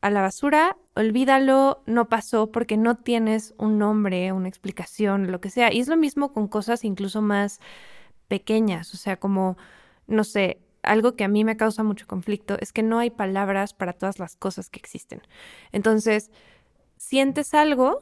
a 0.00 0.10
la 0.10 0.20
basura, 0.20 0.76
olvídalo, 0.94 1.82
no 1.86 2.08
pasó 2.08 2.52
porque 2.52 2.76
no 2.76 2.96
tienes 2.96 3.54
un 3.58 3.78
nombre, 3.78 4.32
una 4.32 4.48
explicación, 4.48 5.32
lo 5.32 5.40
que 5.40 5.50
sea. 5.50 5.72
Y 5.72 5.80
es 5.80 5.88
lo 5.88 5.96
mismo 5.96 6.32
con 6.32 6.46
cosas 6.46 6.84
incluso 6.84 7.22
más 7.22 7.60
pequeñas, 8.28 8.92
o 8.94 8.96
sea, 8.96 9.18
como, 9.18 9.56
no 10.06 10.24
sé, 10.24 10.60
algo 10.82 11.16
que 11.16 11.24
a 11.24 11.28
mí 11.28 11.44
me 11.44 11.56
causa 11.56 11.82
mucho 11.82 12.06
conflicto 12.06 12.56
es 12.60 12.72
que 12.72 12.82
no 12.82 12.98
hay 12.98 13.10
palabras 13.10 13.74
para 13.74 13.92
todas 13.92 14.18
las 14.18 14.36
cosas 14.36 14.68
que 14.68 14.78
existen. 14.78 15.22
Entonces, 15.72 16.30
sientes 16.96 17.54
algo, 17.54 18.00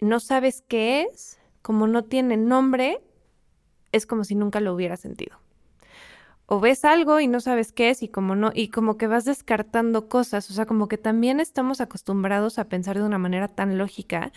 no 0.00 0.20
sabes 0.20 0.62
qué 0.66 1.02
es, 1.02 1.40
como 1.62 1.86
no 1.86 2.04
tiene 2.04 2.36
nombre, 2.36 3.00
es 3.92 4.06
como 4.06 4.24
si 4.24 4.34
nunca 4.34 4.60
lo 4.60 4.74
hubiera 4.74 4.96
sentido. 4.96 5.38
O 6.50 6.60
ves 6.60 6.86
algo 6.86 7.20
y 7.20 7.26
no 7.26 7.40
sabes 7.40 7.72
qué 7.72 7.90
es 7.90 8.02
y 8.02 8.08
como 8.08 8.34
no 8.34 8.52
y 8.54 8.68
como 8.68 8.96
que 8.96 9.06
vas 9.06 9.26
descartando 9.26 10.08
cosas, 10.08 10.50
o 10.50 10.54
sea, 10.54 10.64
como 10.64 10.88
que 10.88 10.96
también 10.96 11.40
estamos 11.40 11.82
acostumbrados 11.82 12.58
a 12.58 12.70
pensar 12.70 12.96
de 12.96 13.04
una 13.04 13.18
manera 13.18 13.48
tan 13.48 13.76
lógica 13.76 14.32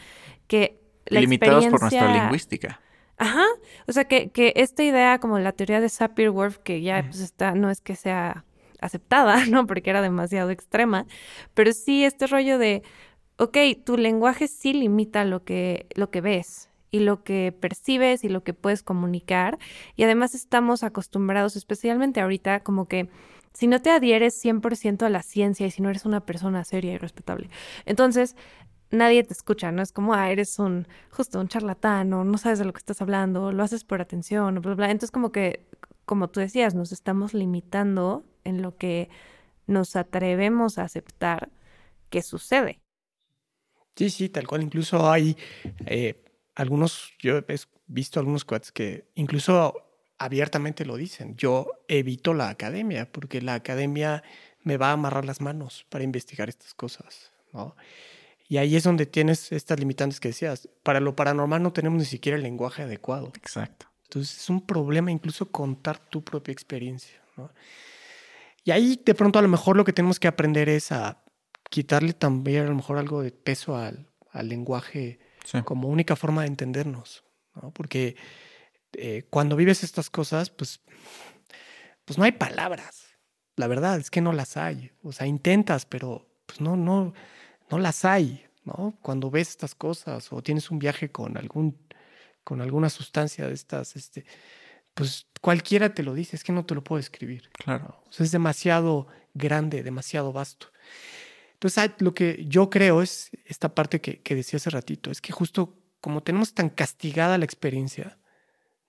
que 0.48 0.82
la 1.06 1.22
Limitados 1.22 1.66
por 1.68 1.80
nuestra 1.80 2.24
lingüística. 2.24 2.82
Ajá, 3.16 3.46
o 3.88 3.94
sea 3.94 4.06
que, 4.06 4.30
que 4.30 4.52
esta 4.58 4.84
idea 4.84 5.20
como 5.20 5.40
la 5.40 5.54
teoría 5.54 5.80
de 5.80 5.88
Sapir-Whorf 5.88 6.58
que 6.58 6.82
ya 6.82 7.04
pues 7.04 7.22
está, 7.22 7.56
no 7.56 7.70
es 7.70 7.80
que 7.80 7.96
sea 7.96 8.44
aceptada, 8.82 9.46
¿no? 9.50 9.66
Porque 9.66 9.90
era 9.90 10.02
demasiado 10.02 10.50
extrema, 10.50 11.06
pero 11.54 11.72
sí 11.72 12.04
este 12.04 12.28
rollo 12.28 12.58
de, 12.58 12.84
ok, 13.38 13.58
tu 13.86 13.96
lenguaje 13.96 14.50
sí 14.50 14.74
limita 14.74 15.24
lo 15.24 15.46
que, 15.46 15.88
lo 15.96 16.10
que 16.10 16.20
ves 16.20 16.71
y 16.92 17.00
lo 17.00 17.24
que 17.24 17.56
percibes 17.58 18.24
y 18.24 18.30
lo 18.30 18.44
que 18.44 18.54
puedes 18.54 18.84
comunicar. 18.84 19.58
Y 19.96 20.04
además 20.04 20.36
estamos 20.36 20.84
acostumbrados, 20.84 21.56
especialmente 21.56 22.22
ahorita, 22.22 22.60
como 22.62 22.88
que 22.88 23.10
si 23.54 23.68
no 23.68 23.82
te 23.82 23.90
adhieres 23.90 24.44
100% 24.44 25.06
a 25.06 25.10
la 25.10 25.24
ciencia 25.24 25.66
y 25.66 25.72
si 25.72 25.82
no 25.82 25.90
eres 25.90 26.06
una 26.06 26.26
persona 26.26 26.64
seria 26.64 26.94
y 26.94 26.98
respetable, 26.98 27.50
entonces 27.86 28.36
nadie 28.92 29.24
te 29.24 29.34
escucha, 29.34 29.72
¿no? 29.72 29.82
Es 29.82 29.92
como, 29.92 30.14
ah, 30.14 30.32
eres 30.32 30.60
un, 30.60 30.88
justo 31.10 31.40
un 31.40 31.48
charlatán 31.48 32.14
o 32.14 32.24
no 32.24 32.38
sabes 32.38 32.60
de 32.60 32.66
lo 32.66 32.74
que 32.74 32.80
estás 32.80 33.02
hablando, 33.02 33.52
lo 33.52 33.64
haces 33.64 33.84
por 33.84 34.02
atención, 34.02 34.62
bla, 34.62 34.76
bla. 34.76 34.92
Entonces 34.92 35.12
como 35.12 35.32
que, 35.32 35.66
como 36.06 36.30
tú 36.30 36.40
decías, 36.40 36.76
nos 36.76 36.92
estamos 36.92 37.34
limitando 37.34 38.26
en 38.44 38.62
lo 38.62 38.76
que 38.78 39.10
nos 39.68 39.96
atrevemos 39.96 40.78
a 40.78 40.84
aceptar 40.84 41.50
que 42.10 42.22
sucede. 42.22 42.82
Sí, 43.96 44.10
sí, 44.10 44.30
tal 44.30 44.48
cual. 44.48 44.64
Incluso 44.64 45.10
hay 45.10 45.38
eh, 45.86 46.21
algunos, 46.56 47.14
yo 47.20 47.38
he 47.38 47.60
visto 47.88 48.20
algunos 48.20 48.46
cuates 48.46 48.72
que 48.72 49.06
incluso 49.16 49.76
abiertamente 50.18 50.86
lo 50.86 50.98
dicen. 50.98 51.36
Yo 51.36 51.84
evito 51.88 52.34
la 52.34 52.50
academia 52.50 53.12
porque 53.12 53.42
la 53.42 53.56
academia 53.56 54.24
me 54.64 54.78
va 54.78 54.90
a 54.90 54.94
amarrar 54.94 55.26
las 55.26 55.42
manos 55.42 55.86
para 55.90 56.04
investigar 56.04 56.50
estas 56.50 56.74
cosas, 56.74 57.32
¿no? 57.54 57.76
Y 58.48 58.58
ahí 58.58 58.76
es 58.76 58.84
donde 58.84 59.06
tienes 59.06 59.52
estas 59.52 59.80
limitantes 59.80 60.20
que 60.20 60.28
decías. 60.28 60.70
Para 60.84 61.00
lo 61.00 61.16
paranormal 61.16 61.64
no 61.64 61.72
tenemos 61.72 62.00
ni 62.00 62.06
siquiera 62.06 62.36
el 62.36 62.44
lenguaje 62.44 62.84
adecuado. 62.84 63.32
Exacto. 63.38 63.88
Entonces 64.04 64.38
es 64.38 64.50
un 64.50 64.66
problema 64.66 65.10
incluso 65.10 65.50
contar 65.50 65.98
tu 65.98 66.22
propia 66.22 66.52
experiencia, 66.52 67.22
¿no? 67.38 67.50
Y 68.64 68.72
ahí 68.72 69.02
de 69.04 69.16
pronto 69.16 69.40
a 69.40 69.42
lo 69.42 69.48
mejor 69.48 69.76
lo 69.78 69.86
que 69.86 69.94
tenemos 69.94 70.20
que 70.20 70.28
aprender 70.28 70.70
es 70.70 70.92
a 70.92 71.24
quitarle 71.70 72.14
también 72.14 72.64
a 72.66 72.70
lo 72.70 72.76
mejor 72.76 72.98
algo 72.98 73.22
de 73.22 73.32
peso 73.32 73.76
al, 73.76 74.08
al 74.32 74.50
lenguaje 74.50 75.20
como 75.66 75.88
única 75.88 76.16
forma 76.16 76.42
de 76.42 76.48
entendernos, 76.48 77.24
¿no? 77.56 77.72
Porque 77.72 78.16
eh, 78.94 79.24
cuando 79.30 79.56
vives 79.56 79.84
estas 79.84 80.10
cosas, 80.10 80.50
pues, 80.50 80.82
pues 82.06 82.18
no 82.18 82.24
hay 82.24 82.32
palabras. 82.32 83.06
La 83.56 83.68
verdad 83.68 83.98
es 83.98 84.10
que 84.10 84.22
no 84.22 84.34
las 84.34 84.58
hay. 84.58 84.92
O 85.04 85.12
sea, 85.12 85.28
intentas, 85.28 85.86
pero 85.86 86.28
pues 86.46 86.62
no, 86.62 86.76
no, 86.76 87.14
no 87.70 87.80
las 87.80 88.06
hay, 88.06 88.46
¿no? 88.64 88.98
Cuando 89.02 89.30
ves 89.30 89.50
estas 89.50 89.76
cosas 89.76 90.32
o 90.32 90.42
tienes 90.42 90.72
un 90.72 90.80
viaje 90.80 91.12
con 91.12 91.38
algún, 91.38 91.78
con 92.44 92.62
alguna 92.62 92.90
sustancia 92.90 93.48
de 93.48 93.54
estas, 93.54 93.96
este, 93.96 94.26
pues 94.94 95.28
cualquiera 95.42 95.94
te 95.94 96.04
lo 96.04 96.14
dice, 96.14 96.36
es 96.36 96.44
que 96.44 96.52
no 96.52 96.66
te 96.66 96.76
lo 96.76 96.84
puedo 96.84 97.00
escribir. 97.00 97.50
Claro. 97.52 98.04
O 98.08 98.12
sea, 98.12 98.26
es 98.26 98.32
demasiado 98.32 99.08
grande, 99.34 99.84
demasiado 99.84 100.34
vasto. 100.34 100.68
Entonces, 101.62 101.92
lo 102.00 102.16
que 102.16 102.44
yo 102.48 102.72
creo 102.72 103.04
es 103.04 103.30
esta 103.46 103.76
parte 103.76 104.02
que, 104.02 104.20
que 104.22 104.34
decía 104.34 104.58
hace 104.58 104.72
ratito, 104.72 105.12
es 105.12 105.22
que 105.22 105.32
justo 105.32 105.78
como 106.00 106.24
tenemos 106.24 106.56
tan 106.56 106.70
castigada 106.70 107.38
la 107.38 107.46
experiencia, 107.46 108.18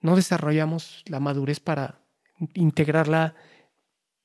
no 0.01 0.15
desarrollamos 0.15 1.03
la 1.05 1.19
madurez 1.19 1.59
para 1.59 2.01
integrarla 2.55 3.35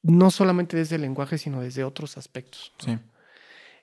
no 0.02 0.30
solamente 0.30 0.78
desde 0.78 0.96
el 0.96 1.02
lenguaje, 1.02 1.36
sino 1.36 1.60
desde 1.60 1.84
otros 1.84 2.16
aspectos. 2.16 2.72
Sí. 2.78 2.98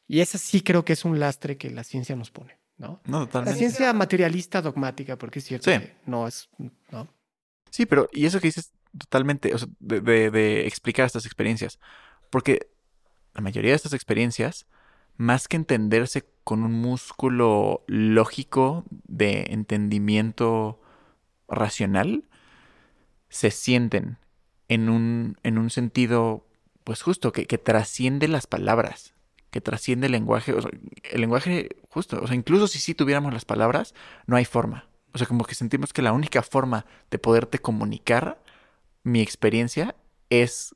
Y 0.08 0.22
ese 0.22 0.40
sí 0.40 0.62
creo 0.62 0.84
que 0.84 0.94
es 0.94 1.06
un 1.06 1.20
lastre 1.20 1.58
que 1.58 1.70
la 1.70 1.84
ciencia 1.84 2.16
nos 2.16 2.32
pone, 2.32 2.58
¿no? 2.78 3.02
No, 3.06 3.28
totalmente. 3.28 3.52
La 3.52 3.58
ciencia 3.58 3.94
materialista 3.94 4.64
dogmática, 4.64 5.16
porque 5.16 5.40
es 5.40 5.46
cierto 5.46 5.70
que 5.72 5.96
no 6.08 6.28
es, 6.28 6.50
¿no? 6.90 7.08
Sí, 7.70 7.86
pero 7.86 8.10
y 8.12 8.26
eso 8.26 8.40
que 8.40 8.48
dices 8.48 8.72
totalmente, 8.98 9.54
o 9.54 9.58
sea, 9.60 9.68
de, 9.80 10.32
de, 10.32 10.66
explicar 10.66 11.06
estas 11.06 11.26
experiencias, 11.26 11.80
porque 12.30 12.68
la 13.36 13.42
mayoría 13.42 13.72
de 13.72 13.76
estas 13.76 13.94
experiencias, 13.94 14.66
más 15.18 15.48
que 15.48 15.58
entenderse 15.58 16.26
con 16.44 16.64
un 16.64 16.72
músculo 16.74 17.84
lógico 17.88 18.86
de 18.90 19.48
entendimiento 19.50 20.82
racional, 21.48 22.24
se 23.30 23.52
sienten 23.52 24.18
en 24.70 24.90
un, 24.90 25.38
en 25.44 25.58
un 25.58 25.70
sentido, 25.70 26.48
pues 26.84 27.02
justo, 27.02 27.32
que, 27.32 27.46
que 27.46 27.58
trasciende 27.58 28.28
las 28.28 28.48
palabras, 28.48 29.14
que 29.52 29.62
trasciende 29.62 30.08
el 30.08 30.14
lenguaje. 30.14 30.54
El 31.12 31.22
lenguaje, 31.22 31.70
justo, 31.90 32.22
o 32.22 32.28
sea, 32.28 32.36
incluso 32.36 32.68
si 32.68 32.80
sí 32.80 32.96
tuviéramos 32.96 33.34
las 33.34 33.46
palabras, 33.46 33.94
no 34.28 34.38
hay 34.38 34.46
forma. 34.46 34.88
O 35.14 35.18
sea, 35.18 35.28
como 35.28 35.46
que 35.46 35.56
sentimos 35.56 35.94
que 35.94 36.02
la 36.02 36.14
única 36.14 36.42
forma 36.42 36.86
de 37.12 37.20
poderte 37.20 37.60
comunicar 37.60 38.42
mi 39.04 39.22
experiencia 39.22 39.96
es 40.30 40.76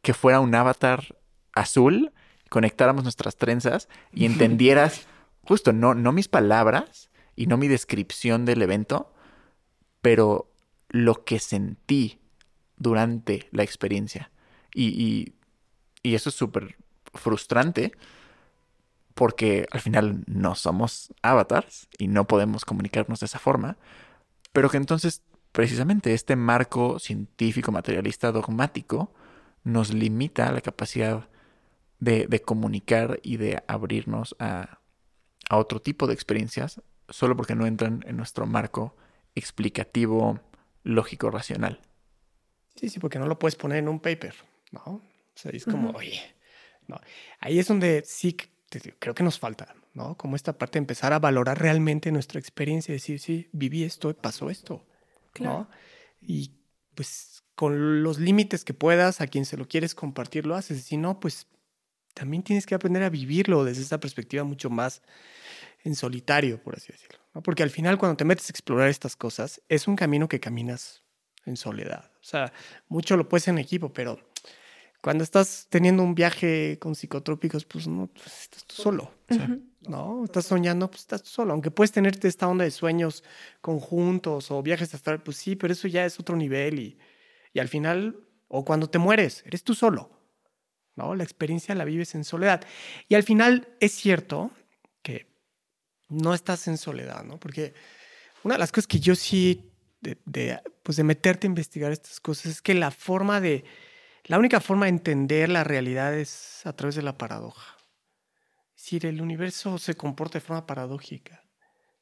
que 0.00 0.14
fuera 0.14 0.40
un 0.40 0.54
avatar 0.54 1.16
azul, 1.52 2.12
conectáramos 2.48 3.04
nuestras 3.04 3.36
trenzas 3.36 3.88
y 4.12 4.26
entendieras 4.26 5.06
justo 5.44 5.72
no, 5.72 5.94
no 5.94 6.12
mis 6.12 6.28
palabras 6.28 7.10
y 7.34 7.46
no 7.46 7.56
mi 7.56 7.68
descripción 7.68 8.44
del 8.44 8.62
evento, 8.62 9.12
pero 10.00 10.50
lo 10.88 11.24
que 11.24 11.38
sentí 11.38 12.20
durante 12.76 13.48
la 13.52 13.62
experiencia. 13.62 14.30
Y, 14.74 15.34
y, 16.02 16.14
eso 16.14 16.30
es 16.30 16.34
súper 16.34 16.76
frustrante 17.14 17.92
porque 19.14 19.66
al 19.70 19.80
final 19.80 20.24
no 20.26 20.54
somos 20.54 21.12
avatars 21.22 21.88
y 21.98 22.08
no 22.08 22.26
podemos 22.26 22.64
comunicarnos 22.64 23.20
de 23.20 23.26
esa 23.26 23.38
forma, 23.38 23.76
pero 24.52 24.68
que 24.68 24.78
entonces 24.78 25.22
precisamente 25.52 26.14
este 26.14 26.34
marco 26.34 26.98
científico, 26.98 27.70
materialista, 27.70 28.32
dogmático, 28.32 29.12
nos 29.64 29.92
limita 29.92 30.50
la 30.50 30.60
capacidad 30.60 31.28
de, 32.02 32.26
de 32.26 32.42
comunicar 32.42 33.20
y 33.22 33.36
de 33.36 33.62
abrirnos 33.68 34.34
a, 34.40 34.80
a 35.48 35.56
otro 35.56 35.80
tipo 35.80 36.08
de 36.08 36.14
experiencias 36.14 36.82
solo 37.08 37.36
porque 37.36 37.54
no 37.54 37.64
entran 37.64 38.02
en 38.08 38.16
nuestro 38.16 38.44
marco 38.44 38.96
explicativo, 39.36 40.40
lógico, 40.82 41.30
racional. 41.30 41.80
Sí, 42.74 42.88
sí, 42.88 42.98
porque 42.98 43.20
no 43.20 43.28
lo 43.28 43.38
puedes 43.38 43.54
poner 43.54 43.78
en 43.78 43.88
un 43.88 44.00
paper, 44.00 44.34
¿no? 44.72 44.80
O 44.84 45.02
sea, 45.36 45.52
es 45.52 45.64
como, 45.64 45.90
oye, 45.90 46.20
no. 46.88 47.00
Ahí 47.38 47.60
es 47.60 47.68
donde 47.68 48.02
sí 48.04 48.36
creo 48.98 49.14
que 49.14 49.22
nos 49.22 49.38
falta, 49.38 49.76
¿no? 49.94 50.16
Como 50.16 50.34
esta 50.34 50.58
parte 50.58 50.80
de 50.80 50.82
empezar 50.82 51.12
a 51.12 51.20
valorar 51.20 51.60
realmente 51.60 52.10
nuestra 52.10 52.40
experiencia 52.40 52.90
y 52.90 52.96
decir, 52.96 53.20
sí, 53.20 53.48
viví 53.52 53.84
esto, 53.84 54.12
pasó 54.16 54.50
esto, 54.50 54.84
¿no? 55.38 55.68
Y 56.20 56.56
pues 56.96 57.44
con 57.54 58.02
los 58.02 58.18
límites 58.18 58.64
que 58.64 58.74
puedas, 58.74 59.20
a 59.20 59.28
quien 59.28 59.44
se 59.44 59.56
lo 59.56 59.68
quieres 59.68 59.94
compartir, 59.94 60.46
lo 60.46 60.56
haces. 60.56 60.82
Si 60.82 60.96
no, 60.96 61.20
pues 61.20 61.46
también 62.14 62.42
tienes 62.42 62.66
que 62.66 62.74
aprender 62.74 63.02
a 63.02 63.10
vivirlo 63.10 63.64
desde 63.64 63.82
esta 63.82 64.00
perspectiva 64.00 64.44
mucho 64.44 64.70
más 64.70 65.02
en 65.84 65.94
solitario, 65.94 66.62
por 66.62 66.76
así 66.76 66.92
decirlo. 66.92 67.18
Porque 67.42 67.62
al 67.62 67.70
final 67.70 67.98
cuando 67.98 68.16
te 68.16 68.24
metes 68.24 68.48
a 68.48 68.52
explorar 68.52 68.88
estas 68.88 69.16
cosas, 69.16 69.62
es 69.68 69.88
un 69.88 69.96
camino 69.96 70.28
que 70.28 70.40
caminas 70.40 71.02
en 71.46 71.56
soledad. 71.56 72.10
O 72.20 72.24
sea, 72.24 72.52
mucho 72.88 73.16
lo 73.16 73.28
puedes 73.28 73.48
en 73.48 73.58
equipo, 73.58 73.92
pero 73.92 74.20
cuando 75.00 75.24
estás 75.24 75.66
teniendo 75.68 76.02
un 76.02 76.14
viaje 76.14 76.78
con 76.78 76.94
psicotrópicos, 76.94 77.64
pues 77.64 77.88
no, 77.88 78.06
pues 78.06 78.42
estás 78.42 78.64
tú 78.64 78.76
solo. 78.76 79.10
¿No? 79.88 80.24
Estás 80.24 80.46
soñando, 80.46 80.88
pues 80.88 81.00
estás 81.00 81.22
tú 81.24 81.30
solo. 81.30 81.52
Aunque 81.52 81.72
puedes 81.72 81.90
tenerte 81.90 82.28
esta 82.28 82.46
onda 82.46 82.64
de 82.64 82.70
sueños 82.70 83.24
conjuntos 83.60 84.50
o 84.52 84.62
viajes 84.62 84.94
astral, 84.94 85.22
pues 85.22 85.38
sí, 85.38 85.56
pero 85.56 85.72
eso 85.72 85.88
ya 85.88 86.04
es 86.04 86.20
otro 86.20 86.36
nivel 86.36 86.78
y, 86.78 86.98
y 87.52 87.58
al 87.58 87.68
final, 87.68 88.20
o 88.46 88.64
cuando 88.64 88.88
te 88.88 88.98
mueres, 88.98 89.42
eres 89.44 89.64
tú 89.64 89.74
solo. 89.74 90.21
¿No? 90.94 91.14
La 91.14 91.24
experiencia 91.24 91.74
la 91.74 91.84
vives 91.84 92.14
en 92.14 92.24
soledad. 92.24 92.64
Y 93.08 93.14
al 93.14 93.22
final 93.22 93.68
es 93.80 93.92
cierto 93.92 94.50
que 95.02 95.26
no 96.08 96.34
estás 96.34 96.68
en 96.68 96.76
soledad, 96.76 97.24
¿no? 97.24 97.38
Porque 97.38 97.72
una 98.44 98.56
de 98.56 98.58
las 98.58 98.72
cosas 98.72 98.86
que 98.86 99.00
yo 99.00 99.14
sí, 99.14 99.72
de, 100.00 100.60
pues 100.82 100.96
de 100.96 101.04
meterte 101.04 101.46
a 101.46 101.48
investigar 101.48 101.92
estas 101.92 102.20
cosas, 102.20 102.46
es 102.46 102.62
que 102.62 102.74
la 102.74 102.90
forma 102.90 103.40
de, 103.40 103.64
la 104.24 104.38
única 104.38 104.60
forma 104.60 104.86
de 104.86 104.90
entender 104.90 105.48
la 105.48 105.64
realidad 105.64 106.14
es 106.14 106.64
a 106.66 106.74
través 106.74 106.94
de 106.94 107.02
la 107.02 107.16
paradoja. 107.16 107.76
Es 108.76 108.84
decir, 108.84 109.06
el 109.06 109.20
universo 109.20 109.78
se 109.78 109.94
comporta 109.94 110.38
de 110.38 110.44
forma 110.44 110.66
paradójica. 110.66 111.44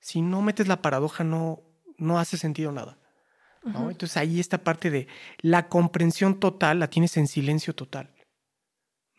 Si 0.00 0.22
no 0.22 0.42
metes 0.42 0.66
la 0.66 0.83
paradoja, 0.83 1.24
no, 1.24 1.62
no 1.98 2.18
hace 2.18 2.37
sentido 2.37 2.72
nada. 2.72 2.98
¿no? 3.62 3.90
Entonces 3.90 4.16
ahí 4.16 4.40
esta 4.40 4.59
parte 4.59 4.90
de 4.90 5.07
la 5.40 5.68
comprensión 5.68 6.40
total 6.40 6.79
la 6.79 6.88
tienes 6.88 7.16
en 7.16 7.26
silencio 7.26 7.74
total. 7.74 8.11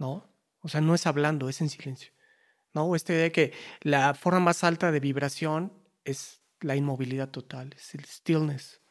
¿No? 0.02 0.36
O 0.62 0.68
sea, 0.68 0.82
no 0.82 0.96
es 0.96 1.06
hablando, 1.06 1.48
es 1.48 1.62
en 1.62 1.70
silencio. 1.70 2.12
¿no? 2.74 2.96
Esta 2.96 3.14
idea 3.14 3.24
de 3.24 3.32
que 3.32 3.54
la 3.82 4.16
forma 4.16 4.40
más 4.40 4.64
alta 4.64 4.92
de 4.92 5.00
vibración 5.00 5.72
es 6.04 6.42
la 6.60 6.76
inmovilidad 6.76 7.30
total, 7.30 7.74
es 7.76 7.94
el 7.94 8.06
stillness, 8.06 8.82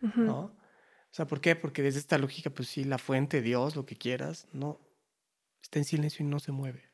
¿no? 0.00 0.40
O 0.40 1.14
sea, 1.18 1.26
¿por 1.26 1.40
qué? 1.40 1.56
Porque 1.56 1.82
desde 1.82 2.00
esta 2.00 2.18
lógica, 2.18 2.50
pues 2.50 2.68
sí, 2.68 2.84
la 2.84 2.98
fuente, 2.98 3.40
Dios, 3.40 3.76
lo 3.76 3.86
que 3.86 3.96
quieras, 3.96 4.46
no, 4.52 4.78
está 5.62 5.78
en 5.78 5.86
silencio 5.86 6.24
y 6.24 6.28
no 6.28 6.38
se 6.38 6.52
mueve, 6.52 6.90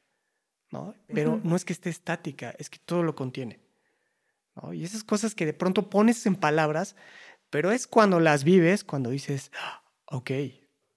¿no? 0.71 0.95
Pero 1.09 1.41
no 1.43 1.57
es 1.57 1.65
que 1.65 1.73
esté 1.73 1.91
estática, 1.91 2.55
es 2.59 2.71
que 2.71 2.79
todo 2.79 3.03
lo 3.03 3.17
contiene, 3.17 3.61
¿no? 4.55 4.73
Y 4.73 4.85
esas 4.85 5.03
cosas 5.03 5.35
que 5.35 5.47
de 5.47 5.55
pronto 5.55 5.91
pones 5.91 6.25
en 6.27 6.37
palabras, 6.37 6.95
pero 7.51 7.73
es 7.73 7.89
cuando 7.89 8.21
las 8.21 8.45
vives, 8.45 8.85
cuando 8.85 9.11
dices, 9.11 9.51
ah, 9.61 9.83
ok, 10.07 10.31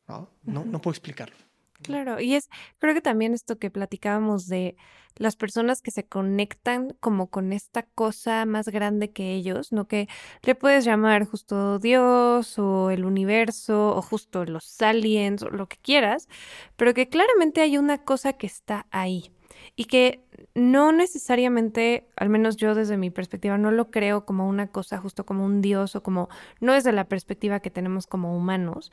¿no? 0.07 0.31
No, 0.43 0.63
no 0.63 0.79
puedo 0.79 0.93
explicarlo. 0.93 1.46
Claro, 1.83 2.19
y 2.19 2.35
es, 2.35 2.49
creo 2.79 2.93
que 2.95 3.01
también 3.01 3.33
esto 3.33 3.59
que 3.59 3.69
platicábamos 3.69 4.47
de 4.47 4.75
las 5.15 5.35
personas 5.35 5.81
que 5.81 5.91
se 5.91 6.05
conectan 6.05 6.95
como 6.99 7.29
con 7.29 7.53
esta 7.53 7.83
cosa 7.83 8.45
más 8.45 8.67
grande 8.69 9.11
que 9.11 9.33
ellos, 9.33 9.71
¿no? 9.71 9.87
Que 9.87 10.07
le 10.41 10.55
puedes 10.55 10.85
llamar 10.85 11.25
justo 11.25 11.79
Dios 11.79 12.57
o 12.59 12.89
el 12.89 13.05
universo 13.05 13.95
o 13.95 14.01
justo 14.01 14.43
los 14.45 14.81
aliens 14.81 15.43
o 15.43 15.49
lo 15.49 15.67
que 15.67 15.77
quieras, 15.77 16.27
pero 16.75 16.93
que 16.93 17.09
claramente 17.09 17.61
hay 17.61 17.77
una 17.77 17.99
cosa 18.03 18.33
que 18.33 18.47
está 18.47 18.87
ahí 18.91 19.31
y 19.79 19.85
que 19.85 20.23
no 20.55 20.91
necesariamente, 20.91 22.07
al 22.15 22.29
menos 22.29 22.57
yo 22.57 22.73
desde 22.73 22.97
mi 22.97 23.11
perspectiva, 23.11 23.59
no 23.59 23.69
lo 23.69 23.91
creo 23.91 24.25
como 24.25 24.49
una 24.49 24.67
cosa 24.67 24.97
justo 24.97 25.23
como 25.23 25.45
un 25.45 25.61
dios 25.61 25.95
o 25.95 26.01
como, 26.01 26.29
no 26.59 26.73
es 26.73 26.83
de 26.83 26.91
la 26.91 27.07
perspectiva 27.07 27.59
que 27.59 27.69
tenemos 27.69 28.07
como 28.07 28.35
humanos, 28.35 28.91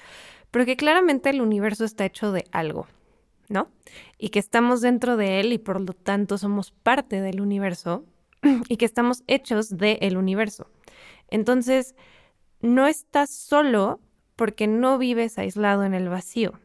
pero 0.51 0.67
que 0.67 0.77
claramente 0.77 1.31
el 1.31 1.41
universo 1.41 1.87
está 1.87 2.05
hecho 2.05 2.33
de 2.33 2.45
algo, 2.53 2.87
¿no? 3.49 3.69
Y 4.19 4.29
que 4.29 4.39
estamos 4.39 4.83
dentro 4.83 5.17
de 5.17 5.41
él 5.41 5.55
y 5.55 5.59
por 5.59 5.81
lo 5.81 5.95
tanto 5.95 6.37
somos 6.37 6.71
parte 6.71 7.23
del 7.23 7.41
universo 7.41 8.05
y 8.69 8.77
que 8.77 8.85
estamos 8.85 9.25
hechos 9.27 9.79
del 9.79 10.19
universo. 10.19 10.69
Entonces, 11.31 11.95
no 12.61 12.87
estás 12.87 13.31
solo 13.31 14.01
porque 14.37 14.67
no 14.67 14.99
vives 14.99 15.39
aislado 15.39 15.85
en 15.85 15.95
el 15.95 16.11
vacío 16.11 16.61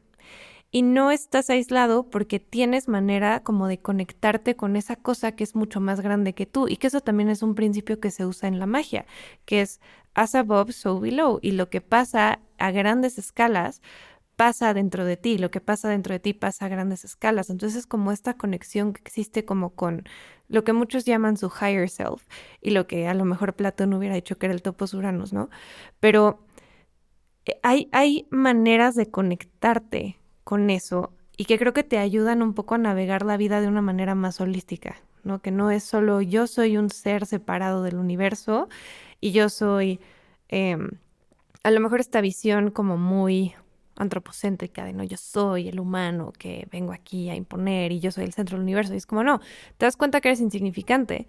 y 0.72 0.84
no 0.84 1.12
estás 1.12 1.50
aislado 1.50 2.10
porque 2.10 2.40
tienes 2.40 2.88
manera 2.88 3.42
como 3.42 3.68
de 3.68 3.80
conectarte 3.80 4.56
con 4.56 4.76
esa 4.76 4.96
cosa 4.96 5.32
que 5.32 5.44
es 5.44 5.56
mucho 5.56 5.80
más 5.80 6.02
grande 6.02 6.34
que 6.34 6.46
tú 6.46 6.68
y 6.68 6.78
que 6.78 6.88
eso 6.88 7.02
también 7.02 7.30
es 7.30 7.42
un 7.42 7.56
principio 7.56 8.00
que 8.00 8.12
se 8.12 8.26
usa 8.26 8.48
en 8.48 8.60
la 8.60 8.68
magia, 8.68 9.06
que 9.46 9.62
es 9.62 9.82
as 10.14 10.36
above, 10.36 10.72
so 10.72 11.00
below 11.00 11.40
y 11.42 11.52
lo 11.52 11.70
que 11.70 11.82
pasa 11.82 12.40
a 12.58 12.72
grandes 12.72 13.18
escalas 13.18 13.82
pasa 14.36 14.74
dentro 14.74 15.04
de 15.04 15.18
ti, 15.18 15.38
lo 15.38 15.52
que 15.52 15.60
pasa 15.60 15.90
dentro 15.90 16.14
de 16.14 16.20
ti 16.20 16.34
pasa 16.34 16.66
a 16.66 16.70
grandes 16.70 17.04
escalas. 17.04 17.50
Entonces 17.50 17.80
es 17.80 17.86
como 17.86 18.14
esta 18.14 18.36
conexión 18.36 18.94
que 18.94 19.02
existe 19.02 19.44
como 19.44 19.72
con 19.72 20.06
lo 20.48 20.64
que 20.64 20.72
muchos 20.72 21.04
llaman 21.04 21.36
su 21.36 21.50
higher 21.50 21.90
self 21.90 22.24
y 22.62 22.70
lo 22.70 22.88
que 22.88 23.08
a 23.08 23.14
lo 23.14 23.26
mejor 23.26 23.56
Platón 23.56 23.94
hubiera 23.94 24.16
dicho 24.16 24.38
que 24.38 24.46
era 24.46 24.54
el 24.56 24.62
topos 24.62 24.94
Uranus, 24.94 25.34
¿no? 25.34 25.50
Pero 26.00 26.46
eh, 27.46 27.60
hay, 27.64 27.90
hay 27.92 28.28
maneras 28.32 28.96
de 28.96 29.12
conectarte 29.12 30.20
con 30.50 30.72
eso 30.72 31.14
y 31.38 31.46
que 31.46 31.60
creo 31.60 31.74
que 31.74 31.84
te 31.84 32.00
ayudan 32.00 32.42
un 32.42 32.56
poco 32.56 32.74
a 32.74 32.80
navegar 32.80 33.24
la 33.24 33.38
vida 33.38 33.62
de 33.62 33.68
una 33.68 33.84
manera 33.84 34.16
más 34.16 34.42
holística, 34.42 34.96
¿no? 35.24 35.44
Que 35.44 35.52
no 35.52 35.70
es 35.70 35.84
solo 35.84 36.22
yo 36.22 36.48
soy 36.48 36.76
un 36.76 36.90
ser 36.90 37.28
separado 37.28 37.84
del 37.84 37.98
universo 37.98 38.68
y 39.22 39.32
yo 39.32 39.50
soy, 39.50 40.00
em, 40.48 40.90
a 41.62 41.70
lo 41.70 41.80
mejor 41.80 42.00
esta 42.00 42.20
visión 42.20 42.72
como 42.72 42.98
muy 42.98 43.54
antropocéntrica 43.96 44.86
de 44.86 44.94
no, 44.94 45.04
yo 45.04 45.18
soy 45.18 45.68
el 45.68 45.80
humano 45.80 46.34
que 46.36 46.68
vengo 46.72 46.94
aquí 46.94 47.30
a 47.30 47.36
imponer 47.36 47.92
y 47.92 48.00
yo 48.00 48.10
soy 48.10 48.24
el 48.24 48.34
centro 48.34 48.58
del 48.58 48.64
universo. 48.64 48.96
Y 48.96 48.98
es 48.98 49.06
como, 49.06 49.24
no, 49.24 49.42
te 49.78 49.86
das 49.86 49.98
cuenta 49.98 50.20
que 50.20 50.30
eres 50.30 50.42
insignificante, 50.42 51.28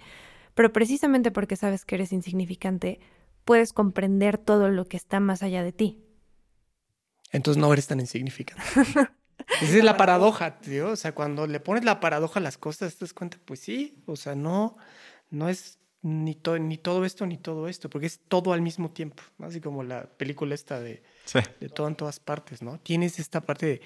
pero 0.54 0.72
precisamente 0.72 1.30
porque 1.30 1.56
sabes 1.56 1.84
que 1.84 1.96
eres 1.96 2.14
insignificante, 2.14 3.00
puedes 3.44 3.74
comprender 3.74 4.38
todo 4.38 4.70
lo 4.70 4.86
que 4.86 4.96
está 4.96 5.20
más 5.20 5.42
allá 5.42 5.62
de 5.62 5.72
ti 5.72 5.98
entonces 7.31 7.61
no 7.61 7.72
eres 7.72 7.87
tan 7.87 8.01
insignificante. 8.01 8.62
Esa 9.61 9.78
es 9.78 9.85
la 9.85 9.97
paradoja, 9.97 10.61
tío. 10.61 10.91
O 10.91 10.97
sea, 10.97 11.12
cuando 11.14 11.47
le 11.47 11.61
pones 11.61 11.85
la 11.85 12.01
paradoja 12.01 12.41
a 12.41 12.43
las 12.43 12.59
cosas, 12.59 12.95
te 12.97 13.05
das 13.05 13.12
cuenta, 13.12 13.39
pues 13.45 13.61
sí, 13.61 14.03
o 14.07 14.16
sea, 14.16 14.35
no, 14.35 14.76
no 15.31 15.49
es 15.49 15.78
ni, 16.03 16.41
ni 16.61 16.78
todo 16.78 17.05
esto 17.05 17.26
ni 17.26 17.37
todo 17.37 17.68
esto, 17.68 17.91
porque 17.91 18.07
es 18.07 18.20
todo 18.26 18.53
al 18.53 18.62
mismo 18.62 18.91
tiempo, 18.91 19.22
así 19.41 19.61
como 19.61 19.83
la 19.83 20.07
película 20.16 20.55
esta 20.55 20.81
de, 20.81 21.03
de 21.61 21.68
todo 21.68 21.89
en 21.89 21.95
todas 21.95 22.20
partes, 22.20 22.62
¿no? 22.62 22.78
Tienes 22.81 23.18
esta 23.18 23.43
parte 23.43 23.66
de, 23.66 23.81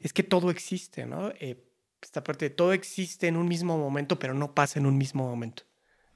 es 0.00 0.12
que 0.12 0.22
todo 0.22 0.50
existe, 0.50 1.06
¿no? 1.06 1.30
Eh, 1.40 1.64
esta 2.02 2.24
parte 2.24 2.48
de 2.48 2.54
todo 2.54 2.72
existe 2.72 3.28
en 3.28 3.36
un 3.36 3.46
mismo 3.46 3.76
momento, 3.76 4.18
pero 4.18 4.34
no 4.34 4.54
pasa 4.54 4.78
en 4.78 4.86
un 4.86 4.96
mismo 4.96 5.28
momento, 5.28 5.64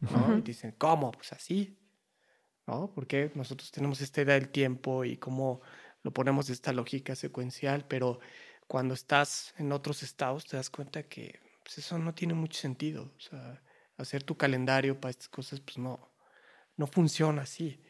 ¿no? 0.01 0.39
Y 0.39 0.43
dicen, 0.43 0.75
¿cómo? 0.77 1.13
Pues 1.13 1.33
así, 1.33 1.79
¿no? 2.67 2.91
Porque 2.95 3.31
nosotros 3.35 3.71
tenemos 3.71 4.01
esta 4.01 4.23
idea 4.23 4.35
del 4.35 4.49
tiempo 4.49 5.05
y 5.05 5.19
cómo 5.19 5.61
lo 6.05 6.13
ponemos 6.13 6.47
de 6.47 6.53
esta 6.53 6.73
lógica 6.73 7.17
secuencial, 7.17 7.87
pero 7.89 8.21
cuando 8.69 8.95
estás 8.95 9.55
en 9.59 9.73
otros 9.73 10.03
estados 10.03 10.47
te 10.47 10.57
das 10.57 10.71
cuenta 10.71 11.03
que 11.03 11.41
pues, 11.65 11.79
eso 11.79 11.99
no 11.99 12.15
tiene 12.15 12.35
mucho 12.35 12.61
sentido. 12.61 13.13
O 13.17 13.21
sea, 13.21 13.63
hacer 13.97 14.23
tu 14.23 14.37
calendario 14.37 15.01
para 15.01 15.11
estas 15.11 15.29
cosas, 15.29 15.61
pues 15.61 15.79
no, 15.79 16.13
no 16.77 16.87
funciona 16.87 17.43
así. 17.43 17.83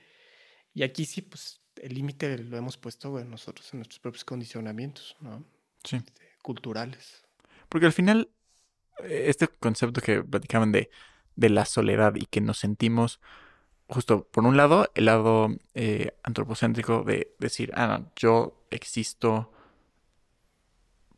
Y 0.72 0.84
aquí 0.84 1.04
sí, 1.04 1.22
pues 1.22 1.60
el 1.76 1.94
límite 1.94 2.38
lo 2.38 2.56
hemos 2.56 2.76
puesto 2.76 3.22
nosotros 3.24 3.72
en 3.74 3.80
nuestros 3.80 3.98
propios 3.98 4.24
condicionamientos, 4.24 5.16
¿no? 5.20 5.44
Sí. 5.82 5.96
Este, 5.96 6.12
culturales. 6.40 7.24
Porque 7.68 7.86
al 7.86 7.92
final, 7.92 8.30
eh, 9.02 9.24
este 9.26 9.48
concepto 9.48 10.00
que 10.00 10.22
platicaban 10.22 10.70
de, 10.70 10.90
de 11.34 11.48
la 11.50 11.64
soledad 11.64 12.14
y 12.14 12.26
que 12.26 12.40
nos 12.40 12.58
sentimos 12.58 13.20
justo 13.88 14.26
por 14.30 14.44
un 14.44 14.56
lado, 14.56 14.90
el 14.94 15.06
lado 15.06 15.48
eh, 15.74 16.16
antropocéntrico 16.22 17.02
de 17.02 17.34
decir, 17.38 17.72
ah, 17.74 17.86
no, 17.86 18.12
yo 18.16 18.64
existo 18.70 19.52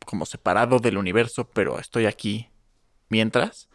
como 0.05 0.27
separado 0.27 0.79
del 0.79 0.99
universo, 0.99 1.49
pero 1.51 1.79
estoy 1.79 2.07
aquí 2.07 2.49
mientras. 3.09 3.69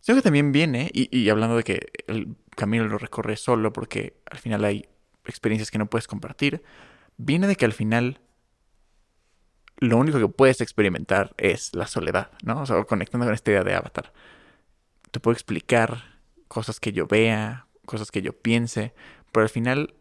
Sino 0.00 0.16
que 0.16 0.22
también 0.22 0.50
viene, 0.50 0.90
y, 0.92 1.16
y, 1.16 1.28
hablando 1.30 1.56
de 1.56 1.62
que 1.62 1.92
el 2.08 2.36
camino 2.56 2.84
lo 2.84 2.98
recorre 2.98 3.36
solo 3.36 3.72
porque 3.72 4.20
al 4.30 4.38
final 4.38 4.64
hay 4.64 4.88
experiencias 5.24 5.70
que 5.70 5.78
no 5.78 5.86
puedes 5.86 6.08
compartir, 6.08 6.62
viene 7.16 7.46
de 7.46 7.54
que 7.54 7.64
al 7.64 7.72
final 7.72 8.20
lo 9.76 9.96
único 9.96 10.18
que 10.18 10.28
puedes 10.28 10.60
experimentar 10.60 11.34
es 11.38 11.74
la 11.74 11.86
soledad, 11.86 12.30
¿no? 12.44 12.62
O 12.62 12.66
sea, 12.66 12.82
conectando 12.84 13.26
con 13.26 13.34
esta 13.34 13.50
idea 13.50 13.64
de 13.64 13.74
avatar. 13.74 14.12
Te 15.10 15.20
puedo 15.20 15.32
explicar 15.32 16.20
cosas 16.48 16.78
que 16.80 16.92
yo 16.92 17.06
vea, 17.06 17.66
cosas 17.92 18.10
que 18.10 18.22
yo 18.22 18.32
piense, 18.32 18.94
pero 19.30 19.44
al 19.44 19.50
final 19.50 19.94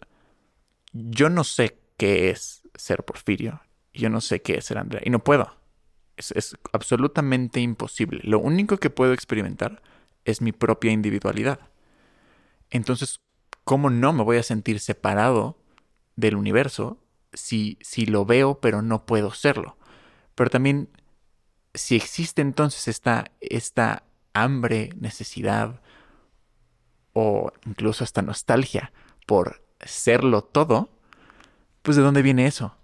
yo 0.94 1.30
no 1.30 1.44
sé 1.44 1.78
qué 1.98 2.30
es 2.30 2.64
ser 2.74 3.04
Porfirio, 3.04 3.62
yo 3.94 4.10
no 4.10 4.22
sé 4.22 4.42
qué 4.42 4.56
es 4.56 4.66
ser 4.66 4.78
Andrea, 4.78 5.02
y 5.06 5.10
no 5.10 5.20
puedo. 5.20 5.58
Es, 6.16 6.32
es 6.32 6.58
absolutamente 6.72 7.60
imposible. 7.60 8.22
Lo 8.24 8.40
único 8.40 8.78
que 8.78 8.90
puedo 8.90 9.12
experimentar 9.12 9.82
es 10.24 10.42
mi 10.42 10.54
propia 10.54 10.92
individualidad. 10.92 11.60
Entonces, 12.70 13.20
¿cómo 13.66 13.90
no 13.90 14.14
me 14.14 14.24
voy 14.24 14.38
a 14.38 14.44
sentir 14.44 14.80
separado 14.80 15.58
del 16.16 16.36
universo 16.36 16.98
si, 17.34 17.78
si 17.82 18.06
lo 18.06 18.26
veo 18.26 18.60
pero 18.62 18.82
no 18.82 19.06
puedo 19.06 19.32
serlo? 19.32 19.78
Pero 20.36 20.50
también, 20.50 20.90
si 21.74 21.98
existe 21.98 22.42
entonces 22.42 22.88
esta, 22.88 23.32
esta 23.42 24.04
hambre, 24.34 24.92
necesidad, 24.98 25.82
o 27.14 27.52
incluso 27.66 28.04
hasta 28.04 28.22
nostalgia 28.22 28.92
por 29.26 29.64
serlo 29.84 30.44
todo, 30.44 30.90
pues 31.82 31.98
¿de 31.98 32.04
dónde 32.04 32.22
viene 32.22 32.46
eso? 32.46 32.76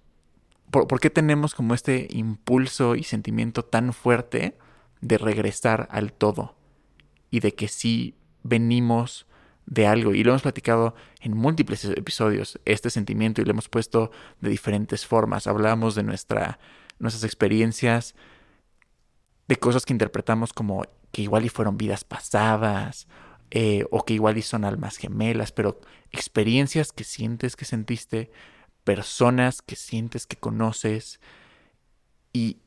¿Por, 0.71 0.99
qué 0.99 1.09
tenemos 1.09 1.55
como 1.55 1.73
este 1.73 2.07
impulso 2.09 2.95
y 2.95 3.03
sentimiento 3.03 3.63
tan 3.63 3.93
fuerte 3.93 4.57
de 4.99 5.17
regresar 5.17 5.87
al 5.91 6.11
todo? 6.11 6.55
Y 7.29 7.39
de 7.39 7.53
que 7.53 7.67
sí 7.67 8.17
venimos 8.43 9.27
de 9.65 9.87
algo. 9.87 10.13
Y 10.13 10.23
lo 10.23 10.31
hemos 10.31 10.41
platicado 10.41 10.93
en 11.21 11.37
múltiples 11.37 11.85
episodios, 11.85 12.59
este 12.65 12.89
sentimiento, 12.89 13.41
y 13.41 13.45
lo 13.45 13.51
hemos 13.51 13.69
puesto 13.69 14.11
de 14.41 14.49
diferentes 14.49 15.05
formas. 15.05 15.47
Hablamos 15.47 15.95
de 15.95 16.03
nuestra, 16.03 16.59
nuestras 16.99 17.23
experiencias, 17.23 18.15
de 19.47 19.55
cosas 19.55 19.85
que 19.85 19.93
interpretamos 19.93 20.51
como 20.51 20.83
que 21.11 21.21
igual 21.21 21.45
y 21.45 21.49
fueron 21.49 21.77
vidas 21.77 22.03
pasadas, 22.03 23.07
eh, 23.51 23.85
o 23.91 24.03
que 24.03 24.13
igual 24.13 24.37
y 24.37 24.41
son 24.41 24.65
almas 24.65 24.97
gemelas, 24.97 25.51
pero 25.51 25.79
experiencias 26.11 26.91
que 26.91 27.03
sientes 27.03 27.55
que 27.55 27.65
sentiste, 27.65 28.31
personas 28.83 29.61
que 29.61 29.75
sientes 29.75 30.25
que 30.27 30.37
conoces 30.37 31.19
y, 32.33 32.57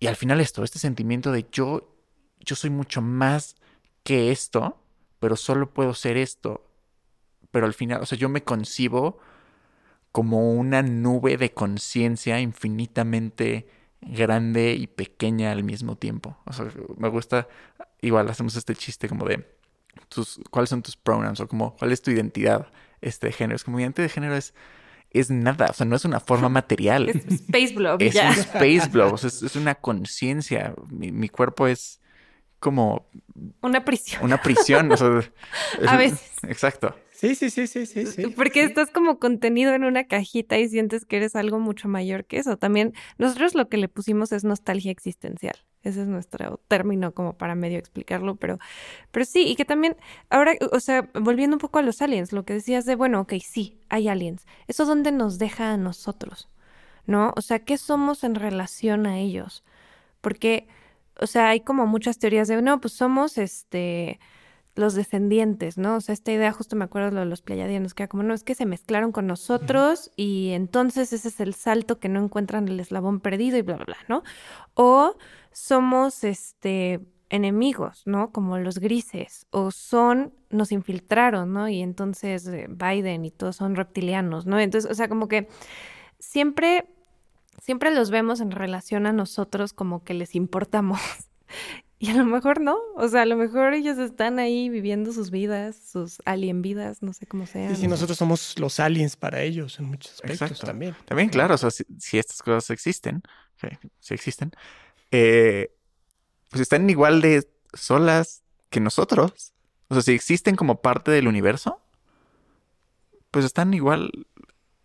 y 0.00 0.06
al 0.06 0.16
final 0.16 0.40
esto, 0.40 0.64
este 0.64 0.78
sentimiento 0.78 1.32
de 1.32 1.46
yo, 1.50 1.94
yo 2.40 2.56
soy 2.56 2.70
mucho 2.70 3.02
más 3.02 3.56
que 4.04 4.30
esto, 4.30 4.80
pero 5.18 5.36
solo 5.36 5.72
puedo 5.72 5.94
ser 5.94 6.16
esto, 6.16 6.66
pero 7.50 7.66
al 7.66 7.74
final, 7.74 8.02
o 8.02 8.06
sea, 8.06 8.18
yo 8.18 8.28
me 8.28 8.42
concibo 8.42 9.18
como 10.12 10.52
una 10.52 10.82
nube 10.82 11.36
de 11.36 11.52
conciencia 11.52 12.40
infinitamente 12.40 13.68
grande 14.00 14.74
y 14.74 14.86
pequeña 14.86 15.52
al 15.52 15.64
mismo 15.64 15.96
tiempo. 15.96 16.38
O 16.46 16.52
sea, 16.52 16.70
me 16.96 17.08
gusta, 17.08 17.48
igual 18.00 18.28
hacemos 18.28 18.56
este 18.56 18.74
chiste 18.74 19.08
como 19.08 19.26
de, 19.26 19.46
cuáles 20.50 20.70
son 20.70 20.82
tus 20.82 20.96
pronouns 20.96 21.40
o 21.40 21.48
como 21.48 21.76
cuál 21.76 21.92
es 21.92 22.02
tu 22.02 22.10
identidad 22.10 22.68
este, 23.00 23.28
de 23.28 23.32
género. 23.32 23.56
Es 23.56 23.64
como 23.64 23.80
identidad 23.80 24.04
de 24.04 24.12
género 24.12 24.36
es, 24.36 24.54
es 25.10 25.30
nada, 25.30 25.68
o 25.70 25.72
sea, 25.72 25.86
no 25.86 25.96
es 25.96 26.04
una 26.04 26.20
forma 26.20 26.48
material. 26.48 27.08
es 27.08 27.24
Space 27.26 27.74
Blob. 27.74 28.00
Es 28.02 28.14
un 28.14 28.20
Space 28.20 28.88
Blob, 28.90 29.14
o 29.14 29.18
sea, 29.18 29.28
es, 29.28 29.56
una 29.56 29.74
conciencia. 29.74 30.74
Mi, 30.90 31.28
cuerpo 31.28 31.66
es 31.66 32.00
como... 32.58 33.08
Una 33.60 33.84
prisión. 33.84 34.24
Una 34.24 34.40
prisión, 34.40 34.90
o 34.90 34.96
sea, 34.96 35.20
A 35.86 35.96
veces. 35.96 36.30
Exacto. 36.42 36.94
Sí, 37.12 37.34
sí, 37.34 37.48
sí, 37.48 37.66
sí, 37.66 37.86
sí, 37.86 38.04
sí. 38.06 38.26
Porque 38.26 38.62
estás 38.62 38.90
como 38.90 39.18
contenido 39.18 39.72
en 39.72 39.84
una 39.84 40.04
cajita 40.04 40.58
y 40.58 40.68
sientes 40.68 41.06
que 41.06 41.16
eres 41.16 41.34
algo 41.34 41.58
mucho 41.58 41.88
mayor 41.88 42.26
que 42.26 42.36
eso. 42.36 42.58
También 42.58 42.92
nosotros 43.16 43.54
lo 43.54 43.70
que 43.70 43.78
le 43.78 43.88
pusimos 43.88 44.32
es 44.32 44.44
nostalgia 44.44 44.92
existencial. 44.92 45.56
Ese 45.86 46.02
es 46.02 46.08
nuestro 46.08 46.60
término 46.66 47.12
como 47.12 47.34
para 47.34 47.54
medio 47.54 47.78
explicarlo, 47.78 48.34
pero, 48.34 48.58
pero 49.12 49.24
sí, 49.24 49.46
y 49.46 49.54
que 49.54 49.64
también, 49.64 49.96
ahora, 50.30 50.54
o 50.72 50.80
sea, 50.80 51.08
volviendo 51.14 51.54
un 51.56 51.60
poco 51.60 51.78
a 51.78 51.82
los 51.82 52.02
aliens, 52.02 52.32
lo 52.32 52.44
que 52.44 52.54
decías 52.54 52.84
de, 52.86 52.96
bueno, 52.96 53.20
ok, 53.20 53.34
sí, 53.40 53.78
hay 53.88 54.08
aliens. 54.08 54.46
¿Eso 54.66 54.84
dónde 54.84 55.12
nos 55.12 55.38
deja 55.38 55.72
a 55.72 55.76
nosotros? 55.76 56.48
¿No? 57.06 57.32
O 57.36 57.40
sea, 57.40 57.60
¿qué 57.60 57.78
somos 57.78 58.24
en 58.24 58.34
relación 58.34 59.06
a 59.06 59.18
ellos? 59.18 59.64
Porque, 60.20 60.66
o 61.20 61.28
sea, 61.28 61.50
hay 61.50 61.60
como 61.60 61.86
muchas 61.86 62.18
teorías 62.18 62.48
de, 62.48 62.60
no, 62.62 62.80
pues 62.80 62.94
somos, 62.94 63.38
este, 63.38 64.18
los 64.76 64.94
descendientes, 64.94 65.78
¿no? 65.78 65.96
O 65.96 66.00
sea, 66.00 66.12
esta 66.12 66.32
idea, 66.32 66.52
justo 66.52 66.76
me 66.76 66.84
acuerdo 66.84 67.18
de 67.18 67.24
los 67.24 67.42
pleiadianos, 67.42 67.94
que 67.94 68.04
era 68.04 68.08
como, 68.08 68.22
no, 68.22 68.34
es 68.34 68.44
que 68.44 68.54
se 68.54 68.66
mezclaron 68.66 69.10
con 69.10 69.26
nosotros 69.26 70.12
y 70.16 70.50
entonces 70.50 71.12
ese 71.12 71.28
es 71.28 71.40
el 71.40 71.54
salto 71.54 71.98
que 71.98 72.08
no 72.08 72.22
encuentran 72.22 72.68
el 72.68 72.78
eslabón 72.78 73.20
perdido 73.20 73.56
y 73.56 73.62
bla, 73.62 73.76
bla, 73.76 73.86
bla, 73.86 73.96
¿no? 74.08 74.22
O 74.74 75.16
somos, 75.50 76.22
este, 76.22 77.00
enemigos, 77.28 78.02
¿no? 78.06 78.30
Como 78.30 78.58
los 78.58 78.78
grises, 78.78 79.46
o 79.50 79.70
son, 79.70 80.32
nos 80.50 80.72
infiltraron, 80.72 81.52
¿no? 81.52 81.68
Y 81.68 81.82
entonces 81.82 82.46
eh, 82.46 82.66
Biden 82.68 83.24
y 83.24 83.30
todos 83.30 83.56
son 83.56 83.74
reptilianos, 83.74 84.46
¿no? 84.46 84.60
Entonces, 84.60 84.90
o 84.90 84.94
sea, 84.94 85.08
como 85.08 85.28
que 85.28 85.48
siempre, 86.18 86.86
siempre 87.60 87.90
los 87.90 88.10
vemos 88.10 88.40
en 88.40 88.50
relación 88.50 89.06
a 89.06 89.12
nosotros 89.12 89.72
como 89.72 90.04
que 90.04 90.14
les 90.14 90.34
importamos. 90.34 91.00
Y 91.98 92.10
a 92.10 92.14
lo 92.14 92.26
mejor 92.26 92.60
no, 92.60 92.76
o 92.96 93.08
sea, 93.08 93.22
a 93.22 93.26
lo 93.26 93.36
mejor 93.36 93.72
ellos 93.72 93.96
están 93.96 94.38
ahí 94.38 94.68
viviendo 94.68 95.12
sus 95.14 95.30
vidas, 95.30 95.76
sus 95.76 96.18
alien 96.26 96.60
vidas, 96.60 97.02
no 97.02 97.14
sé 97.14 97.26
cómo 97.26 97.46
sea. 97.46 97.70
Y 97.70 97.76
si 97.76 97.88
nosotros 97.88 98.18
somos 98.18 98.58
los 98.58 98.78
aliens 98.80 99.16
para 99.16 99.40
ellos 99.40 99.78
en 99.78 99.86
muchos 99.86 100.12
aspectos 100.12 100.60
también. 100.60 100.94
También, 101.06 101.30
claro, 101.30 101.54
o 101.54 101.58
sea, 101.58 101.70
si, 101.70 102.18
estas 102.18 102.42
cosas 102.42 102.68
existen, 102.68 103.22
si 103.98 104.12
existen, 104.12 104.52
eh, 105.10 105.74
pues 106.50 106.60
están 106.60 106.88
igual 106.90 107.22
de 107.22 107.48
solas 107.72 108.42
que 108.68 108.80
nosotros. 108.80 109.54
O 109.88 109.94
sea, 109.94 110.02
si 110.02 110.12
existen 110.12 110.54
como 110.54 110.82
parte 110.82 111.10
del 111.10 111.28
universo, 111.28 111.80
pues 113.30 113.46
están 113.46 113.72
igual, 113.72 114.10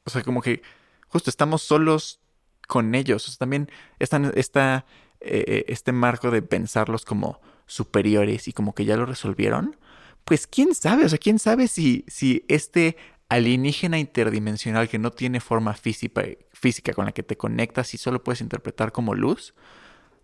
o 0.05 0.09
sea, 0.09 0.23
como 0.23 0.41
que 0.41 0.61
justo 1.09 1.29
estamos 1.29 1.61
solos 1.61 2.21
con 2.67 2.95
ellos. 2.95 3.27
O 3.27 3.31
sea, 3.31 3.39
también 3.39 3.69
están, 3.99 4.31
está 4.35 4.85
eh, 5.21 5.65
este 5.67 5.91
marco 5.91 6.31
de 6.31 6.41
pensarlos 6.41 7.05
como 7.05 7.39
superiores 7.65 8.47
y 8.47 8.53
como 8.53 8.73
que 8.75 8.85
ya 8.85 8.97
lo 8.97 9.05
resolvieron, 9.05 9.77
pues 10.25 10.47
quién 10.47 10.75
sabe, 10.75 11.05
o 11.05 11.09
sea, 11.09 11.17
quién 11.17 11.39
sabe 11.39 11.67
si, 11.67 12.05
si 12.07 12.45
este 12.47 12.97
alienígena 13.29 13.97
interdimensional 13.97 14.89
que 14.89 14.99
no 14.99 15.11
tiene 15.11 15.39
forma 15.39 15.73
física, 15.73 16.23
física 16.51 16.93
con 16.93 17.05
la 17.05 17.13
que 17.13 17.23
te 17.23 17.37
conectas 17.37 17.93
y 17.93 17.97
solo 17.97 18.23
puedes 18.23 18.41
interpretar 18.41 18.91
como 18.91 19.15
luz, 19.15 19.53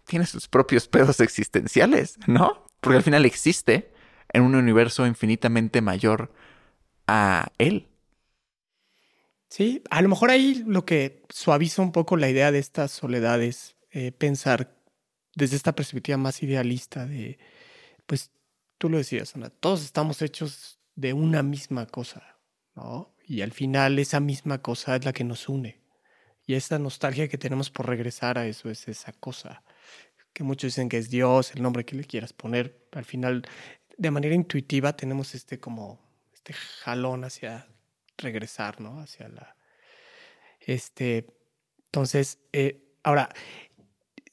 tiene 0.06 0.26
sus 0.26 0.48
propios 0.48 0.88
pedos 0.90 1.20
existenciales, 1.20 2.18
¿no? 2.28 2.66
Porque 2.82 2.98
al 2.98 3.04
final 3.04 3.26
existe 3.26 3.92
en 4.34 4.44
un 4.44 4.56
universo 4.56 5.08
infinitamente 5.08 5.82
mayor 5.82 6.32
a 7.08 7.52
él. 7.58 7.88
Sí, 9.50 9.82
a 9.90 10.02
lo 10.02 10.10
mejor 10.10 10.30
ahí 10.30 10.64
lo 10.68 10.86
que 10.86 11.24
suaviza 11.30 11.82
un 11.82 11.94
poco 11.94 12.18
la 12.18 12.30
idea 12.30 12.52
de 12.52 12.60
estas 12.60 12.92
soledades, 12.92 13.78
eh, 13.92 14.12
pensar 14.12 14.77
desde 15.38 15.56
esta 15.56 15.76
perspectiva 15.76 16.18
más 16.18 16.42
idealista 16.42 17.06
de, 17.06 17.38
pues 18.08 18.32
tú 18.80 18.90
lo 18.90 18.98
decías, 18.98 19.36
Ana, 19.36 19.52
todos 19.52 19.84
estamos 19.84 20.24
hechos 20.24 20.80
de 20.96 21.14
una 21.14 21.44
misma 21.44 21.86
cosa, 21.86 22.40
¿no? 22.76 23.14
Y 23.24 23.42
al 23.42 23.52
final 23.52 24.00
esa 24.00 24.20
misma 24.20 24.64
cosa 24.64 24.96
es 24.96 25.06
la 25.06 25.14
que 25.14 25.24
nos 25.24 25.48
une. 25.48 25.80
Y 26.48 26.56
esta 26.56 26.80
nostalgia 26.80 27.28
que 27.28 27.38
tenemos 27.38 27.70
por 27.70 27.88
regresar 27.88 28.40
a 28.40 28.48
eso 28.48 28.72
es 28.72 28.88
esa 28.88 29.14
cosa, 29.14 29.64
que 30.34 30.44
muchos 30.44 30.70
dicen 30.70 30.90
que 30.90 30.98
es 30.98 31.12
Dios, 31.12 31.54
el 31.54 31.62
nombre 31.62 31.86
que 31.86 31.96
le 31.96 32.06
quieras 32.06 32.34
poner, 32.34 32.88
al 32.94 33.06
final 33.06 33.44
de 33.96 34.12
manera 34.12 34.34
intuitiva 34.34 34.96
tenemos 34.96 35.36
este 35.36 35.60
como, 35.60 36.00
este 36.34 36.54
jalón 36.54 37.26
hacia 37.26 37.68
regresar, 38.18 38.82
¿no? 38.82 39.02
Hacia 39.02 39.28
la... 39.28 39.56
Este, 40.62 41.28
entonces, 41.86 42.40
eh, 42.54 42.88
ahora, 43.04 43.30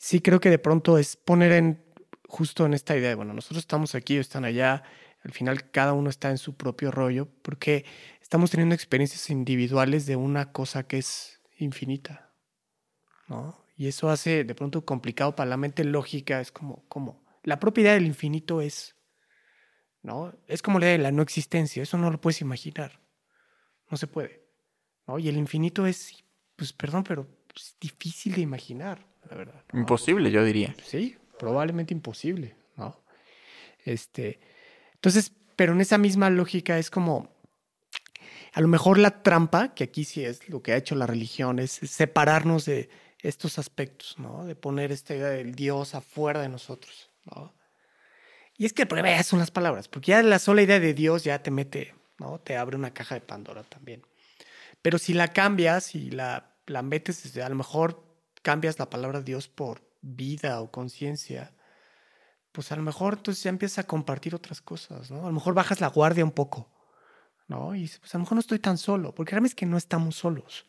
sí 0.05 0.21
creo 0.21 0.39
que 0.39 0.51
de 0.51 0.59
pronto 0.59 0.99
es 0.99 1.17
poner 1.17 1.53
en 1.53 1.83
justo 2.29 2.67
en 2.67 2.75
esta 2.75 2.95
idea 2.95 3.09
de, 3.09 3.15
bueno, 3.15 3.33
nosotros 3.33 3.61
estamos 3.61 3.95
aquí, 3.95 4.19
están 4.19 4.45
allá, 4.45 4.83
al 5.23 5.33
final 5.33 5.71
cada 5.71 5.95
uno 5.95 6.11
está 6.11 6.29
en 6.29 6.37
su 6.37 6.59
propio 6.59 6.91
rollo, 6.91 7.27
porque 7.41 7.87
estamos 8.21 8.51
teniendo 8.51 8.75
experiencias 8.75 9.31
individuales 9.31 10.05
de 10.05 10.17
una 10.17 10.53
cosa 10.53 10.87
que 10.87 10.99
es 10.99 11.41
infinita, 11.57 12.35
¿no? 13.29 13.65
Y 13.79 13.87
eso 13.87 14.11
hace 14.11 14.45
de 14.45 14.55
pronto 14.55 14.85
complicado 14.85 15.35
para 15.35 15.49
la 15.49 15.57
mente 15.57 15.85
lógica, 15.85 16.39
es 16.39 16.53
como, 16.53 16.85
como, 16.87 17.25
la 17.43 17.59
propia 17.59 17.83
idea 17.83 17.95
del 17.95 18.05
infinito 18.05 18.61
es, 18.61 18.97
¿no? 20.03 20.37
Es 20.49 20.61
como 20.61 20.81
la 20.81 20.85
idea 20.85 20.99
de 20.99 21.03
la 21.03 21.13
no 21.13 21.23
existencia, 21.23 21.83
eso 21.83 21.97
no 21.97 22.11
lo 22.11 22.21
puedes 22.21 22.43
imaginar, 22.43 23.01
no 23.91 23.97
se 23.97 24.07
puede, 24.07 24.45
¿no? 25.07 25.19
Y 25.19 25.29
el 25.29 25.39
infinito 25.39 25.87
es, 25.87 26.23
pues 26.57 26.75
perdón, 26.75 27.05
pero 27.05 27.27
es 27.57 27.75
difícil 27.81 28.35
de 28.35 28.43
imaginar 28.43 29.14
la 29.31 29.37
verdad. 29.37 29.62
Imposible, 29.72 30.31
yo 30.31 30.45
diría. 30.45 30.75
Sí, 30.85 31.16
probablemente 31.39 31.95
imposible, 31.95 32.55
¿no? 32.77 33.01
Este, 33.85 34.41
entonces, 34.95 35.33
pero 35.57 35.72
en 35.72 35.81
esa 35.81 35.99
misma 35.99 36.31
lógica 36.31 36.79
es 36.79 36.91
como, 36.91 37.29
a 38.53 38.61
lo 38.61 38.68
mejor 38.68 38.99
la 38.99 39.22
trampa, 39.22 39.75
que 39.75 39.85
aquí 39.85 40.05
sí 40.05 40.25
es 40.25 40.49
lo 40.49 40.62
que 40.62 40.72
ha 40.72 40.77
hecho 40.77 40.95
la 40.95 41.07
religión, 41.07 41.59
es 41.59 41.72
separarnos 41.72 42.64
de 42.64 42.89
estos 43.20 43.59
aspectos, 43.59 44.16
¿no? 44.18 44.45
De 44.45 44.55
poner 44.55 44.93
esta 44.93 45.14
idea 45.14 45.29
del 45.29 45.55
Dios 45.55 45.95
afuera 45.95 46.41
de 46.41 46.49
nosotros, 46.49 47.11
¿no? 47.25 47.55
Y 48.57 48.66
es 48.66 48.72
que 48.72 48.83
el 48.83 48.89
problema 48.89 49.22
son 49.22 49.41
las 49.41 49.51
palabras, 49.51 49.89
porque 49.89 50.12
ya 50.12 50.22
la 50.22 50.39
sola 50.39 50.62
idea 50.62 50.79
de 50.79 50.95
Dios 50.95 51.25
ya 51.25 51.43
te 51.43 51.51
mete, 51.51 51.95
¿no? 52.18 52.39
Te 52.39 52.57
abre 52.57 52.77
una 52.77 52.93
caja 52.93 53.16
de 53.16 53.20
Pandora 53.20 53.64
también. 53.64 54.03
Pero 54.83 54.99
si 54.99 55.14
la 55.14 55.33
cambias 55.33 55.95
y 55.95 56.11
la, 56.11 56.55
la 56.66 56.83
metes, 56.83 57.37
a 57.39 57.49
lo 57.49 57.55
mejor 57.57 58.04
cambias 58.45 58.78
la 58.78 58.90
palabra 58.90 59.22
Dios 59.22 59.49
por 59.49 59.82
vida 60.03 60.61
o 60.61 60.70
conciencia, 60.70 61.55
pues 62.53 62.70
a 62.70 62.76
lo 62.76 62.82
mejor 62.82 63.14
entonces 63.14 63.42
ya 63.42 63.49
empiezas 63.49 63.80
a 63.80 63.86
compartir 63.88 64.34
otras 64.34 64.61
cosas, 64.61 65.11
¿no? 65.11 65.22
A 65.22 65.26
lo 65.26 65.32
mejor 65.32 65.55
bajas 65.55 65.80
la 65.80 65.88
guardia 65.88 66.24
un 66.24 66.30
poco, 66.30 66.70
¿no? 67.49 67.74
Y 67.74 67.88
pues 67.99 68.14
a 68.14 68.18
lo 68.18 68.24
mejor 68.24 68.36
no 68.36 68.40
estoy 68.40 68.59
tan 68.59 68.76
solo, 68.78 69.14
porque 69.14 69.30
realmente 69.30 69.53
es 69.53 69.57
que 69.57 69.66
no 69.66 69.78
estamos 69.78 70.16
solos, 70.16 70.66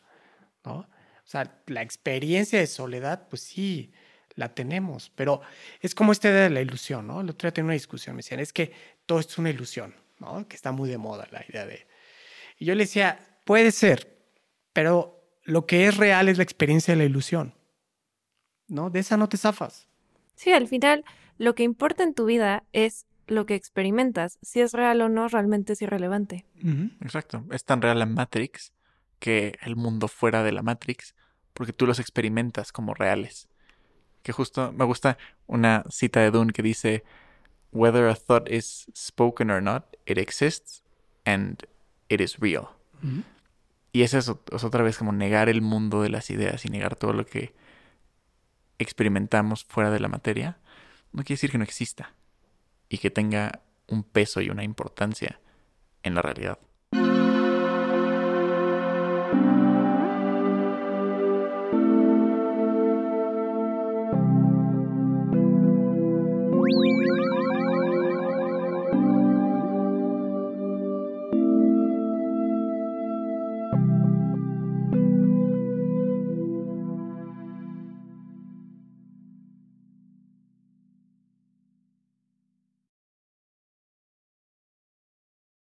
¿no? 0.64 0.78
O 0.78 1.28
sea, 1.28 1.60
la 1.66 1.82
experiencia 1.82 2.58
de 2.58 2.66
soledad, 2.66 3.28
pues 3.28 3.42
sí, 3.42 3.92
la 4.36 4.54
tenemos, 4.54 5.12
pero 5.14 5.42
es 5.80 5.94
como 5.94 6.12
esta 6.12 6.30
idea 6.30 6.44
de 6.44 6.50
la 6.50 6.62
ilusión, 6.62 7.06
¿no? 7.06 7.20
El 7.20 7.28
otro 7.28 7.46
día 7.46 7.54
tenía 7.54 7.66
una 7.66 7.74
discusión, 7.74 8.16
me 8.16 8.20
decían, 8.20 8.40
es 8.40 8.52
que 8.52 8.72
todo 9.04 9.20
esto 9.20 9.34
es 9.34 9.38
una 9.38 9.50
ilusión, 9.50 9.94
¿no? 10.18 10.48
Que 10.48 10.56
está 10.56 10.72
muy 10.72 10.88
de 10.88 10.98
moda 10.98 11.28
la 11.30 11.44
idea 11.46 11.66
de... 11.66 11.86
Y 12.58 12.64
yo 12.64 12.74
le 12.74 12.84
decía, 12.84 13.18
puede 13.44 13.70
ser, 13.70 14.16
pero 14.72 15.22
lo 15.42 15.66
que 15.66 15.86
es 15.86 15.96
real 15.96 16.28
es 16.28 16.38
la 16.38 16.42
experiencia 16.42 16.94
de 16.94 16.98
la 16.98 17.04
ilusión. 17.04 17.55
¿No? 18.68 18.90
De 18.90 19.00
esa 19.00 19.16
no 19.16 19.28
te 19.28 19.36
zafas. 19.36 19.86
Sí, 20.34 20.52
al 20.52 20.68
final 20.68 21.04
lo 21.38 21.54
que 21.54 21.62
importa 21.62 22.02
en 22.02 22.14
tu 22.14 22.26
vida 22.26 22.64
es 22.72 23.06
lo 23.26 23.46
que 23.46 23.54
experimentas. 23.54 24.38
Si 24.42 24.60
es 24.60 24.72
real 24.72 25.00
o 25.00 25.08
no, 25.08 25.28
realmente 25.28 25.72
es 25.72 25.82
irrelevante. 25.82 26.44
Exacto. 27.00 27.44
Es 27.50 27.64
tan 27.64 27.82
real 27.82 27.98
la 27.98 28.06
Matrix 28.06 28.72
que 29.18 29.58
el 29.62 29.76
mundo 29.76 30.08
fuera 30.08 30.42
de 30.42 30.52
la 30.52 30.62
Matrix, 30.62 31.14
porque 31.52 31.72
tú 31.72 31.86
los 31.86 31.98
experimentas 31.98 32.72
como 32.72 32.94
reales. 32.94 33.48
Que 34.22 34.32
justo 34.32 34.72
me 34.72 34.84
gusta 34.84 35.18
una 35.46 35.84
cita 35.90 36.20
de 36.20 36.30
Dune 36.30 36.52
que 36.52 36.62
dice, 36.62 37.04
Whether 37.72 38.08
a 38.08 38.14
thought 38.14 38.50
is 38.50 38.90
spoken 38.96 39.50
or 39.50 39.62
not, 39.62 39.96
it 40.06 40.18
exists 40.18 40.82
and 41.24 41.62
it 42.08 42.20
is 42.20 42.38
real. 42.38 42.68
Y 43.92 44.02
es 44.02 44.14
eso, 44.14 44.42
es 44.52 44.64
otra 44.64 44.82
vez 44.82 44.98
como 44.98 45.12
negar 45.12 45.48
el 45.48 45.62
mundo 45.62 46.02
de 46.02 46.08
las 46.08 46.30
ideas 46.30 46.64
y 46.64 46.68
negar 46.68 46.96
todo 46.96 47.12
lo 47.12 47.26
que 47.26 47.54
experimentamos 48.78 49.64
fuera 49.64 49.90
de 49.90 50.00
la 50.00 50.08
materia, 50.08 50.58
no 51.12 51.22
quiere 51.22 51.36
decir 51.36 51.50
que 51.50 51.58
no 51.58 51.64
exista 51.64 52.14
y 52.88 52.98
que 52.98 53.10
tenga 53.10 53.62
un 53.88 54.02
peso 54.02 54.40
y 54.40 54.50
una 54.50 54.64
importancia 54.64 55.40
en 56.02 56.14
la 56.14 56.22
realidad. 56.22 56.58